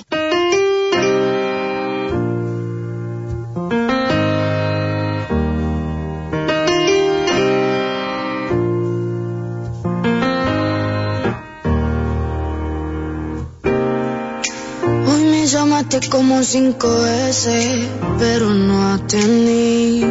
Hoy 15.07 15.25
me 15.31 15.47
llamaste 15.47 16.01
como 16.11 16.43
cinco 16.43 16.89
veces, 17.01 17.87
pero 18.19 18.53
no 18.53 18.93
atendí. 18.93 20.05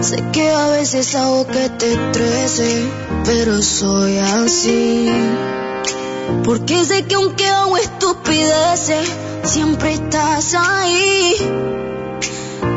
Sé 0.00 0.22
que 0.32 0.48
a 0.48 0.68
veces 0.68 1.14
hago 1.16 1.44
que 1.46 1.68
te 1.70 1.92
estrese, 1.92 2.88
pero 3.24 3.60
soy 3.60 4.16
así. 4.18 5.10
Porque 6.44 6.84
sé 6.84 7.04
que 7.06 7.16
aunque 7.16 7.48
hago 7.48 7.76
estupideces, 7.76 9.08
siempre 9.42 9.94
estás 9.94 10.54
ahí. 10.54 11.34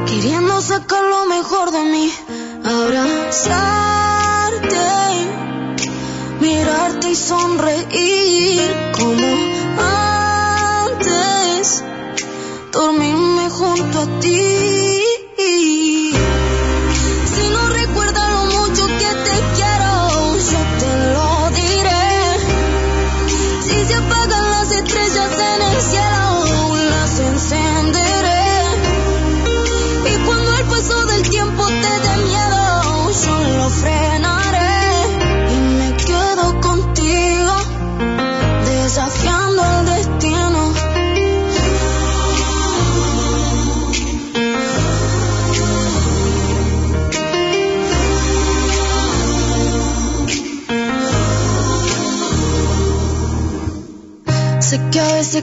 Queriendo 0.08 0.62
sacar 0.62 1.04
lo 1.04 1.26
mejor 1.26 1.70
de 1.72 1.84
mí, 1.84 2.12
abrazarte, 2.64 3.98
mirarte 6.40 7.12
y 7.12 7.16
sonreír 7.16 8.76
como 8.98 9.28
antes, 10.88 11.84
dormirme 12.72 13.50
junto 13.52 14.00
a 14.00 14.20
ti. 14.20 14.42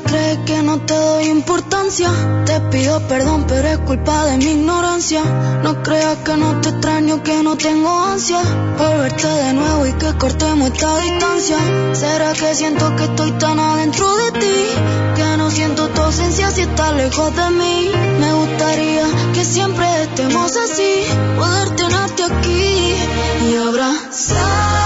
Crees 0.01 0.39
que 0.47 0.63
no 0.63 0.79
te 0.81 0.95
doy 0.95 1.29
importancia. 1.29 2.11
Te 2.45 2.61
pido 2.73 3.01
perdón, 3.09 3.45
pero 3.49 3.69
es 3.69 3.79
culpa 3.79 4.25
de 4.27 4.37
mi 4.39 4.53
ignorancia. 4.53 5.23
No 5.63 5.83
creas 5.83 6.19
que 6.25 6.37
no 6.37 6.61
te 6.61 6.71
extraño, 6.71 7.23
que 7.23 7.43
no 7.43 7.57
tengo 7.57 7.91
ansia. 7.91 8.41
Por 8.77 8.99
verte 8.99 9.27
de 9.27 9.53
nuevo 9.53 9.87
y 9.87 9.93
que 9.93 10.13
cortemos 10.19 10.71
esta 10.71 10.97
distancia. 10.99 11.59
¿Será 11.93 12.33
que 12.33 12.55
siento 12.55 12.95
que 12.97 13.05
estoy 13.05 13.31
tan 13.33 13.59
adentro 13.59 14.17
de 14.17 14.33
ti? 14.33 14.61
Que 15.17 15.37
no 15.37 15.51
siento 15.51 15.89
tu 15.89 16.01
ausencia 16.03 16.51
si 16.51 16.63
estás 16.63 16.95
lejos 16.95 17.35
de 17.35 17.51
mí. 17.51 17.91
Me 18.21 18.33
gustaría 18.33 19.05
que 19.35 19.45
siempre 19.45 19.87
estemos 20.03 20.57
así. 20.57 21.05
Poder 21.37 21.71
tenerte 21.77 22.25
aquí 22.25 22.95
y 23.51 23.57
abrazarte. 23.57 24.78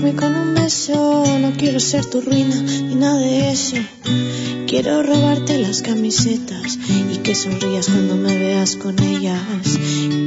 Despertarme 0.00 0.16
con 0.18 0.34
un 0.34 0.54
beso, 0.54 1.24
no 1.40 1.52
quiero 1.58 1.78
ser 1.78 2.06
tu 2.06 2.22
ruina 2.22 2.56
ni 2.56 2.94
nada 2.94 3.18
de 3.18 3.50
eso. 3.50 3.76
Quiero 4.66 5.02
robarte 5.02 5.58
las 5.58 5.82
camisetas 5.82 6.78
y 7.12 7.18
que 7.18 7.34
sonrías 7.34 7.86
cuando 7.86 8.16
me 8.16 8.38
veas 8.38 8.76
con 8.76 8.98
ellas. 9.02 9.78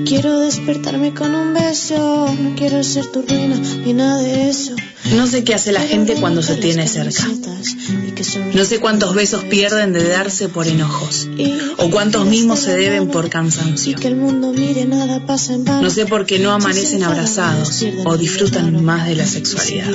Quiero 0.05 0.39
despertarme 0.41 1.15
con 1.15 1.33
un 1.33 1.55
beso, 1.55 2.35
no 2.39 2.55
quiero 2.55 2.83
ser 2.83 3.07
tu 3.07 3.23
ruina 3.23 3.59
ni 3.83 3.93
nada 3.93 4.21
de 4.21 4.49
eso. 4.49 4.75
No 5.11 5.27
sé 5.27 5.43
qué 5.43 5.53
hace 5.53 5.71
la 5.71 5.81
gente 5.81 6.15
cuando 6.15 6.41
se 6.41 6.55
tiene 6.55 6.88
cerca. 6.88 7.27
No 8.53 8.65
sé 8.65 8.80
cuántos 8.80 9.13
besos 9.13 9.43
pierden 9.43 9.93
de 9.93 10.07
darse 10.07 10.49
por 10.49 10.67
enojos. 10.67 11.27
O 11.77 11.89
cuántos 11.89 12.25
mimos 12.25 12.59
se 12.59 12.75
deben 12.75 13.09
por 13.09 13.30
cansancio. 13.30 13.97
No 15.81 15.89
sé 15.89 16.05
por 16.05 16.25
qué 16.25 16.39
no 16.39 16.51
amanecen 16.51 17.03
abrazados 17.03 17.84
o 18.05 18.17
disfrutan 18.17 18.84
más 18.84 19.05
de 19.07 19.15
la 19.15 19.25
sexualidad. 19.27 19.91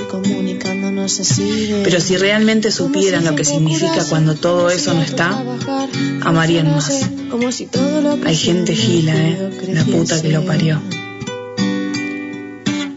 Pero 1.84 2.00
si 2.00 2.16
realmente 2.16 2.70
supieran 2.70 3.24
lo 3.24 3.34
que 3.34 3.44
significa 3.44 4.04
cuando 4.08 4.34
todo 4.34 4.70
eso 4.70 4.92
no 4.94 5.02
está, 5.02 5.42
amarían 6.22 6.70
más. 6.70 6.90
Hay 8.24 8.36
gente 8.36 8.74
gila, 8.74 9.14
¿eh? 9.16 9.50
La 9.72 9.84
puta 9.84 10.20
que 10.20 10.28
lo 10.28 10.44
parió. 10.44 10.80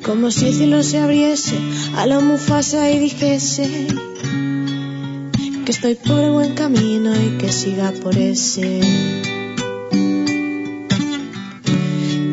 Como 0.04 0.32
si 0.32 0.48
el 0.48 0.54
cielo 0.54 0.84
se 0.84 0.98
abriese 0.98 1.58
a 1.96 2.06
la 2.06 2.20
mufasa 2.20 2.90
y 2.92 3.00
dijese 3.00 3.88
que 5.66 5.72
estoy 5.72 5.96
por 5.96 6.20
el 6.20 6.32
buen 6.32 6.56
camino 6.56 7.14
y 7.16 7.38
que 7.38 7.52
siga 7.52 7.92
por 7.92 8.18
ese. 8.18 8.82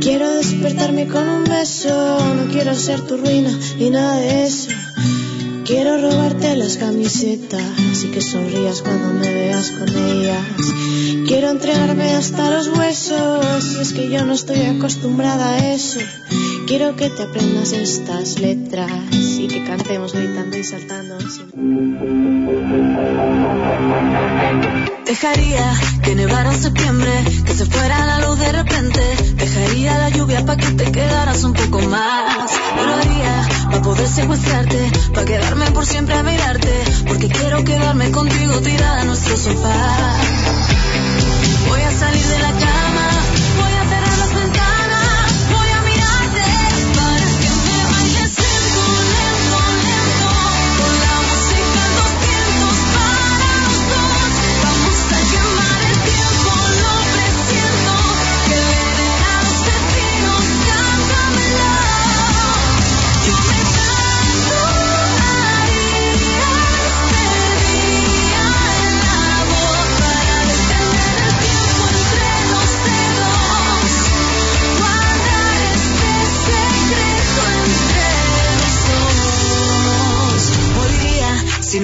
Quiero 0.00 0.32
despertarme 0.32 1.06
con 1.08 1.28
un 1.28 1.44
beso, 1.44 2.18
no 2.34 2.50
quiero 2.50 2.74
ser 2.74 3.02
tu 3.02 3.18
ruina 3.18 3.50
ni 3.78 3.90
nada 3.90 4.16
de 4.16 4.46
eso. 4.46 4.70
Quiero 5.66 6.00
robarte 6.00 6.56
las 6.56 6.78
camisetas 6.78 8.02
y 8.02 8.08
que 8.08 8.22
sonrías 8.22 8.80
cuando 8.80 9.12
me 9.12 9.30
veas 9.30 9.70
con 9.72 9.88
ellas. 9.90 10.42
Quiero 11.26 11.50
entregarme 11.50 12.14
hasta 12.14 12.50
los 12.50 12.68
huesos 12.68 13.76
y 13.76 13.80
es 13.82 13.92
que 13.92 14.08
yo 14.08 14.24
no 14.24 14.32
estoy 14.32 14.62
acostumbrada 14.62 15.50
a 15.50 15.74
eso. 15.74 16.00
Quiero 16.68 16.96
que 16.96 17.08
te 17.08 17.22
aprendas 17.22 17.72
estas 17.72 18.38
letras 18.40 18.90
y 19.22 19.48
que 19.48 19.64
cantemos 19.64 20.12
gritando 20.12 20.54
y 20.54 20.62
saltando. 20.62 21.16
Dejaría 25.06 25.72
que 26.02 26.14
nevara 26.14 26.52
en 26.52 26.60
septiembre, 26.60 27.10
que 27.46 27.54
se 27.54 27.64
fuera 27.64 28.04
la 28.04 28.18
luz 28.18 28.38
de 28.38 28.52
repente. 28.52 29.00
Dejaría 29.36 29.96
la 29.96 30.10
lluvia 30.10 30.44
para 30.44 30.58
que 30.58 30.72
te 30.72 30.92
quedaras 30.92 31.42
un 31.42 31.54
poco 31.54 31.80
más. 31.88 32.52
No 32.76 32.84
lo 32.84 32.94
haría 32.96 33.48
para 33.70 33.80
poder 33.80 34.06
secuestrarte, 34.06 34.90
para 35.14 35.24
quedarme 35.24 35.70
por 35.70 35.86
siempre 35.86 36.16
a 36.16 36.22
mirarte. 36.22 36.84
Porque 37.06 37.28
quiero 37.28 37.64
quedarme 37.64 38.10
contigo 38.10 38.60
tirada 38.60 39.00
en 39.00 39.06
nuestro 39.06 39.38
sofá. 39.38 40.18
Voy 41.66 41.80
a 41.80 41.90
salir 41.92 42.26
de 42.26 42.38
la 42.38 42.52
cama, 42.52 42.67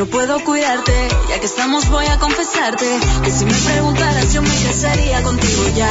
no 0.04 0.10
puedo 0.10 0.44
cuidarte, 0.44 1.08
ya 1.28 1.40
que 1.40 1.46
estamos 1.46 1.88
voy 1.88 2.04
a 2.06 2.18
confesarte 2.18 2.86
que 3.22 3.30
si 3.30 3.44
me 3.46 3.54
preguntaras 3.54 4.32
yo 4.34 4.42
me 4.42 4.48
casaría 4.48 5.22
contigo 5.22 5.62
ya. 5.74 5.88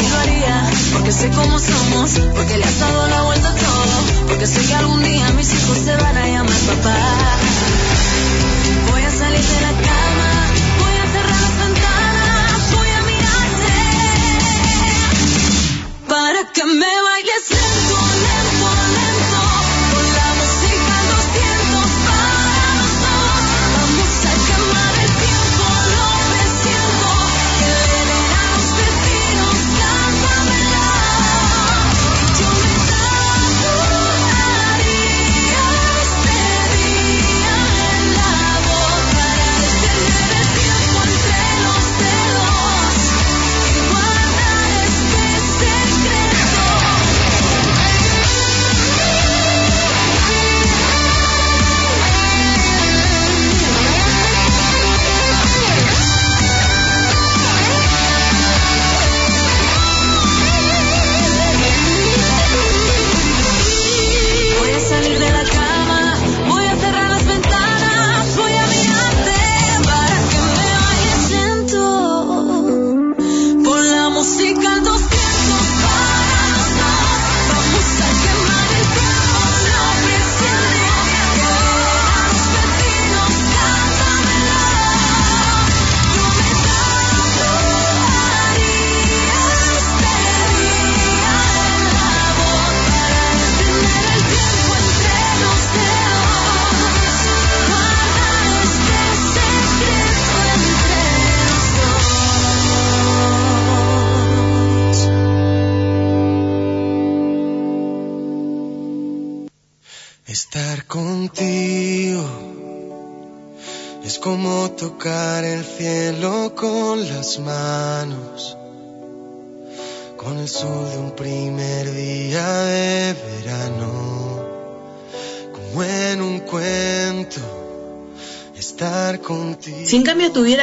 Y 0.00 0.08
lo 0.08 0.18
haría 0.18 0.70
porque 0.92 1.10
sé 1.12 1.30
cómo 1.30 1.58
somos, 1.58 2.10
porque 2.36 2.58
le 2.58 2.64
has 2.64 2.78
dado 2.78 3.08
la 3.08 3.22
vuelta 3.22 3.48
a 3.48 3.54
todo, 3.54 4.28
porque 4.28 4.46
sé 4.46 4.64
que 4.66 4.74
algún 4.74 5.02
día 5.02 5.28
mis 5.30 5.52
hijos 5.54 5.78
se 5.78 5.96
van 5.96 6.16
a 6.16 6.26
llamar 6.26 6.60
papá. 6.70 6.98
Voy 8.90 9.02
a 9.02 9.10
salir 9.10 9.40
de 9.40 9.60
la 9.60 9.72
cama, 9.88 10.30
voy 10.78 10.96
a 11.02 11.06
cerrar 11.12 11.40
las 11.40 11.58
ventanas, 11.64 12.70
voy 12.76 12.90
a 12.90 13.00
mirarte 13.10 13.74
para 16.08 16.52
que 16.52 16.64
me 16.64 17.02
bailes 17.02 17.71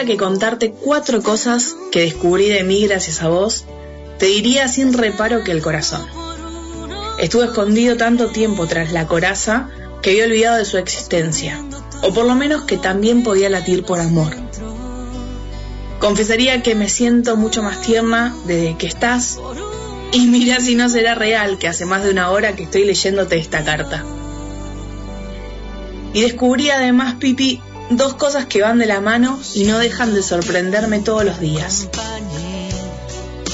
que 0.09 0.17
contarte 0.17 0.71
cuatro 0.71 1.21
cosas 1.21 1.75
que 1.91 2.01
descubrí 2.01 2.49
de 2.49 2.63
mí 2.63 2.87
gracias 2.87 3.21
a 3.21 3.29
vos, 3.29 3.65
te 4.17 4.25
diría 4.25 4.67
sin 4.67 4.93
reparo 4.93 5.43
que 5.43 5.51
el 5.51 5.61
corazón. 5.61 6.03
Estuve 7.19 7.45
escondido 7.45 7.95
tanto 7.95 8.29
tiempo 8.29 8.65
tras 8.65 8.91
la 8.91 9.05
coraza 9.05 9.69
que 10.01 10.09
había 10.09 10.23
olvidado 10.23 10.57
de 10.57 10.65
su 10.65 10.79
existencia, 10.79 11.63
o 12.01 12.11
por 12.11 12.25
lo 12.25 12.33
menos 12.33 12.63
que 12.63 12.77
también 12.77 13.21
podía 13.21 13.51
latir 13.51 13.83
por 13.83 13.99
amor. 13.99 14.35
Confesaría 15.99 16.63
que 16.63 16.73
me 16.73 16.89
siento 16.89 17.35
mucho 17.35 17.61
más 17.61 17.79
tierna 17.81 18.35
desde 18.47 18.77
que 18.77 18.87
estás, 18.87 19.37
y 20.11 20.25
mira 20.25 20.59
si 20.59 20.73
no 20.73 20.89
será 20.89 21.13
real 21.13 21.59
que 21.59 21.67
hace 21.67 21.85
más 21.85 22.03
de 22.03 22.09
una 22.09 22.31
hora 22.31 22.55
que 22.55 22.63
estoy 22.63 22.83
leyéndote 22.83 23.37
esta 23.37 23.63
carta. 23.63 24.03
Y 26.15 26.21
descubrí 26.21 26.71
además, 26.71 27.13
Pipi, 27.19 27.61
dos 27.89 28.13
cosas 28.13 28.45
que 28.45 28.61
van 28.61 28.79
de 28.79 28.85
la 28.85 29.01
mano 29.01 29.39
y 29.53 29.63
no 29.63 29.79
dejan 29.79 30.13
de 30.13 30.23
sorprenderme 30.23 30.99
todos 30.99 31.23
los 31.23 31.39
días. 31.39 31.87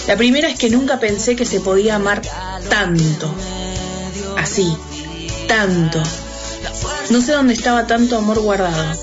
La 0.08 0.18
primera 0.18 0.50
es 0.50 0.58
que 0.60 0.70
nunca 0.70 1.00
pensé 1.00 1.36
que 1.36 1.46
se 1.46 1.62
podía 1.62 1.96
amar 1.96 2.22
tanto. 2.70 3.34
Así, 4.38 4.76
tanto. 5.48 6.02
No 7.10 7.22
sé 7.22 7.32
dónde 7.32 7.54
estaba 7.54 7.88
tanto 7.88 8.18
amor 8.18 8.40
guardado, 8.40 8.98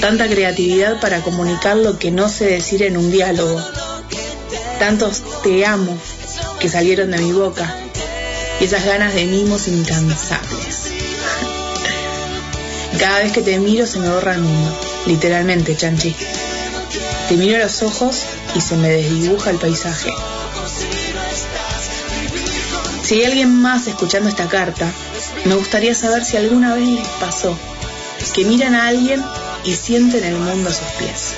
tanta 0.00 0.28
creatividad 0.28 1.00
para 1.00 1.20
comunicar 1.22 1.76
lo 1.76 1.98
que 1.98 2.10
no 2.10 2.28
sé 2.28 2.46
decir 2.46 2.82
en 2.82 2.96
un 2.96 3.10
diálogo, 3.10 3.60
tantos 4.78 5.22
te 5.42 5.66
amo 5.66 5.96
que 6.60 6.68
salieron 6.68 7.10
de 7.10 7.18
mi 7.18 7.32
boca 7.32 7.74
y 8.60 8.64
esas 8.64 8.84
ganas 8.84 9.14
de 9.14 9.24
mimos 9.26 9.68
incansables. 9.68 10.87
Cada 12.98 13.20
vez 13.20 13.32
que 13.32 13.42
te 13.42 13.58
miro 13.58 13.86
se 13.86 13.98
me 13.98 14.08
borra 14.08 14.34
el 14.34 14.40
mundo, 14.40 14.78
literalmente, 15.06 15.76
Chanchi. 15.76 16.14
Te 17.28 17.36
miro 17.36 17.56
a 17.56 17.60
los 17.60 17.82
ojos 17.82 18.22
y 18.54 18.60
se 18.60 18.76
me 18.76 18.88
desdibuja 18.88 19.50
el 19.50 19.58
paisaje. 19.58 20.10
Si 23.02 23.14
hay 23.14 23.24
alguien 23.24 23.54
más 23.54 23.86
escuchando 23.86 24.28
esta 24.28 24.48
carta, 24.48 24.90
me 25.44 25.54
gustaría 25.54 25.94
saber 25.94 26.24
si 26.24 26.36
alguna 26.36 26.74
vez 26.74 26.88
les 26.88 27.08
pasó 27.20 27.56
que 28.32 28.44
miran 28.44 28.74
a 28.74 28.86
alguien 28.86 29.24
y 29.64 29.74
sienten 29.74 30.22
el 30.22 30.36
mundo 30.36 30.70
a 30.70 30.72
sus 30.72 30.86
pies. 30.98 31.34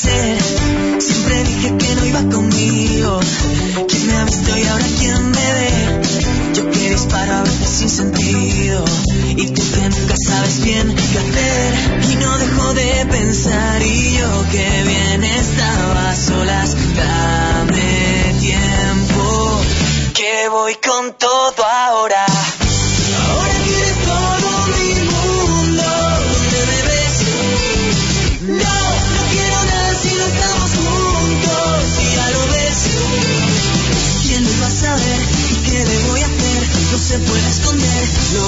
Siempre 0.00 1.42
dije 1.42 1.76
que 1.76 1.94
no 1.96 2.04
iba 2.04 2.22
conmigo. 2.30 2.57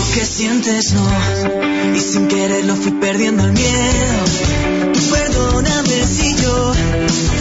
Lo 0.01 0.12
que 0.12 0.24
sientes, 0.24 0.93
no. 0.93 1.06
Y 1.94 2.01
sin 2.01 2.28
quererlo 2.28 2.74
fui 2.77 2.93
perdiendo 2.93 3.44
el 3.44 3.52
miedo. 3.52 4.20
Tú 4.94 5.01
perdóname 5.10 6.06
si 6.06 6.35
yo 6.36 6.72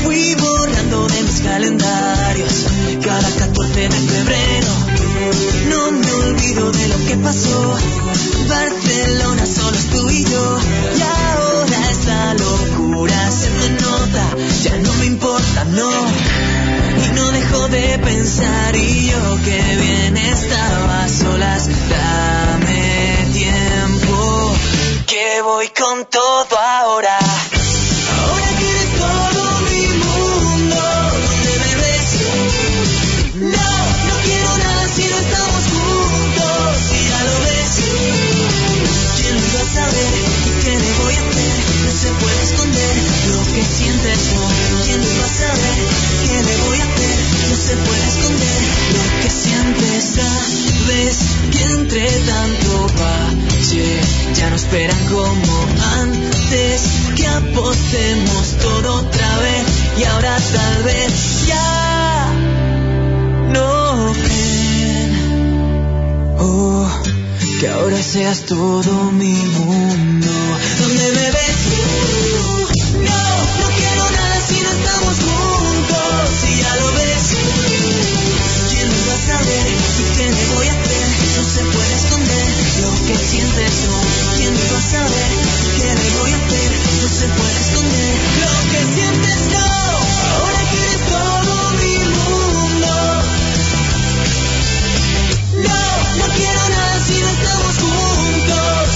fui 0.03 0.35
borrando 0.35 1.07
de 1.07 1.23
mis 1.23 1.39
calendarios 1.41 2.65
cada 3.03 3.29
14 3.29 3.79
de 3.79 3.89
febrero. 3.89 4.71
No 5.69 5.91
me 5.91 6.11
olvido 6.11 6.71
de 6.71 6.87
lo 6.89 6.97
que 7.07 7.15
pasó. 7.17 7.77
Barcelona 8.49 9.45
solo 9.45 9.77
es 9.77 9.85
tú 9.89 10.09
y 10.09 10.23
yo. 10.23 10.57
Y 10.97 11.01
ahora 11.01 11.91
esta 11.91 12.33
locura 12.33 13.31
se 13.31 13.49
me 13.51 13.69
nota. 13.81 14.25
Ya 14.63 14.75
no 14.77 14.93
me 14.95 15.05
importa, 15.05 15.63
no. 15.65 15.91
Y 17.05 17.15
no 17.15 17.31
dejo 17.31 17.67
de 17.69 17.99
pensar. 17.99 18.75
Y 18.75 19.11
yo 19.11 19.37
que 19.45 19.61
bien 19.77 20.17
estaba 20.17 21.07
solas. 21.07 21.69
Voy 25.59 25.67
con 25.71 26.05
todo 26.05 26.57
ahora. 26.57 27.19
Ahora 27.19 28.49
que 28.57 28.69
eres 28.69 28.91
todo 28.97 29.43
mi 29.67 29.87
mundo. 30.05 30.77
¿Dónde 31.25 31.53
me 31.63 31.75
ves? 31.81 32.09
No, 33.35 33.71
no 34.07 34.15
quiero 34.23 34.57
nada 34.57 34.87
si 34.95 35.03
no 35.03 35.17
estamos 35.19 35.63
juntos. 35.73 36.77
Y 36.95 37.09
ya 37.09 37.23
lo 37.27 37.35
ves. 37.43 37.71
¿Quién 39.17 39.35
lo 39.35 39.47
iba 39.51 39.59
a 39.59 39.73
saber? 39.79 40.11
¿Y 40.47 40.63
qué 40.63 40.73
le 40.79 40.91
voy 41.03 41.15
a 41.15 41.23
hacer? 41.27 41.55
No 41.83 41.91
se 42.03 42.09
puede 42.21 42.41
esconder 42.41 42.95
lo 43.33 43.41
que 43.53 43.63
sientes, 43.65 44.19
no. 44.35 44.47
¿Quién 44.85 45.01
lo 45.03 45.11
iba 45.11 45.25
a 45.25 45.35
saber? 45.43 45.77
¿Qué 46.23 46.37
le 46.47 46.55
voy 46.67 46.79
a 46.79 46.85
hacer? 46.85 47.19
No 47.49 47.55
se 47.67 47.75
puede 47.83 48.07
esconder 48.07 48.61
lo 48.95 49.03
que 49.21 49.29
sientes. 49.29 50.58
Sabes 50.89 51.19
que 51.51 51.63
entre 51.65 52.01
tanto 52.01 52.87
valle 52.97 54.01
ya 54.33 54.49
no 54.49 54.55
esperan 54.55 54.97
como 55.05 55.67
antes. 56.01 56.81
Que 57.15 57.27
apostemos 57.27 58.57
todo 58.59 58.95
otra 58.95 59.37
vez. 59.37 59.65
Y 59.99 60.03
ahora 60.05 60.35
tal 60.51 60.83
vez 60.83 61.45
ya 61.45 62.33
no 63.53 64.13
creen. 64.23 65.11
Oh, 66.39 66.89
que 67.59 67.67
ahora 67.67 68.01
seas 68.01 68.45
todo 68.47 69.11
mi 69.11 69.35
mundo. 69.35 70.31
¿Dónde 70.79 71.11
me 71.11 71.31
ves? 71.37 71.59
No, 73.09 73.21
no 73.61 73.67
quiero 73.77 74.03
nada 74.09 74.41
si 74.47 74.59
no 74.59 74.69
estamos 74.71 75.15
juntos. 75.27 76.29
Y 76.49 76.61
ya 76.61 76.75
lo 76.77 76.87
ves. 76.93 77.25
¿Quién 78.71 78.87
lo 78.89 79.01
va 79.07 79.13
a 79.13 79.37
saber? 79.37 79.67
¿Y 79.99 80.17
qué 80.17 80.25
le 80.31 80.55
voy 80.55 80.67
a 80.67 80.78
se 81.49 81.65
puede 81.65 81.95
esconder 81.95 82.47
lo 82.81 82.91
que 83.07 83.15
sientes, 83.17 83.71
no. 83.87 83.99
¿Quién 84.37 84.53
va 84.53 84.77
a 84.77 84.81
saber? 84.81 85.31
¿Qué 85.77 85.95
le 85.95 86.09
voy 86.19 86.31
a 86.31 86.35
hacer? 86.35 86.71
No 87.01 87.07
se 87.09 87.27
puede 87.27 87.59
esconder 87.59 88.15
lo 88.43 88.53
que 88.71 88.81
sientes, 88.93 89.39
no. 89.49 89.65
Ahora 90.29 90.61
que 90.69 90.77
eres 90.77 91.01
todo 91.09 91.71
mi 91.81 91.95
mundo. 92.13 92.91
No, 95.65 95.81
no 96.19 96.25
quiero 96.37 96.69
nada 96.69 96.95
si 97.07 97.13
no 97.17 97.29
estamos 97.29 97.75
juntos. 97.81 98.89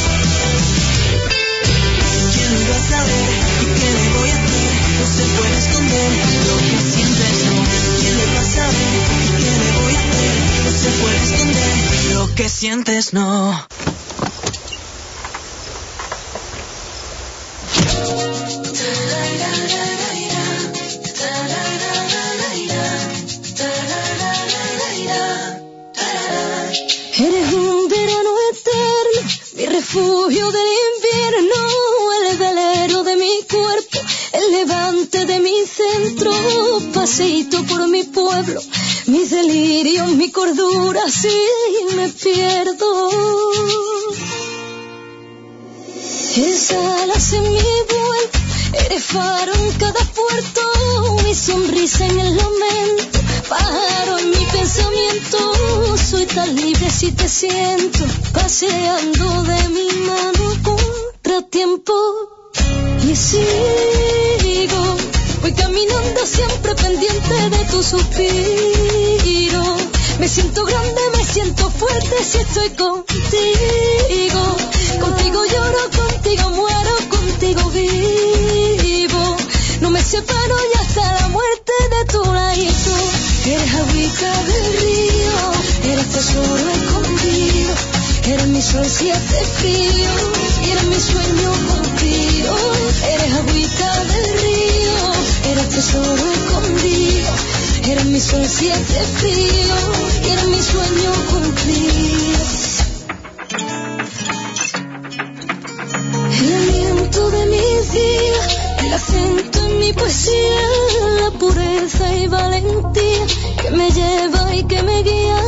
¿Quién 2.33 2.51
iba 2.61 2.75
a 2.75 2.83
saber? 2.87 3.25
¿Y 3.61 3.65
qué 3.65 3.89
le 3.97 4.09
voy 4.19 4.29
a 4.29 4.35
hacer? 4.35 4.71
No 4.99 5.05
se 5.07 5.23
puede 5.37 5.57
esconder 5.57 6.11
lo 6.45 6.57
que 6.57 6.77
sientes, 6.91 7.35
no. 7.49 7.55
¿Quién 7.99 8.17
va 8.35 8.41
a 8.41 8.45
saber? 8.45 8.93
¿Y 9.25 9.43
qué 9.43 9.51
le 9.57 9.72
se 10.83 10.89
puede 11.01 11.23
esconder 11.23 12.13
lo 12.13 12.35
que 12.35 12.49
sientes, 12.49 13.13
no. 13.13 13.67
De 58.67 59.69
mi 59.69 59.87
mano 60.07 60.45
contratiempo. 60.63 61.93
Y 63.03 63.15
sigo, 63.15 64.83
voy 65.41 65.53
caminando 65.53 66.25
siempre 66.25 66.73
pendiente 66.75 67.49
de 67.49 67.65
tu 67.65 67.83
suspiro. 67.83 69.63
Me 70.19 70.27
siento 70.27 70.63
grande, 70.65 71.01
me 71.17 71.23
siento 71.23 71.69
fuerte 71.69 72.23
si 72.23 72.37
estoy 72.37 72.69
Eres 98.33 98.39
mi 98.39 98.47
sol 98.47 98.49
si 98.49 98.69
hace 98.71 98.99
frío, 99.19 99.75
y 100.23 100.29
eres 100.29 100.47
mi 100.47 100.61
sueño 100.61 101.11
cumplido. 101.29 102.43
El 106.41 106.53
aliento 106.53 107.31
de 107.31 107.45
mis 107.45 107.91
días, 107.91 108.57
el 108.79 108.93
acento 108.93 109.65
en 109.65 109.79
mi 109.79 109.93
poesía, 109.93 110.67
la 111.21 111.31
pureza 111.37 112.15
y 112.15 112.27
valentía 112.27 113.25
que 113.61 113.71
me 113.71 113.91
lleva 113.91 114.55
y 114.55 114.63
que 114.63 114.81
me 114.81 115.03
guía, 115.03 115.41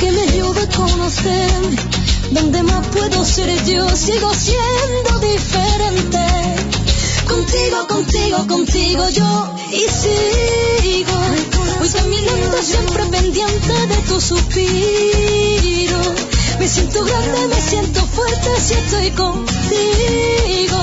que 0.00 0.12
me 0.12 0.22
ayuda 0.22 0.62
a 0.62 0.76
conocerme. 0.76 1.76
Donde 2.30 2.62
más 2.62 2.86
puedo 2.88 3.24
ser 3.24 3.62
yo, 3.64 3.88
sigo 3.94 4.32
siendo 4.34 5.18
diferente. 5.20 6.18
Contigo, 7.28 7.86
contigo, 7.88 8.46
contigo 8.46 9.08
yo 9.10 9.54
y 9.70 9.80
sigo. 9.80 11.61
Voy 11.82 11.90
caminando 11.90 12.62
siempre 12.62 13.04
pendiente 13.06 13.86
de 13.88 13.96
tu 14.06 14.20
suspiro. 14.20 15.98
Me 16.60 16.68
siento 16.68 17.04
grande, 17.04 17.48
me 17.48 17.60
siento 17.60 18.06
fuerte 18.06 18.50
si 18.60 18.74
estoy 18.74 19.10
contigo. 19.10 20.78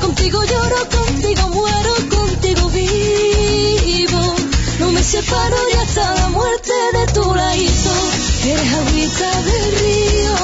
Contigo 0.00 0.42
lloro, 0.42 0.88
contigo 0.88 1.48
muero, 1.50 1.94
contigo 2.10 2.68
vivo. 2.70 4.34
No 4.80 4.90
me 4.90 5.00
separo 5.04 5.56
y 5.72 5.76
hasta 5.76 6.12
la 6.12 6.28
muerte 6.30 6.72
de 6.92 7.06
tu 7.12 7.34
ladito. 7.36 7.92
Eres 8.44 8.74
agüita 8.74 9.42
del 9.42 9.78
río, 9.78 10.34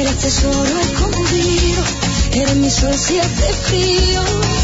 eres 0.00 0.18
tesoro 0.18 0.80
escondido. 0.80 1.82
Eres 2.32 2.56
mi 2.56 2.70
sol 2.70 2.94
si 2.96 3.18
hace 3.18 3.52
frío, 3.52 4.22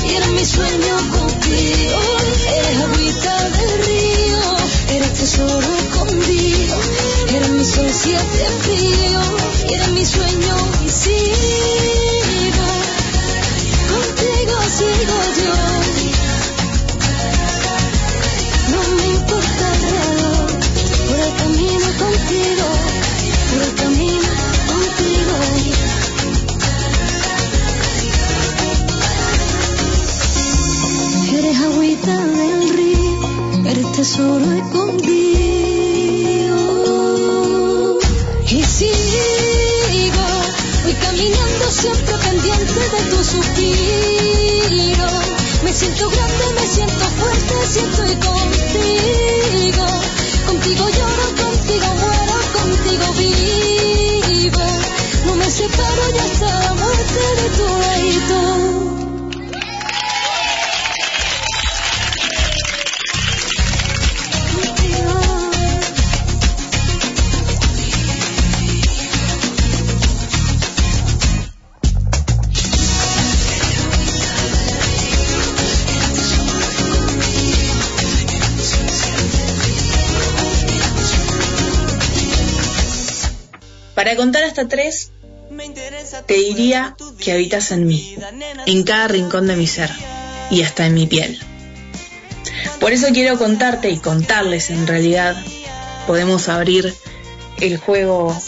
y 0.09 0.15
eres 0.15 0.29
mi 0.29 0.47
sueño 0.47 0.97
contigo. 1.11 2.01
Eres 2.57 2.79
agüita 2.81 3.51
del 3.51 3.85
río, 3.85 4.18
eres 4.91 5.13
tesoro 5.15 5.69
escondido. 5.75 6.77
Eres 7.29 7.51
mi 7.51 7.65
sol 7.65 7.91
si 7.91 8.15
hace 8.15 8.47
frío, 8.63 9.21
eres 9.69 9.89
mi 9.91 10.05
sueño 10.05 10.57
y 10.85 10.89
sigo. 10.89 12.69
Contigo 13.93 14.57
sigo 14.79 15.19
yo. 15.41 15.55
No 18.73 18.81
me 18.97 19.07
importa 19.19 19.65
el 19.75 19.81
reloj, 19.93 20.51
por 21.09 21.19
el 21.21 21.33
camino 21.37 21.89
contigo, 21.99 22.67
por 23.51 23.63
el 23.63 23.75
camino 23.75 24.33
contigo. 24.69 25.37
Agüita 31.65 32.28
tesoro 33.99 34.53
escondido. 34.53 35.19
Y 38.49 38.63
sigo, 38.63 40.27
voy 40.85 40.95
caminando 41.03 41.65
siempre 41.69 42.15
pendiente 42.19 42.81
de 42.95 43.01
tu 43.11 43.25
suspiro. 43.25 45.09
Me 45.65 45.73
siento 45.73 46.09
grande, 46.11 46.45
me 46.55 46.67
siento 46.69 47.05
fuerte 47.19 47.55
si 47.67 47.79
estoy 47.81 48.15
contigo. 48.29 49.87
Contigo 50.47 50.89
lloro, 50.91 51.27
contigo 51.45 51.89
muero, 51.97 52.37
contigo 52.53 53.07
vivo. 53.19 54.65
No 55.27 55.35
me 55.35 55.51
separo 55.51 56.03
y 56.15 56.19
hasta 56.19 56.61
la 56.61 56.75
muerte 56.75 57.21
de 57.41 57.49
tu 57.57 57.67
ladito. 57.67 58.58
Para 83.99 84.15
contar 84.15 84.45
hasta 84.45 84.69
tres, 84.69 85.11
te 86.27 86.35
diría 86.35 86.95
que 87.19 87.33
habitas 87.33 87.73
en 87.73 87.85
mí, 87.85 88.17
en 88.67 88.85
cada 88.85 89.09
rincón 89.09 89.49
de 89.49 89.57
mi 89.57 89.67
ser 89.67 89.91
y 90.53 90.63
hasta 90.63 90.87
en 90.87 90.95
mi 90.95 91.09
piel. 91.09 91.37
Por 92.79 92.93
eso 92.93 93.09
quiero 93.13 93.37
contarte 93.39 93.91
y 93.91 93.99
contarles 93.99 94.71
en 94.71 94.87
realidad, 94.87 95.35
podemos 96.07 96.49
abrir 96.49 96.95
el 97.61 97.77
juego 97.77 98.41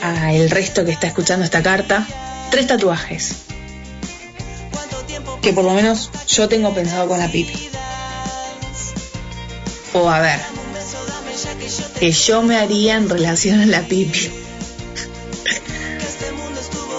a 0.00 0.32
el 0.32 0.48
resto 0.48 0.84
que 0.84 0.92
está 0.92 1.08
escuchando 1.08 1.44
esta 1.44 1.60
carta, 1.60 2.06
tres 2.52 2.68
tatuajes 2.68 3.34
que 5.42 5.52
por 5.52 5.64
lo 5.64 5.74
menos 5.74 6.08
yo 6.28 6.48
tengo 6.48 6.72
pensado 6.72 7.08
con 7.08 7.18
la 7.18 7.26
pipi. 7.26 7.68
O 9.94 10.08
a 10.08 10.20
ver, 10.20 10.38
que 11.98 12.12
yo 12.12 12.42
me 12.42 12.56
haría 12.56 12.94
en 12.94 13.08
relación 13.08 13.60
a 13.60 13.66
la 13.66 13.82
pipi. 13.82 14.30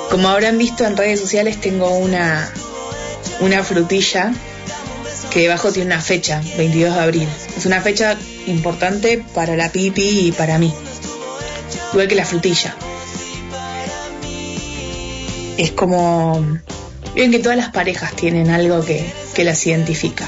Como 0.09 0.27
habrán 0.27 0.57
visto 0.57 0.85
en 0.85 0.97
redes 0.97 1.19
sociales 1.19 1.61
tengo 1.61 1.95
una, 1.95 2.51
una 3.41 3.63
frutilla 3.63 4.33
que 5.29 5.41
debajo 5.41 5.71
tiene 5.71 5.93
una 5.93 6.01
fecha, 6.01 6.41
22 6.57 6.95
de 6.95 6.99
abril. 6.99 7.29
Es 7.55 7.67
una 7.67 7.79
fecha 7.81 8.17
importante 8.47 9.23
para 9.35 9.55
la 9.55 9.71
pipi 9.71 10.27
y 10.27 10.31
para 10.31 10.57
mí. 10.57 10.73
Igual 11.93 12.07
que 12.07 12.15
la 12.15 12.25
frutilla. 12.25 12.75
Es 15.57 15.71
como... 15.71 16.43
Ven 17.13 17.31
que 17.31 17.39
todas 17.39 17.57
las 17.57 17.69
parejas 17.69 18.15
tienen 18.15 18.49
algo 18.49 18.83
que, 18.83 19.13
que 19.35 19.43
las 19.43 19.65
identifica. 19.67 20.27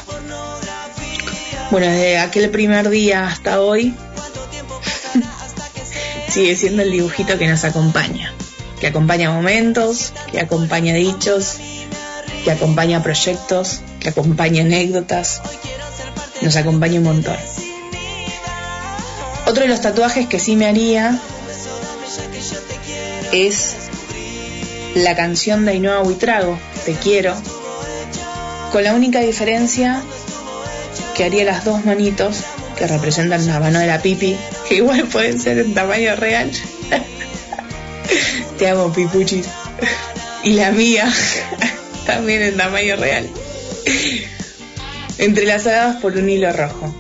Bueno, 1.72 1.88
desde 1.88 2.20
aquel 2.20 2.52
primer 2.52 2.90
día 2.90 3.28
hasta 3.28 3.62
hoy 3.62 3.96
sigue 6.30 6.56
siendo 6.56 6.84
el 6.84 6.92
dibujito 6.92 7.38
que 7.38 7.48
nos 7.48 7.64
acompaña 7.64 8.34
que 8.82 8.88
acompaña 8.88 9.32
momentos, 9.32 10.12
que 10.32 10.40
acompaña 10.40 10.96
dichos, 10.96 11.58
que 12.44 12.52
acompaña 12.52 13.04
proyectos, 13.04 13.82
que 14.00 14.10
acompaña 14.10 14.64
anécdotas, 14.64 15.40
nos 16.42 16.56
acompaña 16.56 16.98
un 16.98 17.06
montón. 17.06 17.38
Otro 19.46 19.64
de 19.64 19.70
los 19.70 19.82
tatuajes 19.82 20.26
que 20.28 20.40
sí 20.40 20.56
me 20.56 20.66
haría 20.66 21.20
es 23.32 23.76
la 24.96 25.16
canción 25.16 25.64
de 25.66 25.74
Ainhoa 25.74 26.02
Buitrago, 26.02 26.58
Te 26.84 26.94
quiero, 26.94 27.36
con 28.72 28.84
la 28.84 28.96
única 28.96 29.20
diferencia 29.20 30.02
que 31.16 31.26
haría 31.26 31.46
las 31.46 31.66
dos 31.66 31.86
manitos 31.86 32.38
que 32.78 32.88
representan 32.88 33.46
la 33.46 33.60
mano 33.60 33.78
de 33.78 33.86
la 33.86 34.02
pipi, 34.02 34.36
que 34.68 34.78
igual 34.78 35.06
pueden 35.06 35.40
ser 35.40 35.60
en 35.60 35.76
tamaño 35.76 36.16
real. 36.16 36.52
Te 38.62 38.70
amo, 38.70 38.94
Pipuchis. 38.94 39.48
y 40.44 40.52
la 40.52 40.72
mía, 40.72 41.12
también 42.06 42.44
en 42.44 42.58
tamaño 42.58 42.96
real, 42.96 43.28
entrelazadas 45.18 45.96
por 45.96 46.16
un 46.16 46.30
hilo 46.30 46.54
rojo. 46.54 46.94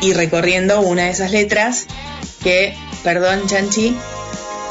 Y 0.00 0.14
recorriendo 0.14 0.80
una 0.80 1.04
de 1.04 1.10
esas 1.10 1.30
letras, 1.30 1.88
que, 2.42 2.74
perdón 3.04 3.46
Chanchi, 3.48 3.94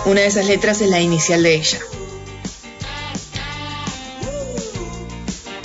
una 0.05 0.22
de 0.22 0.26
esas 0.26 0.47
letras 0.47 0.81
es 0.81 0.89
la 0.89 1.01
inicial 1.01 1.43
de 1.43 1.53
ella. 1.53 1.77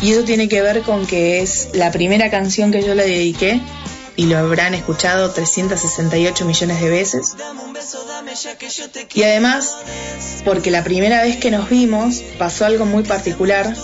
Y 0.02 0.12
eso 0.12 0.22
tiene 0.24 0.50
que 0.50 0.60
ver 0.60 0.82
con 0.82 1.06
que 1.06 1.40
es 1.40 1.70
la 1.72 1.90
primera 1.90 2.30
canción 2.30 2.72
que 2.72 2.82
yo 2.82 2.94
le 2.94 3.06
dediqué 3.06 3.62
y 4.22 4.26
lo 4.26 4.38
habrán 4.38 4.72
escuchado 4.72 5.32
368 5.32 6.44
millones 6.44 6.80
de 6.80 6.88
veces. 6.88 7.34
Y 9.14 9.22
además, 9.24 9.78
porque 10.44 10.70
la 10.70 10.84
primera 10.84 11.22
vez 11.22 11.38
que 11.38 11.50
nos 11.50 11.68
vimos 11.68 12.22
pasó 12.38 12.64
algo 12.64 12.86
muy 12.86 13.02
particular 13.02 13.74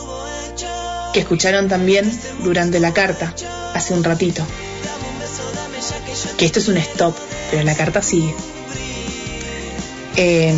que 1.12 1.20
escucharon 1.20 1.68
también 1.68 2.08
durante 2.44 2.78
la 2.78 2.92
carta, 2.92 3.34
hace 3.74 3.94
un 3.94 4.04
ratito. 4.04 4.46
Que 6.36 6.46
esto 6.46 6.60
es 6.60 6.68
un 6.68 6.76
stop, 6.76 7.16
pero 7.50 7.64
la 7.64 7.74
carta 7.74 8.00
sigue. 8.00 8.32
Eh, 10.14 10.54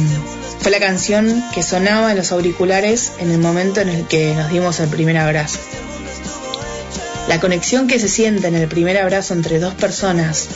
fue 0.61 0.70
la 0.70 0.78
canción 0.78 1.43
que 1.55 1.62
sonaba 1.62 2.11
en 2.11 2.19
los 2.19 2.32
auriculares 2.32 3.12
en 3.19 3.31
el 3.31 3.39
momento 3.39 3.81
en 3.81 3.89
el 3.89 4.07
que 4.07 4.35
nos 4.35 4.51
dimos 4.51 4.78
el 4.78 4.90
primer 4.90 5.16
abrazo. 5.16 5.59
La 7.29 7.41
conexión 7.41 7.87
que 7.87 7.99
se 7.99 8.09
siente 8.09 8.49
en 8.49 8.55
el 8.55 8.69
primer 8.69 8.99
abrazo 8.99 9.35
entre 9.35 9.61
dos 9.61 9.75
personas, 9.75 10.49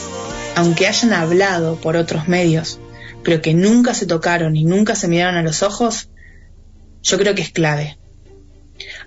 aunque 0.55 0.87
hayan 0.87 1.13
hablado 1.13 1.75
por 1.77 1.95
otros 1.95 2.27
medios, 2.27 2.79
pero 3.23 3.41
que 3.41 3.53
nunca 3.53 3.93
se 3.93 4.05
tocaron 4.05 4.55
y 4.55 4.65
nunca 4.65 4.95
se 4.95 5.07
miraron 5.07 5.37
a 5.37 5.43
los 5.43 5.63
ojos, 5.63 6.09
yo 7.01 7.17
creo 7.17 7.35
que 7.35 7.41
es 7.41 7.51
clave. 7.51 7.97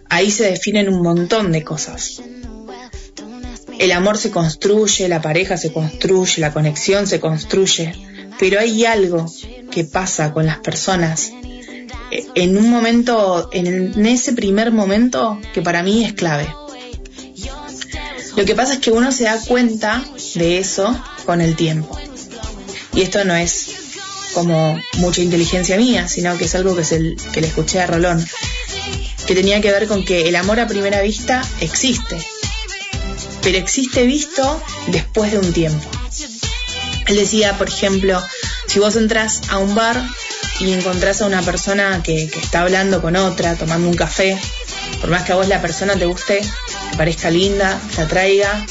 Ahí 0.08 0.30
se 0.30 0.44
definen 0.50 0.88
un 0.88 1.02
montón 1.02 1.52
de 1.52 1.62
cosas. 1.62 2.22
El 3.78 3.92
amor 3.92 4.18
se 4.18 4.30
construye, 4.30 5.08
la 5.08 5.22
pareja 5.22 5.56
se 5.56 5.72
construye, 5.72 6.40
la 6.40 6.52
conexión 6.52 7.06
se 7.06 7.20
construye, 7.20 7.94
pero 8.38 8.58
hay 8.58 8.84
algo 8.84 9.26
que 9.70 9.84
pasa 9.84 10.32
con 10.32 10.46
las 10.46 10.58
personas 10.58 11.32
eh, 12.10 12.26
en 12.34 12.56
un 12.56 12.70
momento, 12.70 13.50
en 13.52 14.06
ese 14.06 14.32
primer 14.32 14.72
momento 14.72 15.38
que 15.52 15.62
para 15.62 15.82
mí 15.82 16.04
es 16.04 16.14
clave. 16.14 16.48
Lo 18.38 18.44
que 18.44 18.54
pasa 18.54 18.74
es 18.74 18.78
que 18.78 18.92
uno 18.92 19.10
se 19.10 19.24
da 19.24 19.36
cuenta 19.40 20.00
de 20.36 20.58
eso 20.58 20.96
con 21.26 21.40
el 21.40 21.56
tiempo. 21.56 21.98
Y 22.94 23.02
esto 23.02 23.24
no 23.24 23.34
es 23.34 23.66
como 24.32 24.80
mucha 24.98 25.22
inteligencia 25.22 25.76
mía, 25.76 26.06
sino 26.06 26.38
que 26.38 26.44
es 26.44 26.54
algo 26.54 26.76
que, 26.76 26.82
el, 26.94 27.16
que 27.32 27.40
le 27.40 27.48
escuché 27.48 27.80
a 27.80 27.88
Rolón, 27.88 28.24
que 29.26 29.34
tenía 29.34 29.60
que 29.60 29.72
ver 29.72 29.88
con 29.88 30.04
que 30.04 30.28
el 30.28 30.36
amor 30.36 30.60
a 30.60 30.68
primera 30.68 31.02
vista 31.02 31.42
existe, 31.60 32.16
pero 33.42 33.58
existe 33.58 34.04
visto 34.06 34.62
después 34.92 35.32
de 35.32 35.38
un 35.38 35.52
tiempo. 35.52 35.90
Él 37.08 37.16
decía, 37.16 37.58
por 37.58 37.66
ejemplo, 37.66 38.22
si 38.68 38.78
vos 38.78 38.94
entras 38.94 39.40
a 39.48 39.58
un 39.58 39.74
bar 39.74 40.00
y 40.60 40.72
encontrás 40.72 41.22
a 41.22 41.26
una 41.26 41.42
persona 41.42 42.04
que, 42.04 42.22
está 42.22 42.60
hablando 42.60 43.02
con 43.02 43.16
otra, 43.16 43.56
tomando 43.56 43.88
un 43.88 43.96
café, 43.96 44.38
por 45.00 45.10
más 45.10 45.24
que 45.24 45.32
a 45.32 45.36
vos 45.36 45.48
la 45.48 45.60
persona 45.60 45.94
te 45.94 46.06
guste, 46.06 46.40
te 46.90 46.96
parezca 46.96 47.30
linda, 47.30 47.80
te 47.94 48.02
atraiga, 48.02 48.66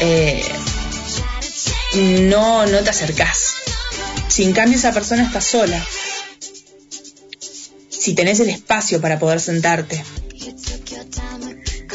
eh, 0.00 0.42
no, 1.94 2.66
no 2.66 2.78
te 2.80 2.90
acercás. 2.90 3.54
Si 4.28 4.44
en 4.44 4.52
cambio 4.52 4.78
esa 4.78 4.92
persona 4.92 5.24
está 5.24 5.40
sola, 5.40 5.84
si 7.88 8.14
tenés 8.14 8.40
el 8.40 8.48
espacio 8.48 9.00
para 9.00 9.18
poder 9.18 9.40
sentarte, 9.40 10.02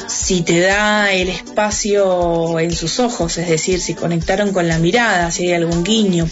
si 0.08 0.42
te 0.42 0.60
da 0.60 1.12
el 1.12 1.30
espacio 1.30 2.60
en 2.60 2.76
sus 2.76 3.00
ojos, 3.00 3.38
es 3.38 3.48
decir, 3.48 3.80
si 3.80 3.94
conectaron 3.94 4.54
con 4.54 4.68
la 4.68 4.78
mirada, 4.78 5.32
si 5.32 5.48
hay 5.48 5.54
algún 5.54 5.84
guiño 5.84 6.30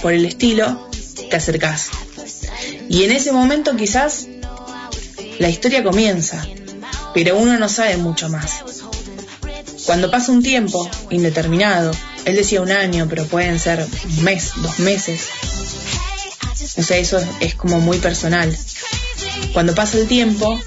por 0.00 0.12
el 0.12 0.24
estilo, 0.24 0.88
te 1.28 1.36
acercás. 1.36 1.88
Y 2.88 3.04
en 3.04 3.12
ese 3.12 3.32
momento 3.32 3.76
quizás 3.76 4.28
la 5.38 5.48
historia 5.48 5.82
comienza, 5.82 6.44
pero 7.14 7.36
uno 7.36 7.58
no 7.58 7.68
sabe 7.68 7.96
mucho 7.96 8.28
más. 8.28 8.64
Cuando 9.86 10.10
pasa 10.10 10.32
un 10.32 10.42
tiempo 10.42 10.88
indeterminado, 11.10 11.92
él 12.24 12.36
decía 12.36 12.60
un 12.60 12.70
año, 12.70 13.06
pero 13.08 13.24
pueden 13.24 13.58
ser 13.58 13.86
un 14.04 14.24
mes, 14.24 14.52
dos 14.56 14.78
meses. 14.80 15.28
O 16.76 16.82
sea, 16.82 16.98
eso 16.98 17.18
es 17.40 17.54
como 17.54 17.80
muy 17.80 17.98
personal. 17.98 18.56
Cuando 19.52 19.74
pasa 19.74 19.98
el 19.98 20.06
tiempo, 20.06 20.60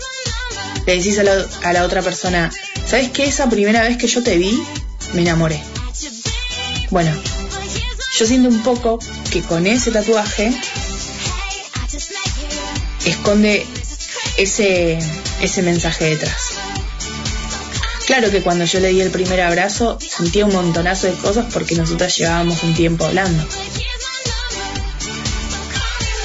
le 0.85 0.97
decís 0.97 1.19
a 1.19 1.23
la, 1.23 1.45
a 1.63 1.73
la 1.73 1.83
otra 1.83 2.01
persona, 2.01 2.51
¿Sabes 2.91 3.09
qué? 3.11 3.23
Esa 3.23 3.49
primera 3.49 3.83
vez 3.83 3.95
que 3.95 4.07
yo 4.07 4.21
te 4.21 4.37
vi, 4.37 4.61
me 5.13 5.21
enamoré. 5.21 5.63
Bueno, 6.89 7.09
yo 8.19 8.25
siento 8.25 8.49
un 8.49 8.61
poco 8.63 8.99
que 9.31 9.41
con 9.41 9.65
ese 9.65 9.91
tatuaje 9.91 10.51
esconde 13.05 13.65
ese, 14.37 14.99
ese 15.41 15.61
mensaje 15.61 16.05
detrás. 16.05 16.53
Claro 18.05 18.29
que 18.29 18.41
cuando 18.41 18.65
yo 18.65 18.79
le 18.79 18.89
di 18.89 19.01
el 19.01 19.11
primer 19.11 19.41
abrazo 19.41 19.97
sentía 19.99 20.45
un 20.45 20.53
montonazo 20.53 21.07
de 21.07 21.13
cosas 21.13 21.45
porque 21.53 21.75
nosotras 21.75 22.17
llevábamos 22.17 22.61
un 22.63 22.73
tiempo 22.73 23.05
hablando. 23.05 23.45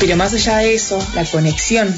Pero 0.01 0.17
más 0.17 0.35
allá 0.35 0.59
de 0.59 0.75
eso, 0.75 0.99
la 1.15 1.25
conexión, 1.25 1.97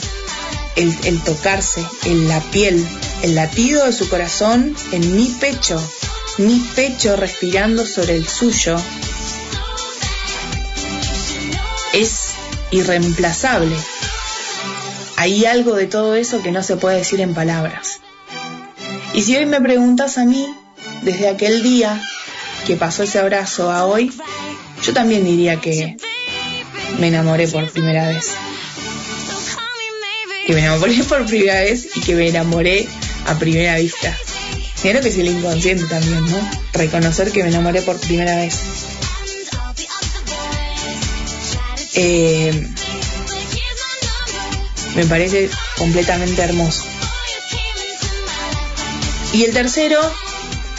el, 0.77 0.95
el 1.05 1.21
tocarse, 1.23 1.85
en 2.05 2.29
la 2.29 2.41
piel, 2.41 2.87
el 3.23 3.35
latido 3.35 3.87
de 3.87 3.93
su 3.93 4.09
corazón 4.09 4.77
en 4.93 5.17
mi 5.17 5.27
pecho, 5.41 5.83
mi 6.39 6.61
pecho 6.77 7.17
respirando 7.17 7.87
sobre 7.87 8.17
el 8.17 8.29
suyo, 8.29 8.77
es 11.93 12.35
irreemplazable. 12.71 13.77
Hay 15.21 15.47
algo 15.47 15.75
de 15.75 15.89
todo 15.89 16.15
eso 16.15 16.43
que 16.45 16.53
no 16.53 16.63
se 16.63 16.77
puede 16.77 16.99
decir 16.99 17.21
en 17.21 17.35
palabras. 17.35 17.99
Y 19.15 19.23
si 19.23 19.35
hoy 19.35 19.47
me 19.47 19.61
preguntas 19.61 20.17
a 20.17 20.25
mí, 20.25 20.47
desde 21.03 21.29
aquel 21.29 21.65
día 21.65 22.01
que 22.69 22.77
pasó 22.77 23.03
ese 23.03 23.19
abrazo 23.19 23.73
a 23.73 23.85
hoy, 23.85 24.13
yo 24.81 24.93
también 24.93 25.25
diría 25.25 25.61
que 25.61 25.97
me 27.01 27.09
enamoré 27.09 27.49
por 27.49 27.69
primera 27.69 28.07
vez. 28.07 28.27
Que 30.47 30.53
me 30.53 30.61
enamoré 30.61 31.03
por 31.09 31.27
primera 31.27 31.63
vez 31.63 31.97
y 31.97 32.01
que 32.01 32.15
me 32.15 32.29
enamoré 32.29 32.87
a 33.27 33.37
primera 33.41 33.77
vista. 33.77 34.17
Creo 34.81 35.03
que 35.03 35.09
es 35.09 35.19
el 35.19 35.27
inconsciente 35.27 35.83
también, 35.87 36.25
¿no? 36.31 36.49
Reconocer 36.75 37.33
que 37.33 37.43
me 37.43 37.49
enamoré 37.49 37.83
por 37.83 37.99
primera 37.99 38.37
vez. 38.37 38.57
Eh, 41.95 42.69
me 44.95 45.05
parece 45.07 45.51
completamente 45.77 46.43
hermoso. 46.43 46.85
Y 49.33 49.45
el 49.45 49.53
tercero, 49.53 50.01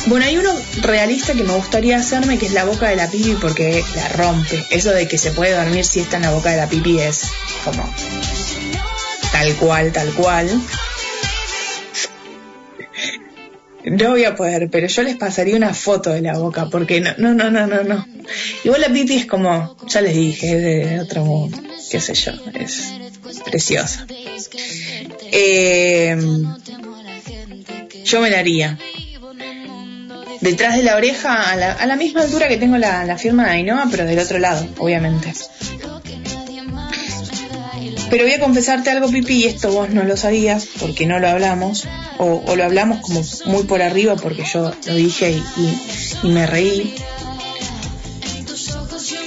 bueno, 0.07 0.25
hay 0.25 0.37
uno 0.37 0.51
realista 0.81 1.33
que 1.33 1.43
me 1.43 1.53
gustaría 1.53 1.97
hacerme, 1.97 2.37
que 2.37 2.47
es 2.47 2.53
la 2.53 2.65
boca 2.65 2.89
de 2.89 2.95
la 2.95 3.09
pipi, 3.09 3.37
porque 3.39 3.83
la 3.95 4.09
rompe. 4.09 4.65
Eso 4.71 4.91
de 4.91 5.07
que 5.07 5.17
se 5.17 5.31
puede 5.31 5.53
dormir 5.53 5.85
si 5.85 5.99
está 5.99 6.17
en 6.17 6.23
la 6.23 6.31
boca 6.31 6.49
de 6.49 6.57
la 6.57 6.67
pipi 6.67 6.99
es 6.99 7.23
como 7.63 7.87
tal 9.31 9.55
cual, 9.55 9.91
tal 9.91 10.11
cual. 10.13 10.61
No 13.85 14.09
voy 14.09 14.25
a 14.25 14.35
poder, 14.35 14.69
pero 14.69 14.87
yo 14.87 15.03
les 15.03 15.15
pasaría 15.15 15.55
una 15.55 15.73
foto 15.73 16.09
de 16.09 16.21
la 16.21 16.37
boca, 16.37 16.67
porque 16.69 16.99
no, 17.01 17.13
no, 17.17 17.33
no, 17.33 17.49
no, 17.49 17.65
no, 17.65 17.83
no. 17.83 18.05
Igual 18.63 18.81
la 18.81 18.89
pipi 18.89 19.15
es 19.15 19.25
como, 19.25 19.77
ya 19.87 20.01
les 20.01 20.15
dije, 20.15 20.55
es 20.55 20.61
de 20.61 20.99
otro 20.99 21.23
mundo, 21.23 21.57
qué 21.89 22.01
sé 22.01 22.13
yo, 22.13 22.33
es 22.55 22.93
preciosa. 23.39 24.05
Eh, 25.31 26.17
yo 28.03 28.21
me 28.21 28.29
la 28.29 28.39
haría. 28.39 28.77
Detrás 30.41 30.77
de 30.77 30.83
la 30.83 30.95
oreja, 30.95 31.51
a 31.51 31.85
la, 31.85 31.95
misma 31.95 32.21
altura 32.21 32.47
que 32.47 32.57
tengo 32.57 32.77
la, 32.77 33.17
firma 33.17 33.45
de 33.45 33.51
Ainhoa, 33.51 33.87
pero 33.91 34.05
del 34.05 34.19
otro 34.19 34.39
lado, 34.39 34.65
obviamente. 34.77 35.33
Pero 38.09 38.23
voy 38.23 38.33
a 38.33 38.39
confesarte 38.39 38.89
algo, 38.89 39.09
Pipi, 39.09 39.33
y 39.33 39.45
esto 39.45 39.71
vos 39.71 39.89
no 39.89 40.03
lo 40.03 40.17
sabías 40.17 40.67
porque 40.79 41.05
no 41.05 41.19
lo 41.19 41.27
hablamos, 41.27 41.87
o, 42.17 42.55
lo 42.55 42.63
hablamos 42.63 43.01
como 43.01 43.21
muy 43.45 43.63
por 43.63 43.81
arriba 43.83 44.15
porque 44.15 44.43
yo 44.51 44.73
lo 44.85 44.95
dije 44.95 45.39
y, 46.23 46.27
me 46.27 46.47
reí. 46.47 46.95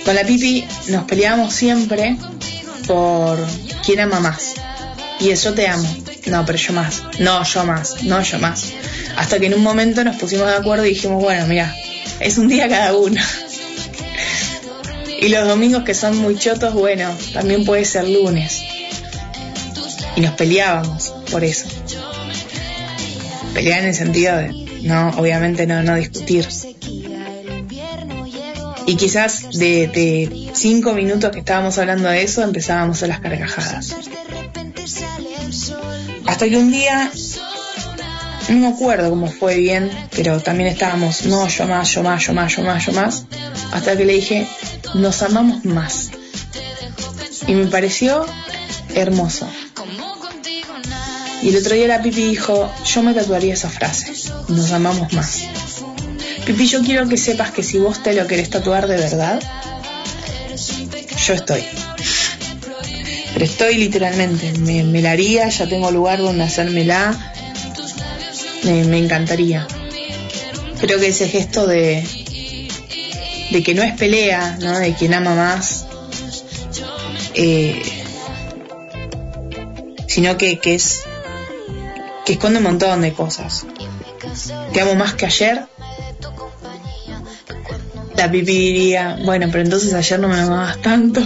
Con 0.04 0.16
la 0.16 0.24
Pipi 0.24 0.64
nos 0.88 1.04
peleábamos 1.04 1.54
siempre 1.54 2.16
por 2.86 3.38
quién 3.84 4.00
ama 4.00 4.20
más. 4.20 4.54
Y 5.20 5.30
eso 5.30 5.52
te 5.54 5.68
amo. 5.68 5.88
No, 6.26 6.44
pero 6.46 6.58
yo 6.58 6.72
más. 6.72 7.02
No, 7.18 7.42
yo 7.44 7.64
más. 7.64 8.02
No, 8.02 8.22
yo 8.22 8.38
más. 8.38 8.72
Hasta 9.16 9.38
que 9.38 9.46
en 9.46 9.54
un 9.54 9.62
momento 9.62 10.02
nos 10.04 10.16
pusimos 10.16 10.46
de 10.46 10.56
acuerdo 10.56 10.86
y 10.86 10.90
dijimos, 10.90 11.22
bueno, 11.22 11.46
mira, 11.46 11.74
es 12.20 12.38
un 12.38 12.48
día 12.48 12.68
cada 12.68 12.96
uno. 12.96 13.20
y 15.20 15.28
los 15.28 15.46
domingos 15.46 15.84
que 15.84 15.94
son 15.94 16.16
muy 16.16 16.36
chotos, 16.36 16.74
bueno, 16.74 17.14
también 17.32 17.64
puede 17.64 17.84
ser 17.84 18.08
lunes. 18.08 18.62
y 20.16 20.20
nos 20.20 20.32
peleábamos 20.32 21.14
por 21.30 21.44
eso. 21.44 21.66
Pelear 23.54 23.80
en 23.80 23.88
el 23.88 23.94
sentido 23.94 24.36
de, 24.36 24.48
no, 24.82 25.10
obviamente 25.10 25.66
no, 25.66 25.82
no 25.82 25.94
discutir. 25.94 26.48
Y 28.86 28.96
quizás 28.96 29.50
de, 29.58 30.50
cinco 30.54 30.92
minutos 30.92 31.30
que 31.30 31.40
estábamos 31.40 31.78
hablando 31.78 32.08
de 32.08 32.22
eso 32.22 32.42
empezábamos 32.42 33.02
a 33.02 33.06
las 33.06 33.20
carcajadas. 33.20 33.94
Hasta 36.26 36.48
que 36.48 36.56
un 36.56 36.70
día, 36.70 37.10
no 38.48 38.56
me 38.56 38.68
acuerdo 38.68 39.10
cómo 39.10 39.28
fue 39.28 39.58
bien, 39.58 39.90
pero 40.16 40.40
también 40.40 40.68
estábamos, 40.68 41.24
no, 41.26 41.46
yo 41.48 41.66
más, 41.66 41.90
yo 41.90 42.02
más, 42.02 42.24
yo 42.24 42.32
más, 42.32 42.56
yo 42.56 42.62
más, 42.62 42.86
yo 42.86 42.92
más, 42.92 43.26
hasta 43.72 43.96
que 43.96 44.04
le 44.04 44.14
dije, 44.14 44.46
nos 44.94 45.22
amamos 45.22 45.64
más. 45.64 46.10
Y 47.46 47.54
me 47.54 47.66
pareció 47.66 48.26
hermoso. 48.94 49.48
Y 51.42 51.48
el 51.48 51.56
otro 51.56 51.74
día 51.74 51.88
la 51.88 52.02
Pipi 52.02 52.22
dijo, 52.22 52.72
yo 52.86 53.02
me 53.02 53.14
tatuaría 53.14 53.54
esa 53.54 53.68
frase, 53.68 54.12
nos 54.48 54.70
amamos 54.70 55.12
más. 55.12 55.42
Pipi, 56.46 56.66
yo 56.66 56.82
quiero 56.82 57.08
que 57.08 57.16
sepas 57.16 57.50
que 57.52 57.62
si 57.62 57.78
vos 57.78 58.02
te 58.02 58.14
lo 58.14 58.26
querés 58.26 58.50
tatuar 58.50 58.88
de 58.88 58.96
verdad, 58.96 59.40
yo 61.26 61.34
estoy. 61.34 61.64
Pero 63.32 63.44
estoy 63.44 63.76
literalmente, 63.76 64.52
me, 64.58 64.82
me 64.82 65.00
la 65.00 65.12
haría, 65.12 65.48
ya 65.48 65.66
tengo 65.68 65.90
lugar 65.90 66.18
donde 66.20 66.44
hacérmela, 66.44 67.16
me, 68.64 68.84
me 68.84 68.98
encantaría. 68.98 69.66
Creo 70.80 70.98
que 70.98 71.08
ese 71.08 71.28
gesto 71.28 71.66
de, 71.66 72.04
de 73.50 73.62
que 73.62 73.74
no 73.74 73.82
es 73.82 73.94
pelea, 73.94 74.58
¿no? 74.60 74.78
de 74.78 74.94
quien 74.94 75.14
ama 75.14 75.34
más, 75.34 75.86
eh, 77.34 77.80
sino 80.08 80.36
que, 80.36 80.58
que 80.58 80.74
es 80.74 81.04
que 82.24 82.34
esconde 82.34 82.58
un 82.58 82.64
montón 82.64 83.00
de 83.02 83.12
cosas. 83.12 83.66
Te 84.72 84.80
amo 84.80 84.94
más 84.94 85.14
que 85.14 85.26
ayer. 85.26 85.66
La 88.22 88.30
pipi 88.30 88.52
diría, 88.52 89.18
bueno, 89.24 89.48
pero 89.50 89.64
entonces 89.64 89.92
ayer 89.94 90.20
no 90.20 90.28
me 90.28 90.38
amabas 90.38 90.80
tanto. 90.80 91.20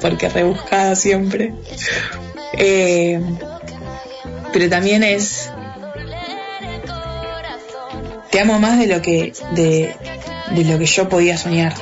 Porque 0.00 0.30
rebuscada 0.30 0.96
siempre. 0.96 1.52
Eh, 2.54 3.20
pero 4.54 4.70
también 4.70 5.02
es. 5.02 5.50
Te 8.30 8.40
amo 8.40 8.58
más 8.58 8.78
de 8.78 8.86
lo 8.86 9.02
que. 9.02 9.34
de, 9.50 9.94
de 10.52 10.64
lo 10.64 10.78
que 10.78 10.86
yo 10.86 11.06
podía 11.10 11.36
soñar. 11.36 11.74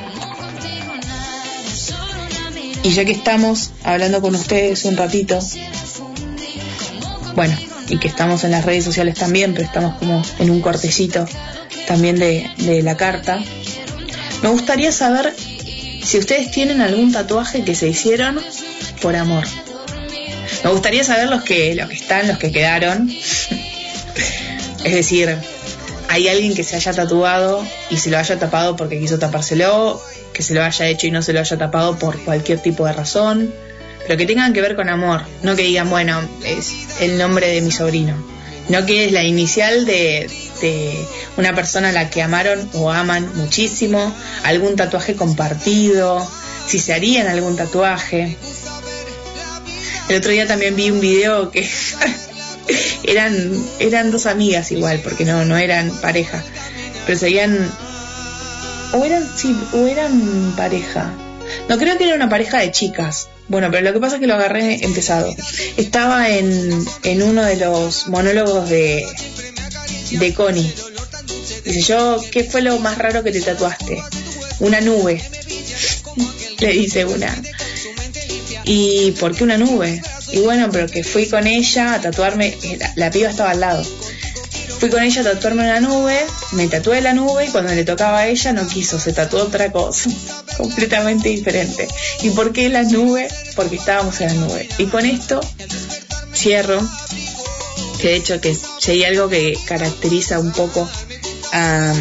Y 2.83 2.89
ya 2.89 3.05
que 3.05 3.13
estamos 3.13 3.71
hablando 3.85 4.19
con 4.19 4.35
ustedes 4.35 4.83
un 4.83 4.97
ratito, 4.97 5.39
bueno, 7.35 7.55
y 7.87 7.99
que 7.99 8.09
estamos 8.09 8.43
en 8.43 8.51
las 8.51 8.65
redes 8.65 8.83
sociales 8.83 9.15
también, 9.15 9.53
pero 9.53 9.65
estamos 9.65 9.95
como 9.97 10.21
en 10.39 10.49
un 10.49 10.59
cortecito 10.59 11.25
también 11.87 12.17
de, 12.17 12.81
la 12.83 12.97
carta, 12.97 13.39
me 14.41 14.49
gustaría 14.49 14.91
saber 14.91 15.33
si 16.03 16.17
ustedes 16.17 16.51
tienen 16.51 16.81
algún 16.81 17.11
tatuaje 17.11 17.63
que 17.63 17.75
se 17.75 17.87
hicieron 17.87 18.39
por 19.01 19.15
amor. 19.15 19.45
Me 20.63 20.71
gustaría 20.71 21.03
saber 21.03 21.29
los 21.29 21.43
que, 21.43 21.75
los 21.75 21.89
que 21.89 21.95
están, 21.95 22.27
los 22.27 22.37
que 22.37 22.51
quedaron. 22.51 23.09
es 24.83 24.93
decir, 24.93 25.35
hay 26.09 26.27
alguien 26.27 26.55
que 26.55 26.63
se 26.63 26.75
haya 26.75 26.93
tatuado 26.93 27.65
y 27.89 27.97
se 27.97 28.09
lo 28.09 28.17
haya 28.17 28.37
tapado 28.37 28.75
porque 28.75 28.99
quiso 28.99 29.19
tapárselo, 29.19 30.01
que 30.33 30.43
se 30.43 30.53
lo 30.53 30.63
haya 30.63 30.87
hecho 30.87 31.07
y 31.07 31.11
no 31.11 31.21
se 31.21 31.33
lo 31.33 31.39
haya 31.39 31.57
tapado 31.57 31.97
por 31.97 32.19
cualquier 32.23 32.59
tipo 32.59 32.85
de 32.85 32.93
razón, 32.93 33.53
pero 34.05 34.17
que 34.17 34.25
tengan 34.25 34.53
que 34.53 34.61
ver 34.61 34.75
con 34.75 34.89
amor, 34.89 35.21
no 35.43 35.55
que 35.55 35.63
digan, 35.63 35.89
bueno, 35.89 36.21
es 36.45 37.01
el 37.01 37.17
nombre 37.17 37.47
de 37.47 37.61
mi 37.61 37.71
sobrino, 37.71 38.15
no 38.69 38.85
que 38.85 39.05
es 39.05 39.11
la 39.11 39.23
inicial 39.23 39.85
de, 39.85 40.29
de 40.61 41.05
una 41.37 41.53
persona 41.53 41.89
a 41.89 41.91
la 41.91 42.09
que 42.09 42.21
amaron 42.21 42.69
o 42.73 42.91
aman 42.91 43.29
muchísimo, 43.35 44.13
algún 44.43 44.75
tatuaje 44.75 45.15
compartido, 45.15 46.25
si 46.67 46.79
se 46.79 46.93
harían 46.93 47.27
algún 47.27 47.55
tatuaje. 47.55 48.37
El 50.09 50.17
otro 50.17 50.31
día 50.31 50.47
también 50.47 50.75
vi 50.75 50.91
un 50.91 50.99
video 50.99 51.51
que 51.51 51.67
eran, 53.03 53.35
eran 53.79 54.11
dos 54.11 54.25
amigas 54.25 54.71
igual, 54.71 55.01
porque 55.03 55.25
no, 55.25 55.45
no 55.45 55.57
eran 55.57 55.89
pareja, 56.01 56.43
pero 57.05 57.17
serían 57.17 57.71
o 58.93 59.03
eran, 59.03 59.27
sí, 59.35 59.55
o 59.73 59.87
eran 59.87 60.53
pareja. 60.55 61.11
No, 61.69 61.77
creo 61.77 61.97
que 61.97 62.05
era 62.05 62.15
una 62.15 62.29
pareja 62.29 62.59
de 62.59 62.71
chicas. 62.71 63.29
Bueno, 63.47 63.69
pero 63.69 63.83
lo 63.83 63.93
que 63.93 63.99
pasa 63.99 64.15
es 64.15 64.21
que 64.21 64.27
lo 64.27 64.35
agarré 64.35 64.83
empezado. 64.83 65.33
Estaba 65.77 66.29
en, 66.29 66.85
en 67.03 67.23
uno 67.23 67.43
de 67.43 67.57
los 67.57 68.07
monólogos 68.07 68.69
de, 68.69 69.05
de 70.11 70.33
Connie. 70.33 70.73
Dice 71.63 71.81
yo, 71.81 72.21
¿qué 72.31 72.43
fue 72.43 72.61
lo 72.61 72.79
más 72.79 72.97
raro 72.97 73.23
que 73.23 73.31
te 73.31 73.41
tatuaste? 73.41 74.01
Una 74.59 74.81
nube. 74.81 75.21
Le 76.59 76.71
dice 76.71 77.05
una. 77.05 77.35
¿Y 78.63 79.11
por 79.19 79.35
qué 79.35 79.43
una 79.43 79.57
nube? 79.57 80.01
Y 80.31 80.39
bueno, 80.39 80.69
pero 80.71 80.87
que 80.87 81.03
fui 81.03 81.27
con 81.27 81.45
ella 81.47 81.93
a 81.93 82.01
tatuarme, 82.01 82.57
la, 82.79 82.91
la 82.95 83.11
piba 83.11 83.29
estaba 83.29 83.51
al 83.51 83.59
lado. 83.59 83.83
Fui 84.79 84.89
con 84.89 85.01
ella 85.03 85.21
a 85.21 85.23
tatuarme 85.23 85.63
una 85.63 85.79
nube, 85.79 86.25
me 86.51 86.67
tatué 86.67 87.01
la 87.01 87.13
nube 87.13 87.45
y 87.45 87.49
cuando 87.49 87.73
le 87.73 87.85
tocaba 87.85 88.19
a 88.19 88.27
ella 88.27 88.53
no 88.53 88.67
quiso, 88.67 88.99
se 88.99 89.13
tatuó 89.13 89.43
otra 89.43 89.71
cosa, 89.71 90.09
completamente 90.57 91.29
diferente. 91.29 91.87
¿Y 92.21 92.31
por 92.31 92.51
qué 92.51 92.69
la 92.69 92.83
nube? 92.83 93.27
Porque 93.55 93.77
estábamos 93.77 94.19
en 94.21 94.27
la 94.27 94.45
nube. 94.45 94.69
Y 94.77 94.85
con 94.85 95.05
esto 95.05 95.39
cierro, 96.33 96.81
de 98.05 98.15
hecho 98.15 98.39
que 98.39 98.55
si 98.55 98.91
hay 98.91 99.03
algo 99.03 99.29
que 99.29 99.57
caracteriza 99.65 100.39
un 100.39 100.51
poco 100.51 100.87
a, 101.51 101.93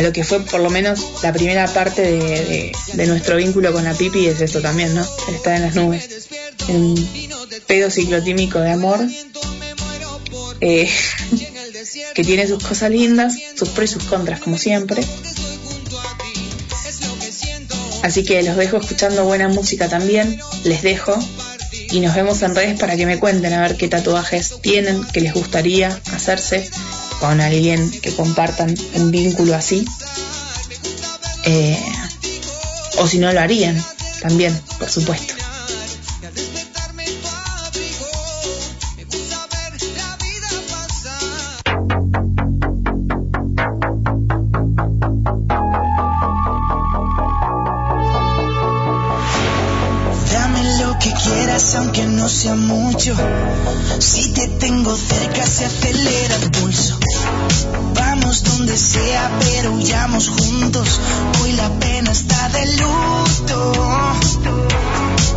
lo 0.00 0.12
que 0.12 0.24
fue 0.24 0.40
por 0.40 0.60
lo 0.60 0.70
menos 0.70 1.22
la 1.22 1.34
primera 1.34 1.66
parte 1.68 2.02
de, 2.02 3.06
nuestro 3.06 3.36
vínculo 3.36 3.72
con 3.72 3.84
la 3.84 3.92
pipi 3.92 4.26
es 4.26 4.40
esto 4.40 4.62
también, 4.62 4.94
¿no? 4.94 5.06
Estar 5.28 5.56
en 5.56 5.62
las 5.62 5.74
nubes. 5.74 6.28
Un 6.68 6.94
pedo 7.66 7.90
ciclotímico 7.90 8.58
de 8.58 8.70
amor 8.70 9.00
eh, 10.60 10.88
que 12.14 12.24
tiene 12.24 12.46
sus 12.46 12.64
cosas 12.64 12.90
lindas, 12.90 13.34
sus 13.54 13.68
pros 13.68 13.90
y 13.90 13.92
sus 13.94 14.04
contras, 14.04 14.40
como 14.40 14.56
siempre. 14.56 15.04
Así 18.02 18.24
que 18.24 18.42
los 18.42 18.56
dejo 18.56 18.78
escuchando 18.78 19.24
buena 19.24 19.48
música 19.48 19.88
también, 19.88 20.40
les 20.64 20.82
dejo 20.82 21.14
y 21.92 22.00
nos 22.00 22.14
vemos 22.14 22.40
en 22.42 22.54
redes 22.54 22.78
para 22.80 22.96
que 22.96 23.04
me 23.04 23.18
cuenten 23.18 23.52
a 23.52 23.60
ver 23.60 23.76
qué 23.76 23.86
tatuajes 23.86 24.60
tienen, 24.62 25.04
que 25.12 25.20
les 25.20 25.34
gustaría 25.34 25.88
hacerse 26.12 26.68
con 27.20 27.40
alguien 27.40 27.90
que 28.00 28.14
compartan 28.14 28.74
un 28.94 29.10
vínculo 29.10 29.54
así. 29.54 29.84
Eh, 31.44 31.78
o 32.98 33.06
si 33.06 33.18
no 33.18 33.32
lo 33.32 33.40
harían, 33.40 33.76
también, 34.22 34.58
por 34.78 34.88
supuesto. 34.88 35.41
Mucho. 52.50 53.14
Si 54.00 54.32
te 54.32 54.48
tengo 54.48 54.96
cerca 54.96 55.46
se 55.46 55.64
acelera 55.64 56.34
el 56.36 56.50
pulso. 56.50 56.98
Vamos 57.94 58.42
donde 58.42 58.76
sea, 58.76 59.30
pero 59.40 59.72
huyamos 59.72 60.28
juntos. 60.28 61.00
Hoy 61.40 61.52
la 61.52 61.68
pena 61.78 62.10
está 62.10 62.48
de 62.48 62.66
luto. 62.78 63.72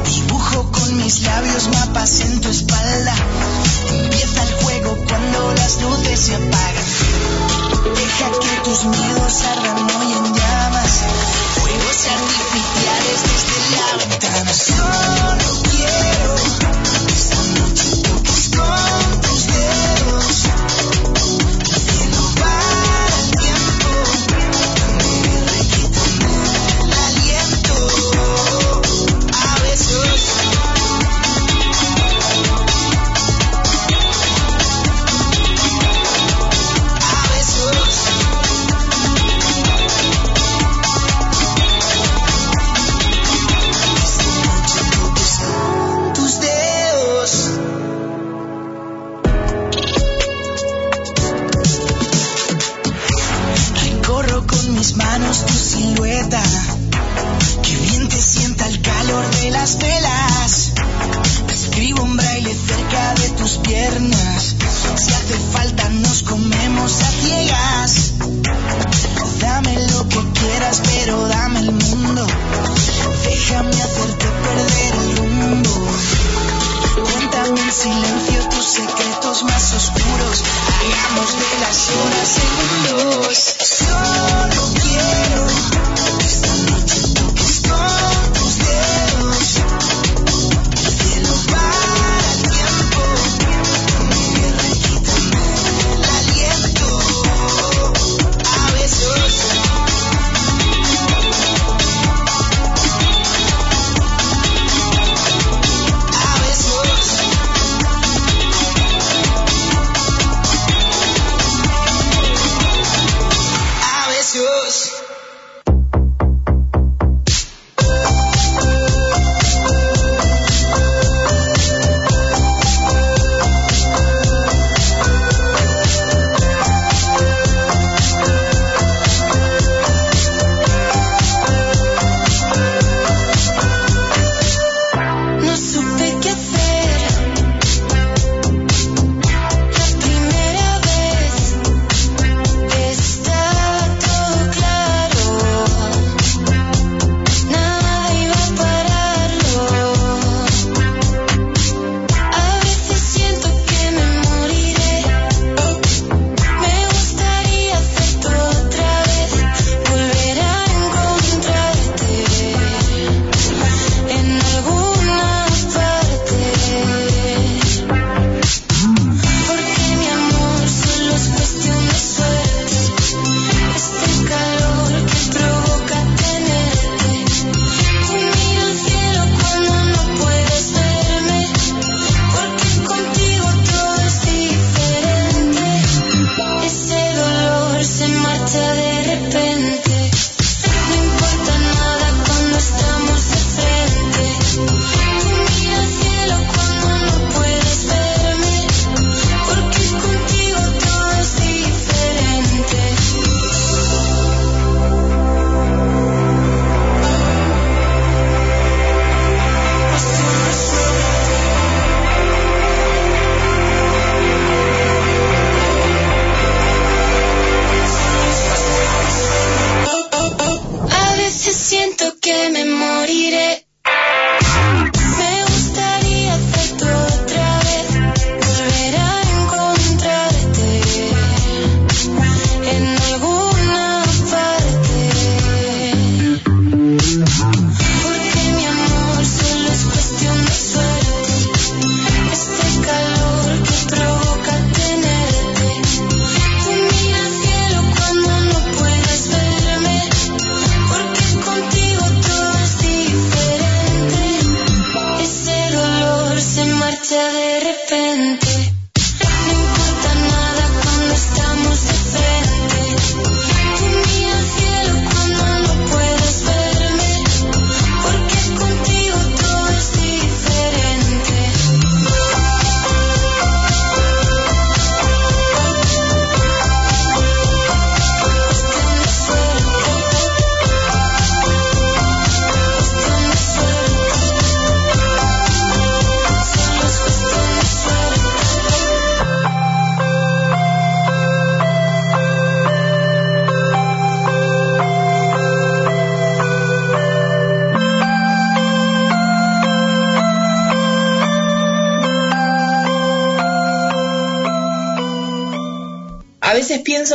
Dibujo 0.03 0.71
con 0.71 0.97
mis 0.97 1.21
labios 1.21 1.67
mapas 1.67 2.21
en 2.21 2.41
tu 2.41 2.49
espalda. 2.49 3.15
Empieza 3.89 4.43
el 4.43 4.53
juego 4.63 4.97
cuando 5.07 5.53
las 5.53 5.81
luces 5.83 6.19
se 6.19 6.35
apagan. 6.35 6.85
Deja 7.95 8.31
que 8.39 8.69
tus 8.69 8.83
miedos 8.85 9.43
ardan 9.43 9.77
hoy 9.91 10.11
en 10.11 10.33
llamas. 10.33 10.91
Fuegos 11.53 12.07
artificiales 12.17 13.17
desde 13.29 13.57
la 13.75 14.05
ventana. 14.05 14.53
Solo 14.53 15.74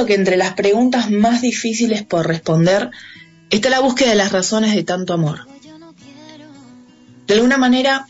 que 0.06 0.14
entre 0.14 0.36
las 0.36 0.54
preguntas 0.54 1.10
más 1.10 1.42
difíciles 1.42 2.02
por 2.02 2.26
responder 2.26 2.90
está 3.50 3.70
la 3.70 3.80
búsqueda 3.80 4.10
de 4.10 4.16
las 4.16 4.32
razones 4.32 4.74
de 4.74 4.84
tanto 4.84 5.12
amor. 5.12 5.46
De 7.26 7.34
alguna 7.34 7.58
manera, 7.58 8.06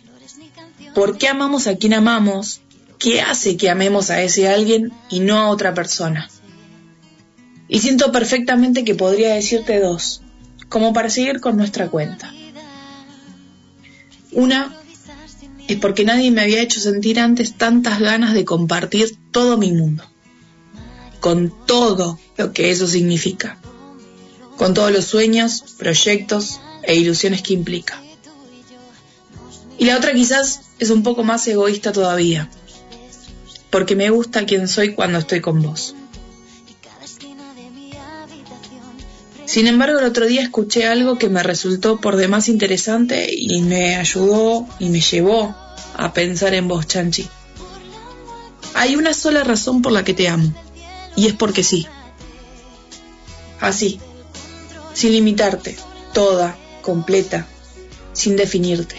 ¿por 0.95 1.19
qué 1.19 1.29
amamos 1.29 1.67
a 1.67 1.77
quien 1.77 1.95
amamos? 1.95 2.61
¿Qué 2.99 3.21
hace 3.21 3.57
que 3.57 3.71
amemos 3.71 4.11
a 4.11 4.23
ese 4.23 4.49
alguien 4.49 4.93
y 5.09 5.21
no 5.21 5.39
a 5.39 5.49
otra 5.49 5.75
persona? 5.75 6.29
Y 7.69 7.79
siento 7.79 8.13
perfectamente 8.13 8.85
que 8.85 8.95
podría 8.95 9.35
decirte 9.35 9.79
dos, 9.79 10.23
como 10.69 10.93
para 10.93 11.09
seguir 11.09 11.41
con 11.41 11.57
nuestra 11.57 11.89
cuenta. 11.89 12.33
Una 14.33 14.75
es 15.69 15.79
porque 15.79 16.05
nadie 16.05 16.31
me 16.31 16.43
había 16.43 16.63
hecho 16.63 16.81
sentir 16.81 17.21
antes 17.21 17.55
tantas 17.55 18.01
ganas 18.01 18.35
de 18.35 18.45
compartir 18.45 19.17
todo 19.31 19.57
mi 19.57 19.73
mundo 19.73 20.10
con 21.21 21.53
todo 21.67 22.19
lo 22.37 22.53
que 22.53 22.71
eso 22.71 22.87
significa, 22.87 23.59
con 24.57 24.75
todos 24.75 24.93
los 24.93 25.05
sueños, 25.05 25.65
proyectos 25.79 26.61
e 26.83 26.97
ilusiones 26.97 27.43
que 27.43 27.55
implica. 27.55 28.03
Y 29.79 29.85
la 29.85 29.97
otra 29.97 30.13
quizás 30.13 30.63
es 30.79 30.91
un 30.91 31.03
poco 31.03 31.23
más 31.25 31.47
egoísta 31.47 31.93
todavía, 31.93 32.51
porque 33.71 33.97
me 33.97 34.11
gusta 34.11 34.47
quien 34.47 34.69
soy 34.69 34.95
cuando 34.95 35.19
estoy 35.19 35.41
con 35.41 35.63
vos. 35.63 35.95
Sin 39.47 39.67
embargo, 39.67 39.99
el 39.99 40.05
otro 40.05 40.27
día 40.27 40.43
escuché 40.43 40.87
algo 40.87 41.19
que 41.19 41.29
me 41.29 41.43
resultó 41.43 42.01
por 42.01 42.15
demás 42.15 42.49
interesante 42.49 43.35
y 43.35 43.63
me 43.63 43.97
ayudó 43.97 44.65
y 44.79 44.91
me 44.91 45.01
llevó 45.01 45.57
a 45.97 46.13
pensar 46.13 46.55
en 46.55 46.69
vos, 46.69 46.87
Chanchi. 46.87 47.29
Hay 48.75 48.95
una 48.95 49.13
sola 49.13 49.43
razón 49.43 49.83
por 49.83 49.91
la 49.91 50.05
que 50.05 50.15
te 50.15 50.29
amo, 50.29 50.55
y 51.17 51.27
es 51.27 51.35
porque 51.35 51.63
sí. 51.63 51.87
Así, 53.61 54.01
sin 54.95 55.13
limitarte, 55.13 55.77
toda, 56.13 56.57
completa, 56.83 57.47
sin 58.13 58.37
definirte. 58.37 58.97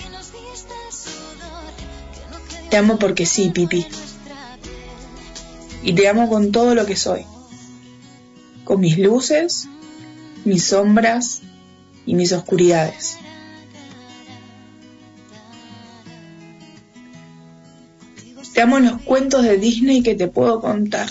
Te 2.70 2.78
amo 2.78 2.98
porque 2.98 3.26
sí, 3.26 3.50
Pipi. 3.50 3.86
Y 5.84 5.94
te 5.94 6.08
amo 6.08 6.30
con 6.30 6.52
todo 6.52 6.74
lo 6.76 6.86
que 6.86 6.96
soy. 6.96 7.26
Con 8.64 8.80
mis 8.80 8.98
luces, 8.98 9.68
mis 10.46 10.64
sombras 10.64 11.42
y 12.06 12.16
mis 12.16 12.32
oscuridades. 12.32 13.18
Te 18.54 18.62
amo 18.62 18.78
en 18.78 18.86
los 18.86 19.02
cuentos 19.02 19.44
de 19.44 19.58
Disney 19.58 20.04
que 20.04 20.16
te 20.16 20.28
puedo 20.28 20.62
contar. 20.62 21.10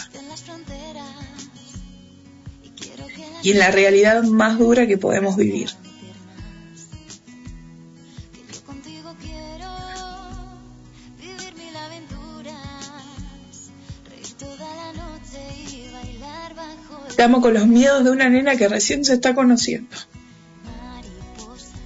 Y 3.42 3.52
en 3.52 3.58
la 3.58 3.70
realidad 3.70 4.22
más 4.22 4.58
dura 4.58 4.86
que 4.86 4.98
podemos 4.98 5.36
vivir. 5.36 5.70
Te 17.20 17.24
amo 17.24 17.42
con 17.42 17.52
los 17.52 17.66
miedos 17.66 18.02
de 18.02 18.10
una 18.10 18.30
nena 18.30 18.56
que 18.56 18.66
recién 18.66 19.04
se 19.04 19.12
está 19.12 19.34
conociendo. 19.34 19.94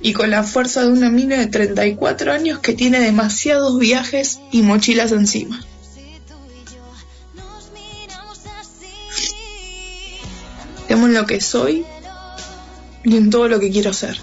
Y 0.01 0.12
con 0.12 0.31
la 0.31 0.44
fuerza 0.44 0.82
de 0.82 0.93
una 0.93 1.10
mina 1.10 1.36
de 1.36 1.48
34 1.48 2.32
años 2.32 2.60
que 2.60 2.74
tiene 2.74 3.01
demasiados 3.01 3.78
viajes 3.78 4.39
y 4.52 4.62
mochilas 4.62 5.10
encima. 5.10 5.60
Te 10.94 10.98
amo 10.98 11.08
en 11.08 11.14
lo 11.14 11.26
que 11.26 11.40
soy 11.40 11.84
y 13.02 13.16
en 13.16 13.28
todo 13.28 13.48
lo 13.48 13.58
que 13.58 13.72
quiero 13.72 13.92
ser. 13.92 14.16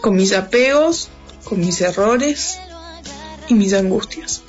Con 0.00 0.14
mis 0.14 0.32
apegos, 0.32 1.08
con 1.42 1.58
mis 1.58 1.80
errores 1.80 2.60
y 3.48 3.54
mis 3.54 3.72
angustias. 3.72 4.40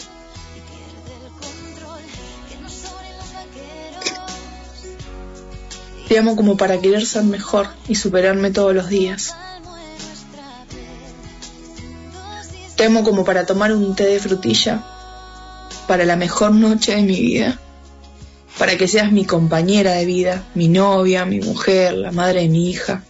Te 6.08 6.20
amo 6.20 6.36
como 6.36 6.58
para 6.58 6.80
querer 6.80 7.08
ser 7.08 7.24
mejor 7.24 7.70
y 7.88 7.96
superarme 7.96 8.52
todos 8.52 8.76
los 8.76 8.88
días. 8.88 9.34
Te 12.76 12.86
amo 12.86 13.04
como 13.04 13.26
para 13.26 13.48
tomar 13.48 13.74
un 13.74 13.96
té 13.96 14.06
de 14.06 14.20
frutilla 14.20 14.86
para 15.88 16.06
la 16.06 16.18
mejor 16.18 16.52
noche 16.52 16.96
de 16.96 17.02
mi 17.02 17.20
vida. 17.20 17.60
Para 18.62 18.78
que 18.78 18.88
seas 18.88 19.12
mi 19.12 19.26
compañera 19.26 19.94
de 19.94 20.06
vida, 20.06 20.44
mi 20.54 20.68
novia, 20.68 21.26
mi 21.26 21.40
mujer, 21.40 21.96
la 21.96 22.12
madre 22.12 22.42
de 22.42 22.50
mi 22.50 22.70
hija. 22.70 23.04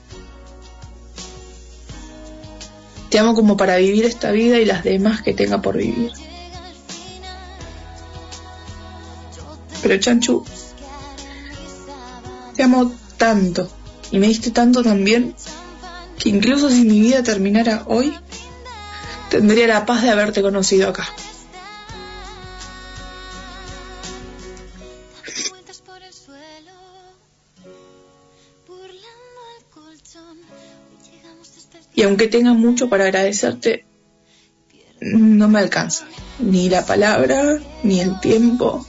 Te 3.10 3.20
amo 3.20 3.36
como 3.36 3.58
para 3.58 3.76
vivir 3.76 4.06
esta 4.06 4.32
vida 4.32 4.60
y 4.60 4.66
las 4.66 4.86
demás 4.86 5.22
que 5.22 5.34
tenga 5.34 5.62
por 5.62 5.76
vivir. 5.76 6.14
Pero 9.82 9.98
Chanchu, 9.98 10.46
te 12.56 12.64
amo 12.64 12.94
tanto 13.18 13.70
y 14.10 14.20
me 14.20 14.28
diste 14.28 14.52
tanto 14.52 14.82
también 14.82 15.36
que 16.18 16.30
incluso 16.30 16.70
si 16.70 16.86
mi 16.86 17.02
vida 17.02 17.24
terminara 17.24 17.84
hoy, 17.88 18.14
tendría 19.30 19.68
la 19.68 19.86
paz 19.86 20.02
de 20.02 20.12
haberte 20.12 20.42
conocido 20.42 20.88
acá. 20.88 21.10
Y 32.02 32.04
aunque 32.04 32.28
tenga 32.28 32.54
mucho 32.54 32.90
para 32.90 33.04
agradecerte, 33.04 33.86
no 35.02 35.48
me 35.48 35.60
alcanza. 35.60 36.08
Ni 36.40 36.68
la 36.68 36.84
palabra, 36.84 37.60
ni 37.84 38.00
el 38.00 38.20
tiempo, 38.20 38.84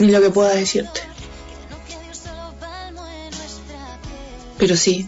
ni 0.00 0.10
lo 0.10 0.20
que 0.20 0.30
pueda 0.30 0.56
decirte. 0.56 1.02
Pero 4.58 4.76
sí, 4.76 5.06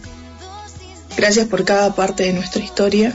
gracias 1.17 1.49
por 1.49 1.65
cada 1.65 1.93
parte 1.93 2.23
de 2.23 2.31
nuestra 2.31 2.63
historia 2.63 3.13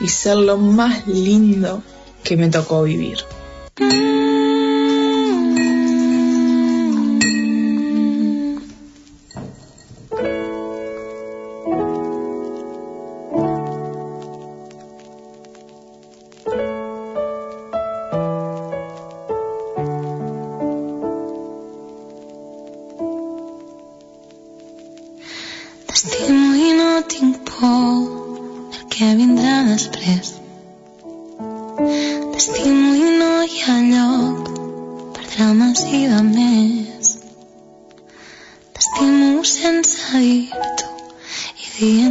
y 0.00 0.08
ser 0.08 0.38
lo 0.38 0.56
más 0.56 1.06
lindo 1.06 1.82
que 2.24 2.38
me 2.38 2.48
tocó 2.48 2.82
vivir. 2.82 3.18
Que 29.00 29.14
vindrà 29.16 29.52
després. 29.64 30.30
T'estimo 32.32 32.88
i 33.00 33.12
no 33.20 33.28
hi 33.48 33.62
ha 33.64 33.76
lloc 33.84 34.50
per 35.14 35.24
drames 35.30 35.84
i 35.98 36.00
de 36.10 36.18
més. 36.26 37.14
T'estimo 38.76 39.30
sense 39.52 40.20
dir-t'ho 40.26 40.90
i 41.64 41.72
dient-ho 41.78 42.09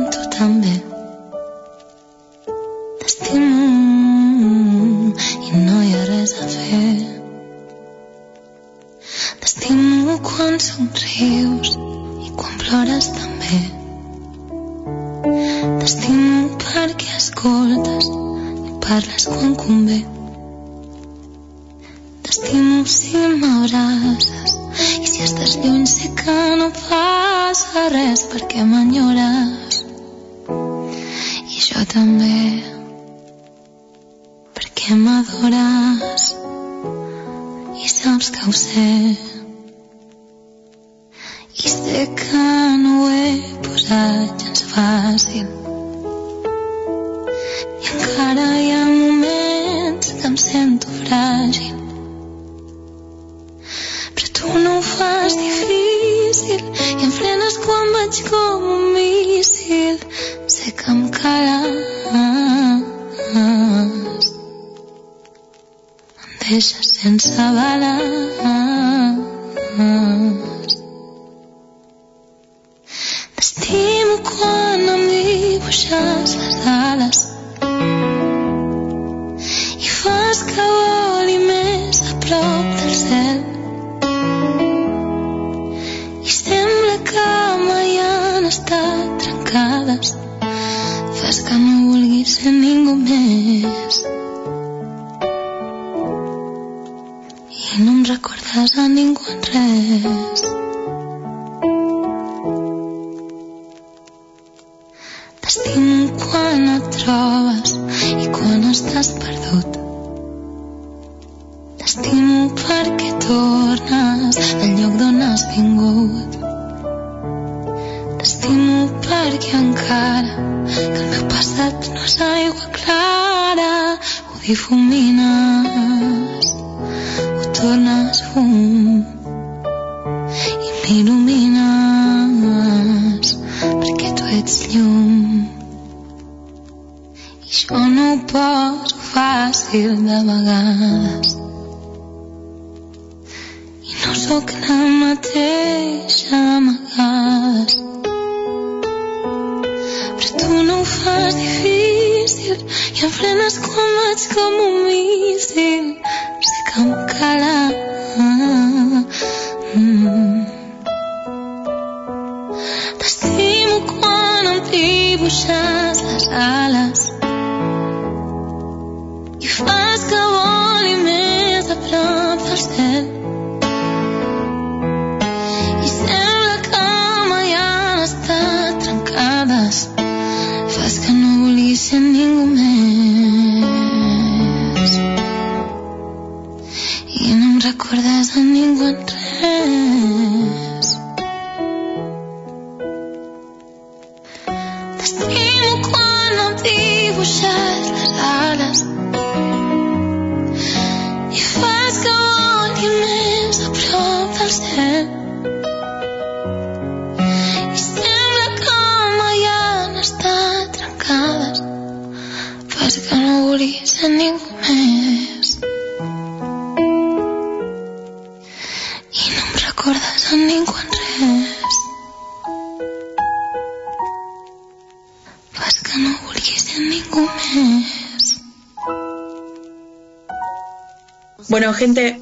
gente, 231.80 232.22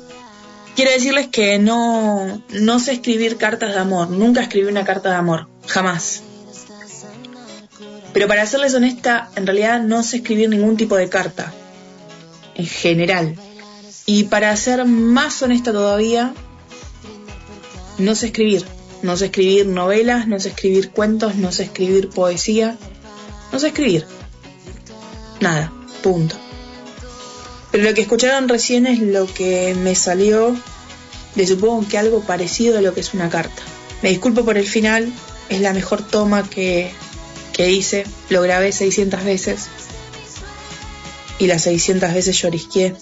quiero 0.75 0.91
decirles 0.91 1.27
que 1.27 1.59
no, 1.59 2.41
no 2.51 2.79
sé 2.79 2.93
escribir 2.93 3.37
cartas 3.37 3.73
de 3.73 3.79
amor. 3.79 4.09
Nunca 4.09 4.41
escribí 4.41 4.67
una 4.67 4.85
carta 4.85 5.09
de 5.09 5.15
amor. 5.15 5.47
Jamás. 5.65 6.21
Pero 8.13 8.27
para 8.27 8.45
serles 8.45 8.73
honesta, 8.73 9.29
en 9.35 9.45
realidad 9.45 9.81
no 9.81 10.03
sé 10.03 10.17
escribir 10.17 10.49
ningún 10.49 10.77
tipo 10.77 10.95
de 10.95 11.09
carta. 11.09 11.53
En 12.55 12.65
general. 12.65 13.35
Y 14.05 14.25
para 14.25 14.55
ser 14.55 14.85
más 14.85 15.41
honesta 15.41 15.73
todavía, 15.73 16.33
no 17.97 18.15
sé 18.15 18.27
escribir. 18.27 18.65
No 19.01 19.17
sé 19.17 19.25
escribir 19.25 19.67
novelas, 19.67 20.27
no 20.27 20.39
sé 20.39 20.49
escribir 20.49 20.91
cuentos, 20.91 21.35
no 21.35 21.51
sé 21.51 21.63
escribir 21.63 22.09
poesía. 22.09 22.77
No 23.51 23.59
sé 23.59 23.67
escribir. 23.67 24.05
Nada. 25.41 25.71
Punto. 26.01 26.46
Pero 27.77 27.89
lo 27.89 27.93
que 27.93 28.01
escucharon 28.01 28.49
recién 28.49 28.87
es 28.87 28.97
lo 28.97 29.31
que 29.31 29.75
me 29.75 29.93
salió 29.93 30.59
de 31.35 31.45
supongo 31.45 31.87
que 31.87 31.99
algo 31.99 32.21
parecido 32.21 32.79
a 32.79 32.81
lo 32.81 32.95
que 32.95 33.01
es 33.01 33.13
una 33.13 33.29
carta. 33.29 33.61
Me 34.01 34.09
disculpo 34.09 34.43
por 34.43 34.57
el 34.57 34.67
final, 34.67 35.13
es 35.47 35.61
la 35.61 35.73
mejor 35.73 36.01
toma 36.01 36.41
que, 36.49 36.91
que 37.53 37.69
hice, 37.69 38.07
lo 38.29 38.41
grabé 38.41 38.71
600 38.71 39.23
veces 39.23 39.67
y 41.37 41.45
las 41.45 41.61
600 41.65 42.15
veces 42.15 42.41
llorisqué. 42.41 42.95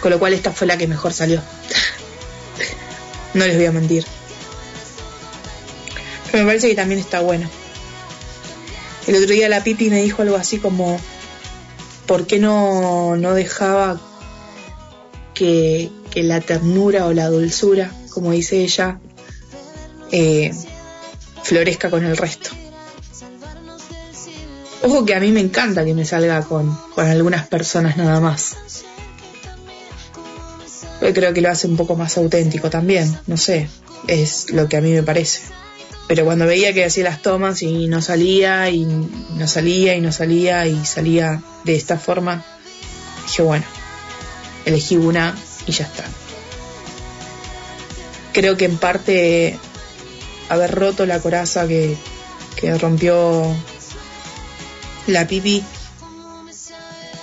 Con 0.00 0.10
lo 0.10 0.18
cual 0.18 0.32
esta 0.32 0.50
fue 0.50 0.66
la 0.66 0.78
que 0.78 0.86
mejor 0.86 1.12
salió. 1.12 1.42
no 3.34 3.44
les 3.44 3.56
voy 3.56 3.66
a 3.66 3.72
mentir. 3.72 4.06
Pero 6.32 6.44
me 6.44 6.48
parece 6.48 6.68
que 6.68 6.74
también 6.74 7.00
está 7.00 7.20
bueno. 7.20 7.50
El 9.06 9.16
otro 9.16 9.34
día 9.34 9.50
la 9.50 9.62
Pipi 9.62 9.90
me 9.90 10.00
dijo 10.00 10.22
algo 10.22 10.36
así 10.36 10.56
como, 10.56 10.98
¿por 12.06 12.26
qué 12.26 12.38
no, 12.38 13.16
no 13.16 13.34
dejaba 13.34 14.00
que, 15.34 15.90
la 16.14 16.40
ternura 16.40 17.06
o 17.06 17.12
la 17.12 17.28
dulzura, 17.28 17.90
como 18.10 18.30
dice 18.30 18.62
ella, 18.62 19.00
eh, 20.12 20.52
florezca 21.42 21.90
con 21.90 22.04
el 22.04 22.16
resto? 22.16 22.50
Ojo 24.82 25.04
que 25.04 25.14
a 25.14 25.20
mí 25.20 25.32
me 25.32 25.40
encanta 25.40 25.84
que 25.84 25.94
me 25.94 26.04
salga 26.04 26.42
con, 26.42 26.78
con 26.94 27.06
algunas 27.06 27.46
personas 27.48 27.96
nada 27.96 28.20
más. 28.20 28.56
Yo 31.00 31.12
creo 31.12 31.32
que 31.32 31.40
lo 31.40 31.50
hace 31.50 31.66
un 31.66 31.76
poco 31.76 31.96
más 31.96 32.16
auténtico 32.16 32.70
también, 32.70 33.18
no 33.26 33.36
sé, 33.36 33.68
es 34.06 34.50
lo 34.50 34.68
que 34.68 34.76
a 34.76 34.80
mí 34.80 34.92
me 34.92 35.02
parece. 35.02 35.42
Pero 36.14 36.26
cuando 36.26 36.46
veía 36.46 36.72
que 36.72 36.84
hacía 36.84 37.02
las 37.02 37.22
tomas 37.22 37.60
y 37.62 37.88
no 37.88 38.00
salía 38.00 38.70
y 38.70 38.84
no 38.84 39.48
salía 39.48 39.96
y 39.96 40.00
no 40.00 40.12
salía 40.12 40.64
y 40.64 40.84
salía 40.86 41.42
de 41.64 41.74
esta 41.74 41.98
forma, 41.98 42.44
dije 43.26 43.42
bueno, 43.42 43.64
elegí 44.64 44.96
una 44.96 45.34
y 45.66 45.72
ya 45.72 45.86
está. 45.86 46.04
Creo 48.32 48.56
que 48.56 48.66
en 48.66 48.78
parte 48.78 49.58
haber 50.48 50.72
roto 50.72 51.04
la 51.04 51.18
coraza 51.18 51.66
que, 51.66 51.96
rompió 52.78 53.52
la 55.08 55.26
pipi 55.26 55.64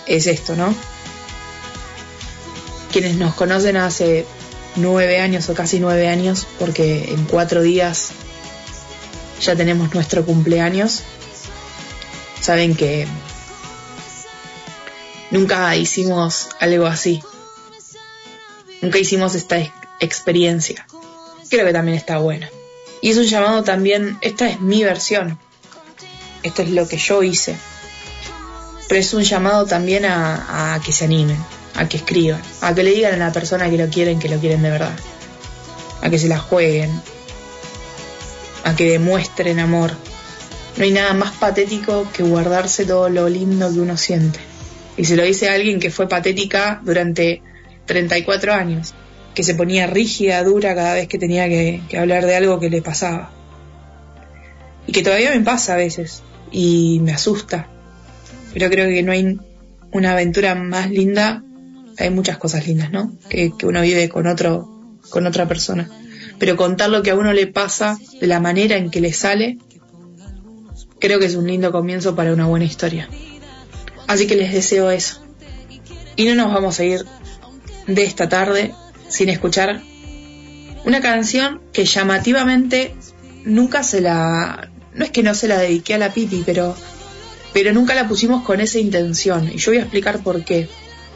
es 0.06 0.28
esto, 0.28 0.58
¿no? 0.58 0.76
Quienes 2.92 3.16
nos 3.16 3.36
conocen 3.36 3.78
hace 3.78 4.26
nueve 4.76 5.22
años 5.22 5.48
o 5.48 5.54
casi 5.54 5.80
nueve 5.80 6.10
años, 6.10 6.46
porque 6.60 7.06
en 7.14 7.24
cuatro 7.24 7.62
días 7.62 8.12
ya 9.42 9.56
tenemos 9.56 9.94
nuestro 9.94 10.26
cumpleaños, 10.26 11.02
saben 12.40 12.76
que 12.76 13.08
nunca 15.32 15.76
hicimos 15.76 16.50
algo 16.60 16.86
así. 16.88 17.22
Nunca 18.82 18.98
hicimos 18.98 19.36
esta 19.36 19.60
ex- 19.60 19.72
experiencia. 20.00 20.86
Creo 21.50 21.66
que 21.66 21.74
también 21.74 21.98
está 21.98 22.18
bueno. 22.18 22.48
Y 23.02 23.10
es 23.12 23.18
un 23.18 23.26
llamado 23.26 23.64
también, 23.64 24.18
esta 24.22 24.48
es 24.50 24.60
mi 24.60 24.84
versión. 24.84 25.40
Esto 26.44 26.62
es 26.64 26.70
lo 26.72 26.88
que 26.88 26.98
yo 26.98 27.24
hice. 27.24 27.56
Pero 28.88 29.00
es 29.00 29.14
un 29.14 29.24
llamado 29.24 29.66
también 29.66 30.06
a, 30.06 30.76
a 30.76 30.82
que 30.82 30.92
se 30.92 31.06
animen, 31.06 31.38
a 31.76 31.88
que 31.88 31.98
escriban, 31.98 32.42
a 32.62 32.74
que 32.74 32.84
le 32.84 32.92
digan 32.92 33.14
a 33.14 33.26
la 33.28 33.32
persona 33.32 33.70
que 33.70 33.78
lo 33.78 33.88
quieren 33.90 34.20
que 34.20 34.30
lo 34.30 34.40
quieren 34.40 34.62
de 34.64 34.70
verdad. 34.72 34.92
A 36.02 36.10
que 36.10 36.18
se 36.20 36.28
la 36.28 36.40
jueguen, 36.40 36.92
a 38.64 38.76
que 38.76 38.90
demuestren 38.90 39.60
amor. 39.60 39.92
No 40.78 40.84
hay 40.84 40.92
nada 40.92 41.14
más 41.14 41.32
patético 41.32 42.08
que 42.14 42.24
guardarse 42.24 42.86
todo 42.86 43.10
lo 43.10 43.28
lindo 43.28 43.72
que 43.72 43.80
uno 43.80 43.98
siente. 43.98 44.40
Y 44.98 45.06
se 45.06 45.16
lo 45.16 45.24
dice 45.24 45.50
a 45.50 45.54
alguien 45.54 45.80
que 45.80 45.92
fue 45.92 46.08
patética 46.08 46.82
durante 46.84 47.42
34 47.86 48.54
años, 48.54 48.94
que 49.34 49.44
se 49.44 49.56
ponía 49.56 49.88
rígida, 49.88 50.44
dura 50.44 50.76
cada 50.76 50.94
vez 50.94 51.08
que 51.08 51.18
tenía 51.18 51.48
que, 51.48 51.82
hablar 51.98 52.26
de 52.26 52.36
algo 52.36 52.60
que 52.60 52.70
le 52.70 52.82
pasaba. 52.82 53.32
Y 54.88 54.92
que 54.92 55.04
todavía 55.04 55.32
me 55.32 55.42
pasa 55.42 55.74
a 55.74 55.78
veces, 55.78 56.24
y 56.52 57.00
me 57.02 57.14
asusta. 57.14 57.68
Pero 58.54 58.70
creo 58.70 58.90
que 58.90 59.04
no 59.04 59.12
hay 59.12 59.40
una 59.92 60.14
aventura 60.14 60.56
más 60.56 60.90
linda, 60.90 61.44
hay 61.98 62.10
muchas 62.10 62.38
cosas 62.38 62.68
lindas, 62.68 62.92
¿no? 62.92 63.14
Que, 63.30 63.54
que 63.58 63.66
uno 63.66 63.82
vive 63.82 64.10
con 64.10 64.28
otro, 64.28 64.98
con 65.10 65.26
otra 65.26 65.48
persona. 65.48 65.90
Pero 66.42 66.58
contar 66.58 66.90
lo 66.90 67.04
que 67.04 67.12
a 67.12 67.16
uno 67.16 67.34
le 67.34 67.46
pasa, 67.46 68.00
de 68.20 68.26
la 68.26 68.40
manera 68.40 68.76
en 68.76 68.90
que 68.90 69.00
le 69.00 69.14
sale, 69.14 69.60
creo 71.00 71.20
que 71.20 71.28
es 71.28 71.36
un 71.36 71.46
lindo 71.46 71.72
comienzo 71.72 72.16
para 72.16 72.34
una 72.34 72.48
buena 72.48 72.66
historia. 72.66 73.08
Así 74.08 74.26
que 74.26 74.36
les 74.36 74.52
deseo 74.52 74.90
eso. 74.90 75.22
Y 76.16 76.26
no 76.26 76.34
nos 76.34 76.52
vamos 76.52 76.80
a 76.80 76.84
ir 76.84 77.06
de 77.86 78.04
esta 78.04 78.28
tarde 78.28 78.74
sin 79.08 79.30
escuchar 79.30 79.84
una 80.84 81.00
canción 81.00 81.62
que 81.72 81.86
llamativamente 81.86 82.96
nunca 83.46 83.84
se 83.84 84.02
la... 84.02 84.72
No 84.96 85.06
es 85.06 85.12
que 85.12 85.22
no 85.22 85.36
se 85.36 85.48
la 85.48 85.60
dediqué 85.60 85.94
a 85.94 86.00
la 86.00 86.12
Pipi, 86.12 86.42
pero, 86.44 86.76
pero 87.54 87.72
nunca 87.72 87.94
la 87.94 88.08
pusimos 88.08 88.42
con 88.42 88.62
esa 88.62 88.80
intención. 88.80 89.48
Y 89.54 89.58
yo 89.58 89.74
voy 89.74 89.78
a 89.78 89.84
explicar 89.84 90.24
por 90.24 90.44
qué. 90.44 90.68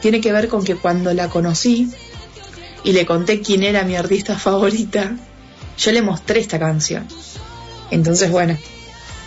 Tiene 0.02 0.22
que 0.22 0.32
ver 0.32 0.50
con 0.50 0.64
que 0.64 0.76
cuando 0.76 1.16
la 1.16 1.30
conocí 1.30 1.90
y 2.86 2.94
le 2.94 3.06
conté 3.06 3.41
quién 3.41 3.64
era 3.64 3.84
mi 3.84 3.95
artista 3.95 4.38
favorita, 4.38 5.16
yo 5.78 5.91
le 5.91 6.03
mostré 6.03 6.40
esta 6.40 6.60
canción. 6.60 7.07
Entonces, 7.90 8.30
bueno, 8.30 8.57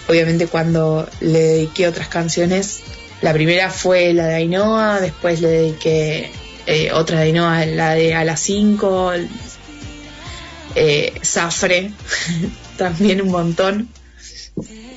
obviamente 0.08 0.46
cuando 0.46 1.08
le 1.20 1.40
dediqué 1.40 1.88
otras 1.88 2.06
canciones, 2.06 2.80
la 3.20 3.32
primera 3.32 3.68
fue 3.70 4.14
la 4.14 4.26
de 4.28 4.36
Ainhoa, 4.36 5.00
después 5.00 5.40
le 5.40 5.48
dediqué 5.48 6.30
eh, 6.66 6.92
otra 6.92 7.18
de 7.18 7.26
Ainhoa, 7.26 7.66
la 7.66 7.94
de 7.94 8.14
A 8.14 8.24
las 8.24 8.38
5, 8.40 9.12
eh, 10.76 11.12
Zafre, 11.24 11.90
también 12.76 13.20
un 13.20 13.30
montón, 13.30 13.88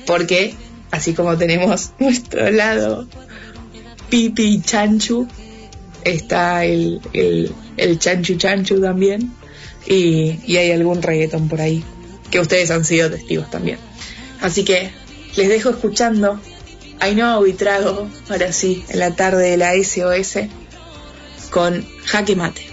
porque 0.06 0.54
así 0.92 1.14
como 1.14 1.36
tenemos 1.36 1.90
nuestro 1.98 2.48
lado 2.52 3.08
Pipi 4.08 4.44
y 4.44 4.60
Chanchu, 4.60 5.26
está 6.04 6.64
el, 6.64 7.00
el, 7.12 7.52
el 7.76 7.98
Chanchu 7.98 8.36
Chanchu 8.36 8.80
también, 8.80 9.32
y, 9.86 10.38
y 10.46 10.56
hay 10.56 10.70
algún 10.72 11.02
reggaeton 11.02 11.48
por 11.48 11.60
ahí, 11.60 11.84
que 12.30 12.40
ustedes 12.40 12.70
han 12.70 12.84
sido 12.84 13.10
testigos 13.10 13.50
también. 13.50 13.78
Así 14.40 14.64
que 14.64 14.90
les 15.36 15.48
dejo 15.48 15.70
escuchando 15.70 16.40
Ainhoa 17.00 17.38
Buitrago, 17.38 18.08
ahora 18.28 18.52
sí, 18.52 18.84
en 18.88 18.98
la 18.98 19.16
tarde 19.16 19.50
de 19.50 19.56
la 19.56 19.72
SOS, 19.74 20.48
con 21.50 21.86
Jaque 22.04 22.36
Mate. 22.36 22.71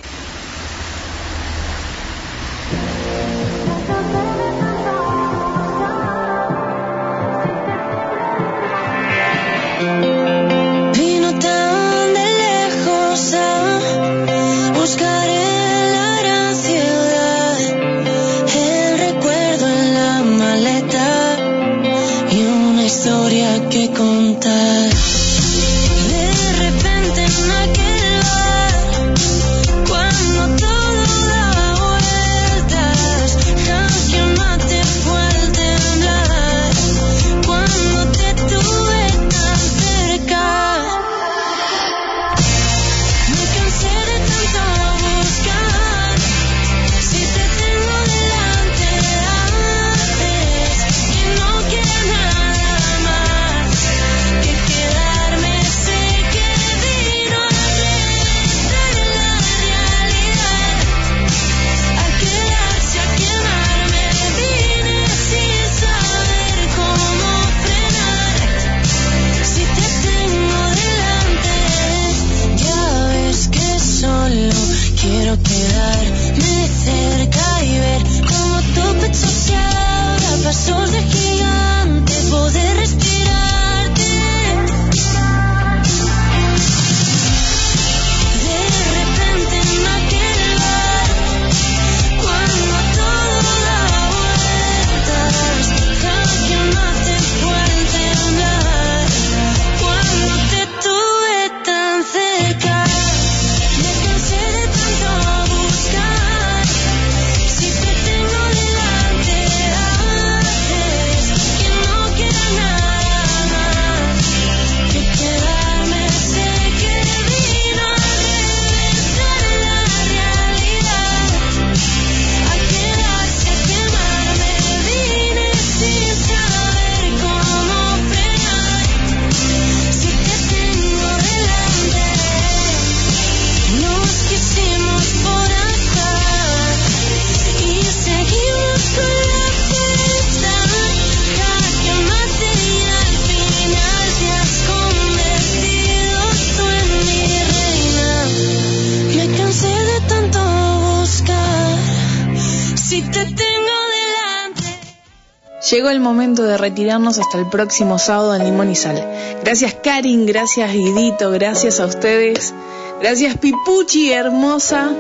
Llegó 155.80 155.92
el 155.92 156.02
momento 156.02 156.44
de 156.44 156.58
retirarnos 156.58 157.20
hasta 157.20 157.38
el 157.38 157.48
próximo 157.48 158.00
sábado 158.00 158.36
en 158.36 158.44
Limón 158.44 158.70
y 158.70 158.76
Sal. 158.76 159.02
Gracias 159.46 159.78
Karin, 159.82 160.26
gracias 160.26 160.74
Guidito, 160.74 161.32
gracias 161.32 161.80
a 161.80 161.86
ustedes. 161.86 162.54
Gracias 163.00 163.38
Pipuchi, 163.38 164.12
hermosa. 164.12 164.92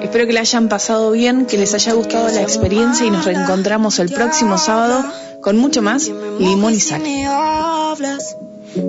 Espero 0.00 0.28
que 0.28 0.32
la 0.32 0.42
hayan 0.42 0.68
pasado 0.68 1.10
bien, 1.10 1.44
que 1.46 1.58
les 1.58 1.74
haya 1.74 1.92
gustado 1.92 2.28
la 2.28 2.40
experiencia 2.40 3.04
y 3.04 3.10
nos 3.10 3.24
reencontramos 3.24 3.98
el 3.98 4.12
próximo 4.12 4.58
sábado 4.58 5.04
con 5.42 5.56
mucho 5.56 5.82
más 5.82 6.08
Limón 6.38 6.72
y 6.72 6.78
Sal. 6.78 7.02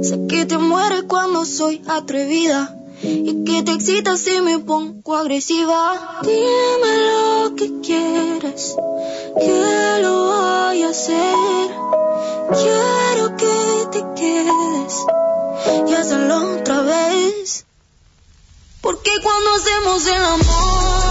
Sé 0.04 0.28
que 0.30 0.46
te 0.46 0.60
mueres 0.60 1.06
cuando 1.08 1.46
soy 1.46 1.82
atrevida 1.88 2.78
y 3.02 3.44
que 3.44 3.64
te 3.64 3.72
excitas 3.72 4.20
si 4.20 4.40
me 4.42 4.60
pongo 4.60 5.16
agresiva. 5.16 6.20
Dime 6.22 7.29
que 7.56 7.80
quieres, 7.82 8.76
que 9.40 10.00
lo 10.02 10.14
voy 10.28 10.84
a 10.84 10.90
hacer. 10.90 11.70
Quiero 12.62 13.36
que 13.38 13.88
te 13.92 14.04
quedes 14.16 14.94
y 15.88 15.94
hacerlo 15.94 16.56
otra 16.60 16.82
vez. 16.82 17.66
Porque 18.82 19.12
cuando 19.22 19.50
hacemos 19.56 20.08
el 20.08 20.24
amor, 20.24 21.09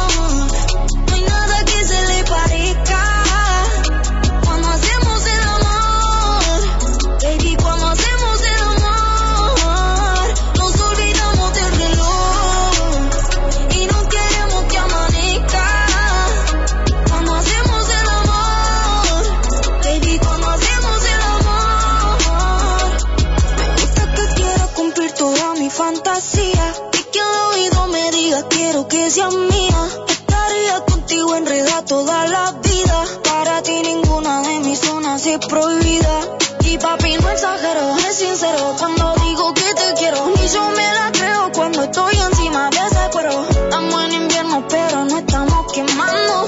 seas 29.10 29.34
mía. 29.34 29.88
Estaría 30.08 30.80
contigo 30.84 31.34
enredada 31.36 31.84
toda 31.84 32.26
la 32.26 32.52
vida. 32.52 33.04
Para 33.24 33.62
ti 33.62 33.80
ninguna 33.82 34.42
de 34.42 34.60
mis 34.60 34.78
zonas 34.80 35.26
es 35.26 35.38
prohibida. 35.46 36.20
Y 36.64 36.76
papi, 36.76 37.16
no 37.16 37.30
exagero, 37.30 37.96
es 37.96 38.16
sincero 38.16 38.74
cuando 38.78 39.14
digo 39.24 39.54
que 39.54 39.74
te 39.74 39.94
quiero. 39.98 40.32
Ni 40.36 40.48
yo 40.48 40.68
me 40.70 40.86
la 40.92 41.10
creo 41.12 41.50
cuando 41.52 41.82
estoy 41.84 42.14
encima 42.30 42.68
de 42.70 42.76
ese 42.76 43.10
cuero. 43.10 43.46
Estamos 43.48 44.04
en 44.04 44.12
invierno, 44.12 44.64
pero 44.68 45.04
no 45.04 45.18
estamos 45.18 45.72
quemando. 45.72 46.44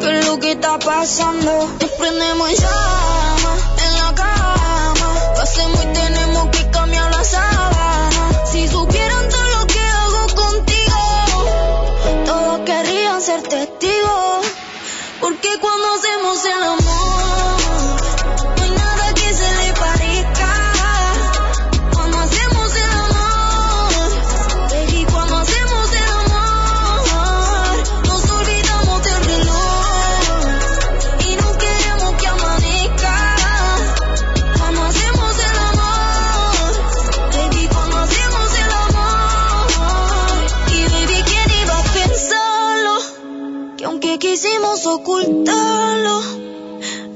¿Qué 0.00 0.18
es 0.18 0.26
lo 0.26 0.38
que 0.38 0.52
está 0.52 0.78
pasando? 0.78 1.68
Nos 1.80 1.90
prendemos 1.90 2.48
en 2.48 2.56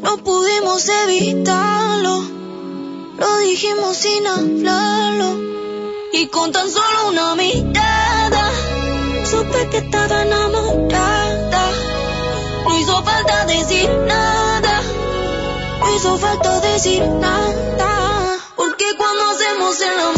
no 0.09 0.16
pudimos 0.16 0.89
evitarlo. 0.89 2.22
Lo 3.18 3.39
dijimos 3.40 3.94
sin 3.94 4.26
hablarlo. 4.26 5.36
Y 6.14 6.28
con 6.28 6.51
tan 6.51 6.70
solo 6.70 7.09
una 7.10 7.35
mirada, 7.35 8.51
supe 9.30 9.68
que 9.70 9.78
estaba 9.78 10.22
enamorada. 10.22 11.64
No 12.64 12.78
hizo 12.78 13.02
falta 13.02 13.44
decir 13.44 13.90
nada. 14.06 14.82
No 15.80 15.94
hizo 15.94 16.16
falta 16.16 16.60
decir 16.60 17.06
nada. 17.06 18.39
Porque 18.56 18.86
cuando 18.97 19.24
hacemos 19.26 19.78
el 19.78 20.01
amor, 20.01 20.18